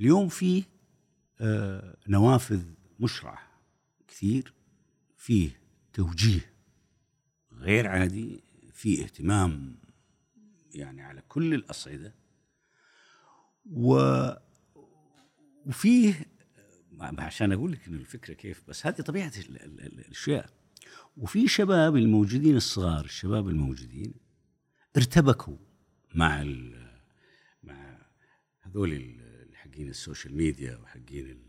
اليوم 0.00 0.28
في 0.28 0.64
آه 1.40 1.96
نوافذ 2.08 2.62
مشرعة 3.00 3.38
كثير 4.08 4.52
فيه 5.20 5.60
توجيه 5.92 6.52
غير 7.52 7.86
عادي 7.86 8.44
في 8.72 9.02
اهتمام 9.04 9.78
يعني 10.74 11.02
على 11.02 11.22
كل 11.28 11.54
الأصعدة 11.54 12.14
و 13.66 13.98
وفيه 15.66 16.26
عشان 17.00 17.52
أقول 17.52 17.72
لك 17.72 17.86
إنه 17.88 18.00
الفكرة 18.00 18.34
كيف 18.34 18.62
بس 18.68 18.86
هذه 18.86 19.00
طبيعة 19.00 19.32
ال- 19.38 19.62
ال- 19.62 19.80
ال- 19.80 19.98
الأشياء. 20.00 20.50
وفي 21.16 21.48
شباب 21.48 21.96
الموجودين 21.96 22.56
الصغار 22.56 23.04
الشباب 23.04 23.48
الموجودين 23.48 24.14
ارتبكوا 24.96 25.56
مع 26.14 26.44
مع 27.62 27.98
هذول 28.60 29.20
حقين 29.54 29.88
ال 29.88 29.95
social 29.95 30.36
media 30.36 30.76
وحقين 30.76 31.42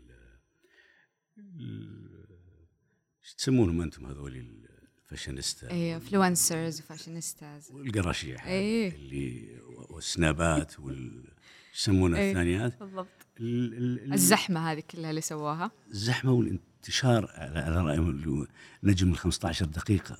إيش 3.24 3.34
تسمونهم 3.34 3.80
أنتم 3.80 4.06
هذول 4.06 4.36
الفاشينيستا 5.04 5.70
اي 5.70 5.94
influencers 5.94 6.80
و 6.80 6.87
fashionistas 6.87 7.70
والقراشيح 7.72 8.46
إيه. 8.46 8.94
اللي 8.94 9.58
والسنابات 9.90 10.80
وال 10.80 11.24
يسمونها 11.74 12.18
إيه. 12.18 12.30
الثانيات. 12.30 12.78
بالضبط. 12.80 13.06
ال- 13.40 13.74
ال- 13.74 14.04
ال- 14.04 14.12
الزحمة 14.12 14.72
هذه 14.72 14.80
كلها 14.80 15.10
اللي 15.10 15.20
سووها 15.20 15.70
الزحمة 15.90 16.32
والانتشار 16.32 17.30
على 17.34 18.00
هو 18.26 18.46
نجم 18.82 19.10
ال 19.12 19.18
15 19.18 19.66
دقيقة. 19.66 20.16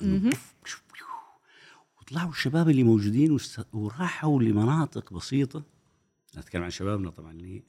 وطلعوا 2.01 2.31
الشباب 2.31 2.69
اللي 2.69 2.83
موجودين 2.83 3.39
وراحوا 3.73 4.43
لمناطق 4.43 5.13
بسيطة. 5.13 5.65
نتكلم 6.37 6.63
عن 6.63 6.71
شبابنا 6.71 7.11
طبعا 7.11 7.33
اللي 7.33 7.63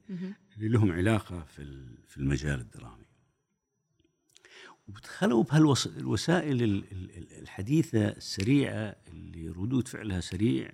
اللي 0.58 0.68
لهم 0.70 0.92
علاقة 0.92 1.44
في 1.44 1.62
ال- 1.62 1.98
في 2.08 2.18
المجال 2.18 2.60
الدرامي. 2.60 3.06
وبدخلوا 4.88 5.44
بهالوسائل 5.44 6.84
الحديثة 7.42 8.08
السريعة 8.10 8.96
اللي 9.08 9.50
ردود 9.50 9.88
فعلها 9.88 10.20
سريع 10.20 10.72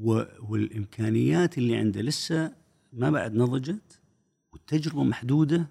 و- 0.00 0.22
والإمكانيات 0.52 1.58
اللي 1.58 1.76
عنده 1.76 2.00
لسه 2.00 2.54
ما 2.92 3.10
بعد 3.10 3.34
نضجت 3.34 4.00
والتجربة 4.52 5.04
محدودة 5.04 5.70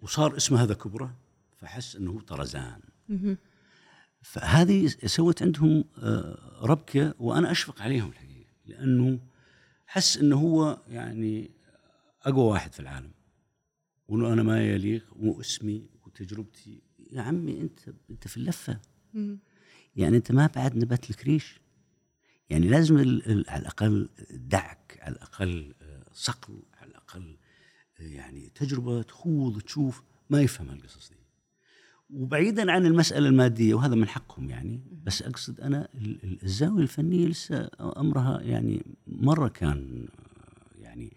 وصار 0.00 0.36
اسمه 0.36 0.62
هذا 0.62 0.74
كبره 0.74 1.16
فحس 1.56 1.96
إنه 1.96 2.10
هو 2.10 2.20
طرزان 2.20 2.80
فهذه 4.22 4.86
سوت 4.86 5.42
عندهم 5.42 5.84
آه، 5.98 6.58
ربكة 6.62 7.14
وأنا 7.18 7.50
أشفق 7.50 7.82
عليهم 7.82 8.08
الحقيقة 8.08 8.50
لأنه 8.66 9.18
حس 9.86 10.16
إنه 10.18 10.36
هو 10.36 10.82
يعني 10.88 11.50
أقوى 12.22 12.44
واحد 12.44 12.72
في 12.72 12.80
العالم. 12.80 13.10
وانه 14.08 14.32
أنا 14.32 14.42
ما 14.42 14.62
يليق 14.66 15.04
واسمي 15.16 15.86
وتجربتي 16.20 16.82
يا 17.12 17.22
عمي 17.22 17.60
أنت 17.60 17.80
أنت 18.10 18.28
في 18.28 18.36
اللفة. 18.36 18.78
يعني 19.96 20.16
أنت 20.16 20.32
ما 20.32 20.46
بعد 20.56 20.76
نبت 20.76 21.10
لك 21.10 21.24
ريش 21.24 21.60
يعني 22.50 22.68
لازم 22.68 22.98
ال- 22.98 23.26
ال- 23.30 23.44
على 23.50 23.62
الأقل 23.62 24.08
دعك 24.30 24.98
على 25.02 25.14
الأقل 25.14 25.74
آه، 25.82 26.04
صقل 26.12 26.62
على 26.80 26.90
الأقل 26.90 27.36
آه، 28.00 28.02
يعني 28.02 28.50
تجربة 28.54 29.02
تخوض 29.02 29.60
تشوف 29.60 30.02
ما 30.30 30.40
يفهم 30.42 30.70
القصص 30.70 31.08
دي. 31.10 31.16
وبعيدا 32.10 32.72
عن 32.72 32.86
المسألة 32.86 33.28
المادية 33.28 33.74
وهذا 33.74 33.94
من 33.94 34.08
حقهم 34.08 34.50
يعني 34.50 34.80
بس 35.04 35.22
أقصد 35.22 35.60
أنا 35.60 35.88
ال- 35.94 36.24
ال- 36.24 36.42
الزاوية 36.42 36.82
الفنية 36.82 37.26
لسه 37.26 37.70
أمرها 37.80 38.40
يعني 38.40 38.82
مرة 39.06 39.48
كان 39.48 40.08
آه، 40.18 40.80
يعني 40.82 41.16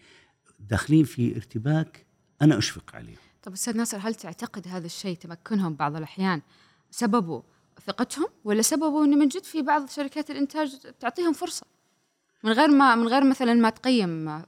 داخلين 0.60 1.04
في 1.06 1.36
ارتباك 1.36 2.06
أنا 2.42 2.58
أشفق 2.58 2.96
عليه. 2.96 3.16
طب 3.44 3.54
أستاذ 3.54 3.78
ناصر 3.78 3.98
هل 4.02 4.16
تعتقد 4.16 4.68
هذا 4.68 4.86
الشيء 4.86 5.18
تمكنهم 5.18 5.74
بعض 5.74 5.96
الأحيان 5.96 6.42
سببه 6.92 7.44
ثقتهم؟ 7.88 8.28
ولا 8.44 8.62
سببه 8.62 9.06
إنه 9.06 9.16
من 9.18 9.28
جد 9.28 9.44
في 9.44 9.62
بعض 9.62 9.90
شركات 9.90 10.30
الإنتاج 10.32 10.78
تعطيهم 11.00 11.34
فرصة؟ 11.34 11.66
من 12.44 12.52
غير 12.52 12.68
ما 12.68 12.96
من 12.96 13.08
غير 13.08 13.24
مثلا 13.24 13.54
ما 13.54 13.70
تقيم 13.70 14.42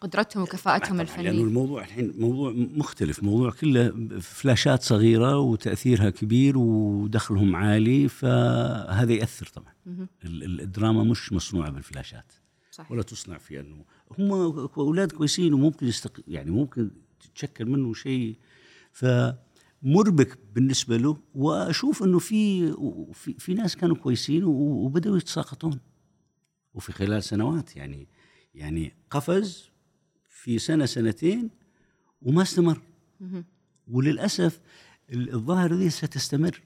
قدرتهم 0.00 0.42
وكفاءتهم 0.42 1.00
الفنيه 1.00 1.30
لأنه 1.30 1.42
الموضوع 1.42 1.84
الحين 1.84 2.14
موضوع 2.18 2.52
مختلف 2.56 3.22
موضوع 3.22 3.50
كله 3.50 4.08
فلاشات 4.20 4.82
صغيرة 4.82 5.38
وتأثيرها 5.38 6.10
كبير 6.10 6.58
ودخلهم 6.58 7.56
عالي 7.56 8.08
فهذا 8.08 9.12
يأثر 9.12 9.46
طبعا. 9.46 9.72
ال- 9.86 10.08
ال- 10.24 10.60
الدراما 10.60 11.04
مش 11.04 11.32
مصنوعة 11.32 11.70
بالفلاشات 11.70 12.32
صحيح. 12.70 12.92
ولا 12.92 13.02
تصنع 13.02 13.38
في 13.38 13.60
إنه 13.60 13.84
هم 14.18 14.32
أولاد 14.78 15.12
كويسين 15.12 15.54
وممكن 15.54 15.86
يستق... 15.86 16.20
يعني 16.28 16.50
ممكن 16.50 16.90
تتشكل 17.22 17.66
منه 17.66 17.94
شيء 17.94 18.36
فمربك 18.92 20.38
بالنسبة 20.54 20.96
له 20.96 21.18
وأشوف 21.34 22.02
إنه 22.02 22.18
في 22.18 22.72
في, 23.12 23.34
في 23.38 23.54
ناس 23.54 23.76
كانوا 23.76 23.96
كويسين 23.96 24.44
وبدأوا 24.44 25.16
يتساقطون. 25.16 25.80
وفي 26.74 26.92
خلال 26.92 27.22
سنوات 27.22 27.76
يعني 27.76 28.08
يعني 28.54 28.94
قفز 29.10 29.70
في 30.28 30.58
سنة 30.58 30.86
سنتين 30.86 31.50
وما 32.22 32.42
استمر. 32.42 32.82
وللأسف 33.88 34.60
ال- 35.10 35.34
الظاهره 35.34 35.76
دي 35.76 35.90
ستستمر. 35.90 36.60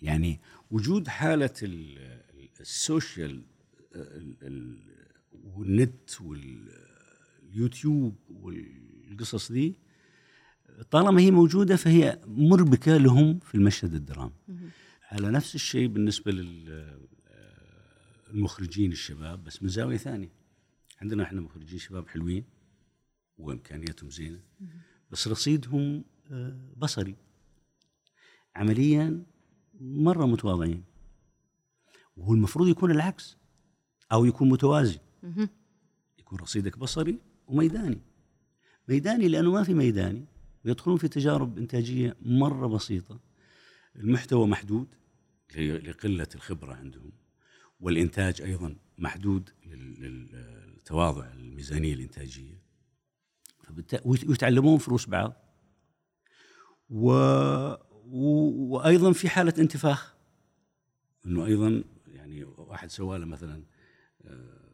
يعني 0.00 0.40
وجود 0.70 1.08
حالة 1.08 1.54
ال- 1.62 1.98
ال- 1.98 2.48
السوشيال 2.60 3.42
ال- 3.94 4.36
ال- 4.42 4.92
والنت 5.44 6.10
واليوتيوب 6.20 8.14
والقصص 9.12 9.52
دي 9.52 9.76
طالما 10.90 11.20
هي 11.20 11.30
موجودة 11.30 11.76
فهي 11.76 12.20
مربكة 12.26 12.96
لهم 12.96 13.38
في 13.38 13.54
المشهد 13.54 13.94
الدرامي. 13.94 14.32
على 15.10 15.30
نفس 15.30 15.54
الشيء 15.54 15.88
بالنسبة 15.88 16.32
للمخرجين 18.32 18.92
الشباب 18.92 19.44
بس 19.44 19.62
من 19.62 19.68
زاوية 19.68 19.96
ثانية. 19.96 20.32
عندنا 21.00 21.22
إحنا 21.22 21.40
مخرجين 21.40 21.78
شباب 21.78 22.08
حلوين 22.08 22.44
وإمكانياتهم 23.38 24.10
زينة 24.10 24.40
بس 25.10 25.28
رصيدهم 25.28 26.04
آه، 26.30 26.72
بصري. 26.76 27.16
عمليا 28.56 29.24
مرة 29.80 30.26
متواضعين. 30.26 30.84
وهو 32.16 32.34
المفروض 32.34 32.68
يكون 32.68 32.90
العكس 32.90 33.36
أو 34.12 34.24
يكون 34.24 34.48
متوازي. 34.48 34.98
يكون 36.18 36.38
رصيدك 36.38 36.78
بصري 36.78 37.18
وميداني. 37.46 38.00
ميداني 38.88 39.28
لأنه 39.28 39.52
ما 39.52 39.62
في 39.62 39.74
ميداني. 39.74 40.26
ويدخلون 40.64 40.96
في 40.96 41.08
تجارب 41.08 41.58
إنتاجية 41.58 42.16
مرة 42.22 42.66
بسيطة. 42.66 43.20
المحتوى 43.96 44.46
محدود 44.46 44.88
لقلة 45.58 46.28
الخبرة 46.34 46.74
عندهم. 46.74 47.12
والإنتاج 47.80 48.42
أيضا 48.42 48.76
محدود 48.98 49.50
لل- 49.66 50.32
للتواضع 50.74 51.32
الميزانية 51.32 51.94
الإنتاجية. 51.94 52.62
ويتعلمون 54.04 54.78
فلوس 54.78 55.06
بعض. 55.06 55.32
و... 56.90 57.10
و... 58.04 58.26
وأيضا 58.74 59.12
في 59.12 59.28
حالة 59.28 59.54
انتفاخ. 59.58 60.14
إنه 61.26 61.46
أيضا 61.46 61.84
يعني 62.06 62.44
واحد 62.44 62.90
سوى 62.90 63.18
له 63.18 63.26
مثلا 63.26 63.64
آه، 64.24 64.70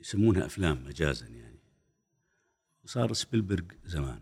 يسمونها 0.00 0.46
أفلام 0.46 0.84
مجازا 0.86 1.26
يعني. 1.26 1.45
صار 2.86 3.12
سبيلبرغ 3.12 3.64
زمان 3.86 4.18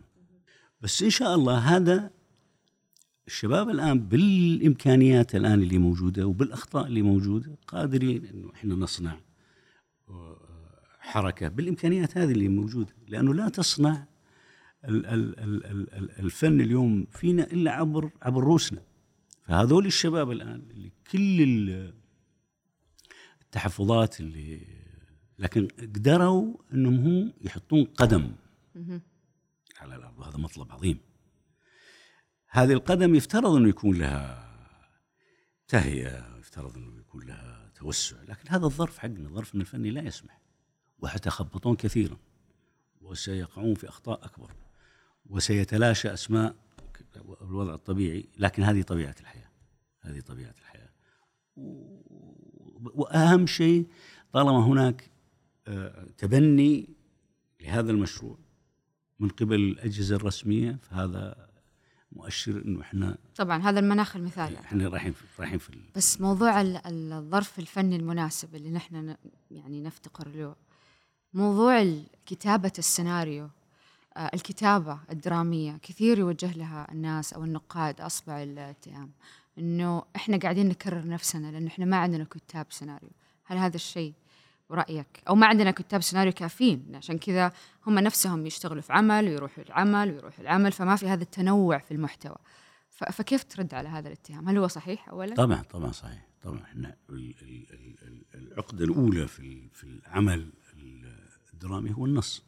بس 0.81 1.03
إن 1.03 1.11
شاء 1.11 1.35
الله 1.35 1.59
هذا 1.59 2.11
الشباب 3.27 3.71
الآن 3.71 4.01
بالإمكانيات 4.01 5.35
الآن 5.35 5.63
اللي 5.63 5.79
موجودة 5.79 6.27
وبالأخطاء 6.27 6.87
اللي 6.87 7.03
موجودة 7.03 7.59
قادرين 7.67 8.25
إنه 8.27 8.53
إحنا 8.55 8.75
نصنع 8.75 9.21
آه، 10.09 10.37
حركة 11.01 11.49
بالإمكانيات 11.49 12.19
هذه 12.19 12.33
اللي 12.33 12.49
موجودة 12.49 12.93
لأنه 13.09 13.35
لا 13.35 13.49
تصنع 13.49 14.07
ال- 14.85 15.07
ال- 15.07 15.39
ال- 15.41 15.67
ال- 15.67 15.95
ال- 15.95 16.11
الفن 16.19 16.61
اليوم 16.61 17.07
فينا 17.11 17.43
إلا 17.53 17.71
عبر 17.73 18.11
عبر 18.23 18.45
روسنا 18.45 18.83
فهذول 19.43 19.87
الشباب 19.87 20.31
الآن 20.31 20.63
اللي 20.71 20.93
كل 21.13 21.43
ال- 21.43 21.95
التحفظات 23.43 24.21
اللي 24.21 24.61
لكن 25.39 25.69
قدروا 25.79 26.55
إنهم 26.75 26.95
هم 26.95 27.33
يحطون 27.41 27.85
قدم. 27.85 28.33
على 29.79 29.97
الأرض. 29.97 30.19
وهذا 30.19 30.37
مطلب 30.37 30.73
عظيم. 30.73 30.99
هذه 32.49 32.73
القدم 32.73 33.15
يفترض 33.15 33.55
أنه 33.55 33.69
يكون 33.69 33.99
لها 33.99 34.45
تهيئة 35.69 36.39
يفترض 36.39 36.77
أنه 36.77 37.01
يكون 37.01 37.27
لها 37.27 37.71
توسع 37.75 38.23
لكن 38.23 38.49
هذا 38.49 38.65
الظرف 38.65 38.99
حقنا 38.99 39.29
ظرفنا 39.29 39.61
الفني 39.61 39.91
لا 39.91 40.03
يسمح. 40.03 40.41
وحيتخبطون 40.99 41.77
كثيرا. 41.77 42.17
وسيقعون 43.01 43.75
في 43.75 43.89
أخطاء 43.89 44.25
أكبر. 44.25 44.55
وسيتلاشى 45.27 46.13
أسماء 46.13 46.57
الوضع 47.43 47.75
الطبيعي 47.75 48.29
لكن 48.39 48.63
هذه 48.63 48.83
طبيعة 48.83 49.15
الحياة. 49.21 49.51
هذه 50.01 50.21
طبيعة 50.21 50.55
الحياة. 50.61 50.91
وأهم 52.95 53.47
شيء 53.47 53.87
طالما 54.33 54.67
هناك 54.67 55.11
آه، 55.69 56.07
تبني 56.19 56.89
لهذا 57.61 57.91
المشروع 57.91 58.39
من 59.25 59.31
قبل 59.31 59.55
الأجهزة 59.55 60.17
الرسمية 60.17 60.79
فهذا 60.83 61.49
مؤشر 62.13 62.63
إنه 62.65 62.81
إحنا 62.81 63.17
طبعا 63.37 63.63
هذا 63.63 63.81
المناخ 63.81 64.17
المثالي. 64.17 64.61
إحنا 64.61 64.89
رايحين 64.89 65.13
في 65.13 65.25
رايحين 65.39 65.59
في 65.59 65.73
بس 65.97 66.21
موضوع 66.21 66.61
ال- 66.61 66.87
ال- 66.87 67.13
الظرف 67.13 67.59
الفني 67.59 67.97
المناسب 67.97 68.55
اللي 68.55 68.71
نحن 68.71 69.17
يعني 69.51 69.81
نفتقر 69.81 70.29
له 70.29 70.55
موضوع 71.35 71.95
كتابة 72.27 72.73
السيناريو 72.79 73.49
آه، 74.17 74.31
الكتابة 74.35 74.99
الدرامية 75.11 75.79
كثير 75.83 76.19
يوجه 76.19 76.53
لها 76.57 76.93
الناس 76.93 77.33
أو 77.33 77.45
النقاد 77.45 78.01
أصبع 78.01 78.43
الاتهام 78.43 79.11
إنه 79.59 80.03
إحنا 80.17 80.37
قاعدين 80.37 80.69
نكرر 80.69 81.07
نفسنا 81.09 81.51
لأنه 81.53 81.67
إحنا 81.69 81.85
ما 81.85 81.97
عندنا 81.97 82.25
كتاب 82.25 82.67
سيناريو. 82.71 83.11
هل 83.45 83.57
هذا 83.59 83.77
الشيء 83.77 84.13
رأيك؟ 84.71 85.07
أو 85.29 85.35
ما 85.35 85.47
عندنا 85.47 85.71
كتاب 85.71 86.03
سيناريو 86.03 86.33
كافيين 86.33 86.95
عشان 86.95 87.19
كذا 87.19 87.53
هم 87.87 87.99
نفسهم 87.99 88.47
يشتغلوا 88.47 88.83
في 88.83 88.93
عمل 88.93 89.25
ويروحوا 89.29 89.65
العمل 89.65 90.11
ويروحوا 90.11 90.41
العمل 90.45 90.73
فما 90.73 90.97
في 90.97 91.09
هذا 91.09 91.23
التنوع 91.23 91.79
في 91.79 91.95
المحتوى. 91.95 92.37
فكيف 92.91 93.45
ترد 93.45 93.75
على 93.75 93.89
هذا 93.89 94.09
الاتهام؟ 94.09 94.49
هل 94.49 94.59
هو 94.59 94.69
صحيح 94.69 95.09
أولا؟ 95.09 95.35
طبعا 95.35 95.63
طبعا 95.63 95.93
صحيح. 95.93 96.27
طبعا 96.43 96.63
إحنا 96.63 96.97
ال- 97.11 97.35
ال- 97.43 97.67
ال- 97.73 97.97
ال- 98.03 98.25
العقدة 98.53 98.85
الأولى 98.85 99.29
في 99.29 99.69
في 99.73 99.85
العمل 99.85 100.53
الدرامي 101.55 101.93
هو 101.95 102.07
النص. 102.07 102.43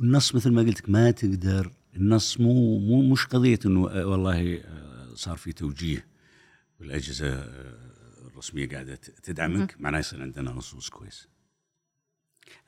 والنص 0.00 0.34
مثل 0.34 0.50
ما 0.52 0.62
قلت 0.62 0.90
ما 0.90 1.10
تقدر 1.10 1.72
النص 1.96 2.40
مو 2.40 2.78
مو 2.78 3.02
مش 3.12 3.26
قضية 3.26 3.58
إنه 3.66 3.90
آه، 3.90 4.06
والله 4.06 4.56
آه، 4.64 5.14
صار 5.14 5.36
في 5.36 5.52
توجيه 5.52 6.06
والاجهزه 6.80 7.28
آه، 7.28 7.92
الرسمية 8.32 8.68
قاعدة 8.68 8.94
تدعمك 8.94 9.80
معناه 9.80 9.98
يصير 9.98 10.22
عندنا 10.22 10.50
نصوص 10.50 10.88
كويس. 10.88 11.28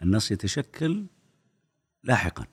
النص 0.03 0.31
يتشكل 0.31 1.07
لاحقا. 2.03 2.47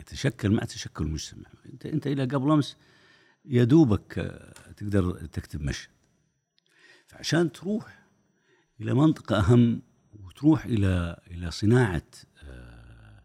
يتشكل 0.00 0.50
مع 0.50 0.64
تشكل 0.64 1.04
المجتمع 1.04 1.50
انت 1.66 1.86
أنت 1.86 2.06
إلى 2.06 2.24
قبل 2.24 2.50
أمس 2.50 2.76
يا 3.44 3.64
دوبك 3.64 4.18
آه، 4.18 4.72
تقدر 4.72 5.26
تكتب 5.26 5.62
مشهد. 5.62 5.90
فعشان 7.06 7.52
تروح 7.52 8.06
إلى 8.80 8.94
منطقة 8.94 9.38
أهم 9.38 9.82
وتروح 10.12 10.64
إلى 10.64 11.20
إلى 11.30 11.50
صناعة 11.50 12.06
آه، 12.42 13.22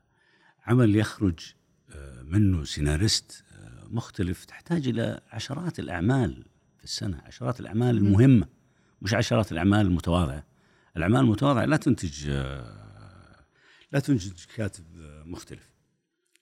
عمل 0.66 0.96
يخرج 0.96 1.54
آه، 1.90 2.22
منه 2.22 2.64
سيناريست 2.64 3.44
مختلف 3.84 4.46
تحتاج 4.46 4.88
إلى 4.88 5.22
عشرات 5.32 5.80
الأعمال. 5.80 6.46
السنة 6.86 7.22
عشرات 7.26 7.60
الأعمال 7.60 7.98
المهمة 7.98 8.48
مش 9.02 9.14
عشرات 9.14 9.52
الأعمال 9.52 9.86
المتواضعة. 9.86 10.46
الأعمال 10.98 11.22
المتواضعة 11.22 11.66
لا 11.66 11.78
تنتج 11.78 12.30
لا 13.92 14.00
تنتج 14.00 14.46
كاتب 14.56 14.86
مختلف. 15.26 15.70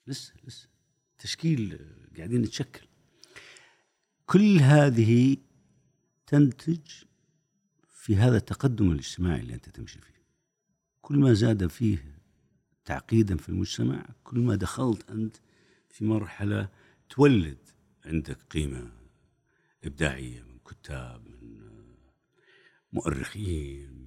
لسه 0.06 0.32
لسه. 0.44 0.68
تشكيل 1.18 1.78
قاعدين 2.16 2.42
نتشكل. 2.42 2.86
كل 4.26 4.58
هذه 4.58 5.36
تنتج 6.26 6.80
في 7.90 8.16
هذا 8.16 8.36
التقدم 8.36 8.92
الاجتماعي 8.92 9.40
اللي 9.40 9.54
أنت 9.54 9.68
تمشي 9.68 10.00
فيه. 10.00 10.24
كل 11.00 11.18
ما 11.18 11.32
زاد 11.32 11.66
فيه 11.66 12.18
تعقيدا 12.84 13.36
في 13.36 13.48
المجتمع 13.48 14.06
كل 14.24 14.38
ما 14.38 14.54
دخلت 14.54 15.10
أنت 15.10 15.36
في 15.88 16.04
مرحلة 16.04 16.68
تولد 17.08 17.58
عندك 18.04 18.38
قيمة 18.50 19.03
إبداعية 19.86 20.42
من 20.42 20.58
كتاب 20.58 21.28
من 21.28 21.54
مؤرخين 22.92 24.04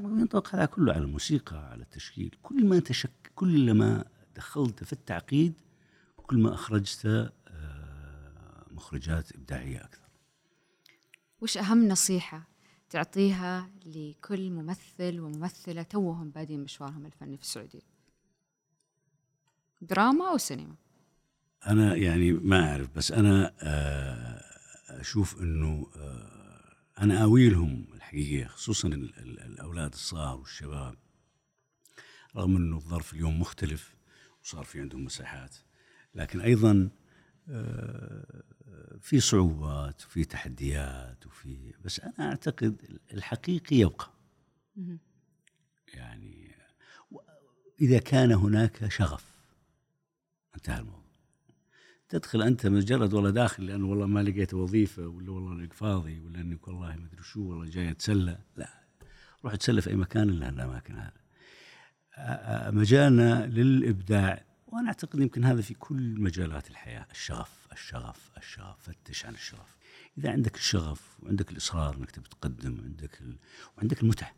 من 0.00 0.20
ينطبق 0.20 0.54
هذا 0.54 0.64
كله 0.64 0.92
على 0.92 1.02
الموسيقى 1.02 1.70
على 1.70 1.82
التشكيل. 1.82 2.36
كل 2.42 2.66
ما 2.66 2.80
تشك 2.80 3.32
كل 3.34 3.74
ما 3.74 4.04
دخلت 4.36 4.84
في 4.84 4.92
التعقيد 4.92 5.54
كل 6.16 6.38
ما 6.38 6.54
أخرجت 6.54 7.06
آه، 7.06 8.66
مخرجات 8.70 9.32
إبداعية 9.32 9.84
أكثر. 9.84 10.08
وش 11.40 11.58
أهم 11.58 11.88
نصيحة 11.88 12.48
تعطيها 12.90 13.70
لكل 13.86 14.50
ممثل 14.50 15.20
وممثلة 15.20 15.82
توهم 15.82 16.30
بادين 16.30 16.60
مشوارهم 16.60 17.06
الفني 17.06 17.36
في 17.36 17.42
السعودية؟ 17.42 17.90
دراما 19.80 20.30
أو 20.30 20.38
سينما؟ 20.38 20.74
أنا 21.66 21.96
يعني 21.96 22.32
ما 22.32 22.70
أعرف 22.70 22.96
بس 22.96 23.12
أنا 23.12 23.52
آه، 23.62 24.49
أشوف 25.00 25.40
إنه 25.40 25.90
آه، 25.96 26.74
أنا 26.98 27.22
أويلهم 27.22 27.86
الحقيقة 27.94 28.48
خصوصا 28.48 28.88
ال- 28.88 29.18
ال- 29.18 29.40
الأولاد 29.40 29.92
الصغار 29.92 30.38
والشباب. 30.38 30.96
رغم 32.36 32.56
إنه 32.56 32.76
الظرف 32.76 33.12
اليوم 33.12 33.40
مختلف 33.40 33.94
وصار 34.42 34.64
في 34.64 34.80
عندهم 34.80 35.04
مساحات 35.04 35.56
لكن 36.14 36.40
أيضا 36.40 36.90
آه، 37.48 38.42
في 39.00 39.20
صعوبات 39.20 40.06
وفي 40.06 40.24
تحديات 40.24 41.26
وفي 41.26 41.74
بس 41.84 42.00
أنا 42.00 42.28
أعتقد 42.28 42.98
الحقيقي 43.12 43.76
يبقى. 43.76 44.10
يعني 45.94 46.54
إذا 47.80 47.98
كان 47.98 48.32
هناك 48.32 48.88
شغف 48.88 49.24
انتهى 50.56 50.78
الموضوع. 50.78 50.99
تدخل 52.10 52.42
أنت 52.42 52.66
مجرد 52.66 53.14
والله 53.14 53.30
داخل 53.30 53.66
لأنه 53.66 53.86
والله 53.86 54.06
ما 54.06 54.22
لقيت 54.22 54.54
وظيفة 54.54 55.06
ولا 55.06 55.30
والله 55.30 55.52
إنك 55.52 55.72
فاضي 55.72 56.20
ولا 56.20 56.40
إنك 56.40 56.68
والله 56.68 56.96
ما 56.96 57.06
أدري 57.06 57.22
شو 57.22 57.40
والله 57.42 57.70
جاي 57.70 57.90
أتسلى. 57.90 58.38
لا 58.56 58.68
روح 59.44 59.52
اتسلى 59.52 59.80
في 59.82 59.90
أي 59.90 59.96
مكان 59.96 60.28
إلا 60.28 60.48
الأماكن 60.48 60.94
آ- 61.00 61.10
مجالنا 62.74 63.46
للإبداع 63.46 64.44
وأنا 64.66 64.88
أعتقد 64.88 65.20
يمكن 65.20 65.44
هذا 65.44 65.62
في 65.62 65.74
كل 65.74 66.20
مجالات 66.20 66.70
الحياة. 66.70 67.06
الشغف 67.10 67.68
الشغف 67.72 68.30
الشغف 68.36 68.76
فتش 68.82 69.26
عن 69.26 69.34
الشغف. 69.34 69.76
إذا 70.18 70.30
عندك 70.30 70.56
الشغف 70.56 71.18
وعندك 71.22 71.52
الإصرار 71.52 71.96
إنك 71.96 72.10
تبي 72.10 72.28
تقدم 72.28 72.80
عندك 72.84 73.20
ال... 73.20 73.36
وعندك 73.78 74.02
المتعة. 74.02 74.32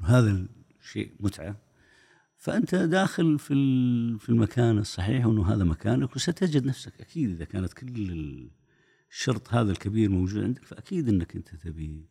إنه 0.00 0.08
هذا 0.08 0.46
الشيء 0.80 1.12
متعة 1.20 1.56
فأنت 2.46 2.74
داخل 2.74 3.38
في 3.38 3.54
في 4.18 4.28
المكان 4.28 4.78
الصحيح 4.78 5.26
وأنه 5.26 5.52
هذا 5.52 5.64
مكانك 5.64 6.16
وستجد 6.16 6.66
نفسك 6.66 7.00
أكيد 7.00 7.30
إذا 7.30 7.44
كانت 7.44 7.72
كل 7.72 8.50
الشرط 9.10 9.54
هذا 9.54 9.72
الكبير 9.72 10.10
موجود 10.10 10.44
عندك 10.44 10.64
فأكيد 10.64 11.08
إنك 11.08 11.36
أنت 11.36 11.54
تبي 11.54 12.06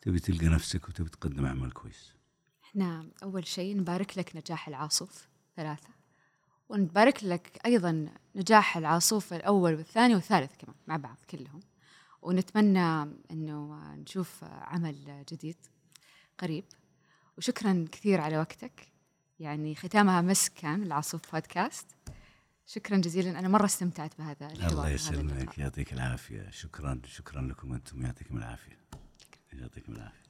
تبي 0.00 0.18
تلقى 0.18 0.46
نفسك 0.46 0.88
وتبي 0.88 1.08
تقدم 1.08 1.46
عمل 1.46 1.70
كويس. 1.70 2.12
إحنا 2.64 3.10
أول 3.22 3.46
شيء 3.46 3.76
نبارك 3.76 4.18
لك 4.18 4.36
نجاح 4.36 4.68
العاصف 4.68 5.28
ثلاثة 5.56 5.88
ونبارك 6.68 7.24
لك 7.24 7.58
أيضا 7.66 8.08
نجاح 8.36 8.76
العاصوف 8.76 9.32
الأول 9.32 9.74
والثاني 9.74 10.14
والثالث 10.14 10.56
كمان 10.58 10.76
مع 10.86 10.96
بعض 10.96 11.16
كلهم 11.30 11.60
ونتمنى 12.22 13.02
أنه 13.30 13.94
نشوف 13.94 14.44
عمل 14.44 15.24
جديد 15.32 15.56
قريب 16.38 16.64
وشكرا 17.38 17.86
كثير 17.92 18.20
على 18.20 18.38
وقتك. 18.38 18.91
يعني 19.42 19.74
ختامها 19.74 20.20
مسك 20.20 20.52
كان 20.52 20.82
العاصوف 20.82 21.32
بودكاست. 21.32 21.86
شكرا 22.66 22.96
جزيلا 22.96 23.38
أنا 23.38 23.48
مرة 23.48 23.64
استمتعت 23.64 24.18
بهذا 24.18 24.46
الحوار 24.46 24.70
الله 24.70 24.88
يسلمك. 24.90 25.58
يعطيك 25.58 25.92
العافية. 25.92 26.50
شكرا 26.50 27.00
شكرا 27.04 27.42
لكم 27.42 27.72
أنتم. 27.72 28.02
يعطيكم 28.02 28.36
العافية. 28.36 28.78
يعطيكم 29.52 29.92
العافية. 29.92 30.22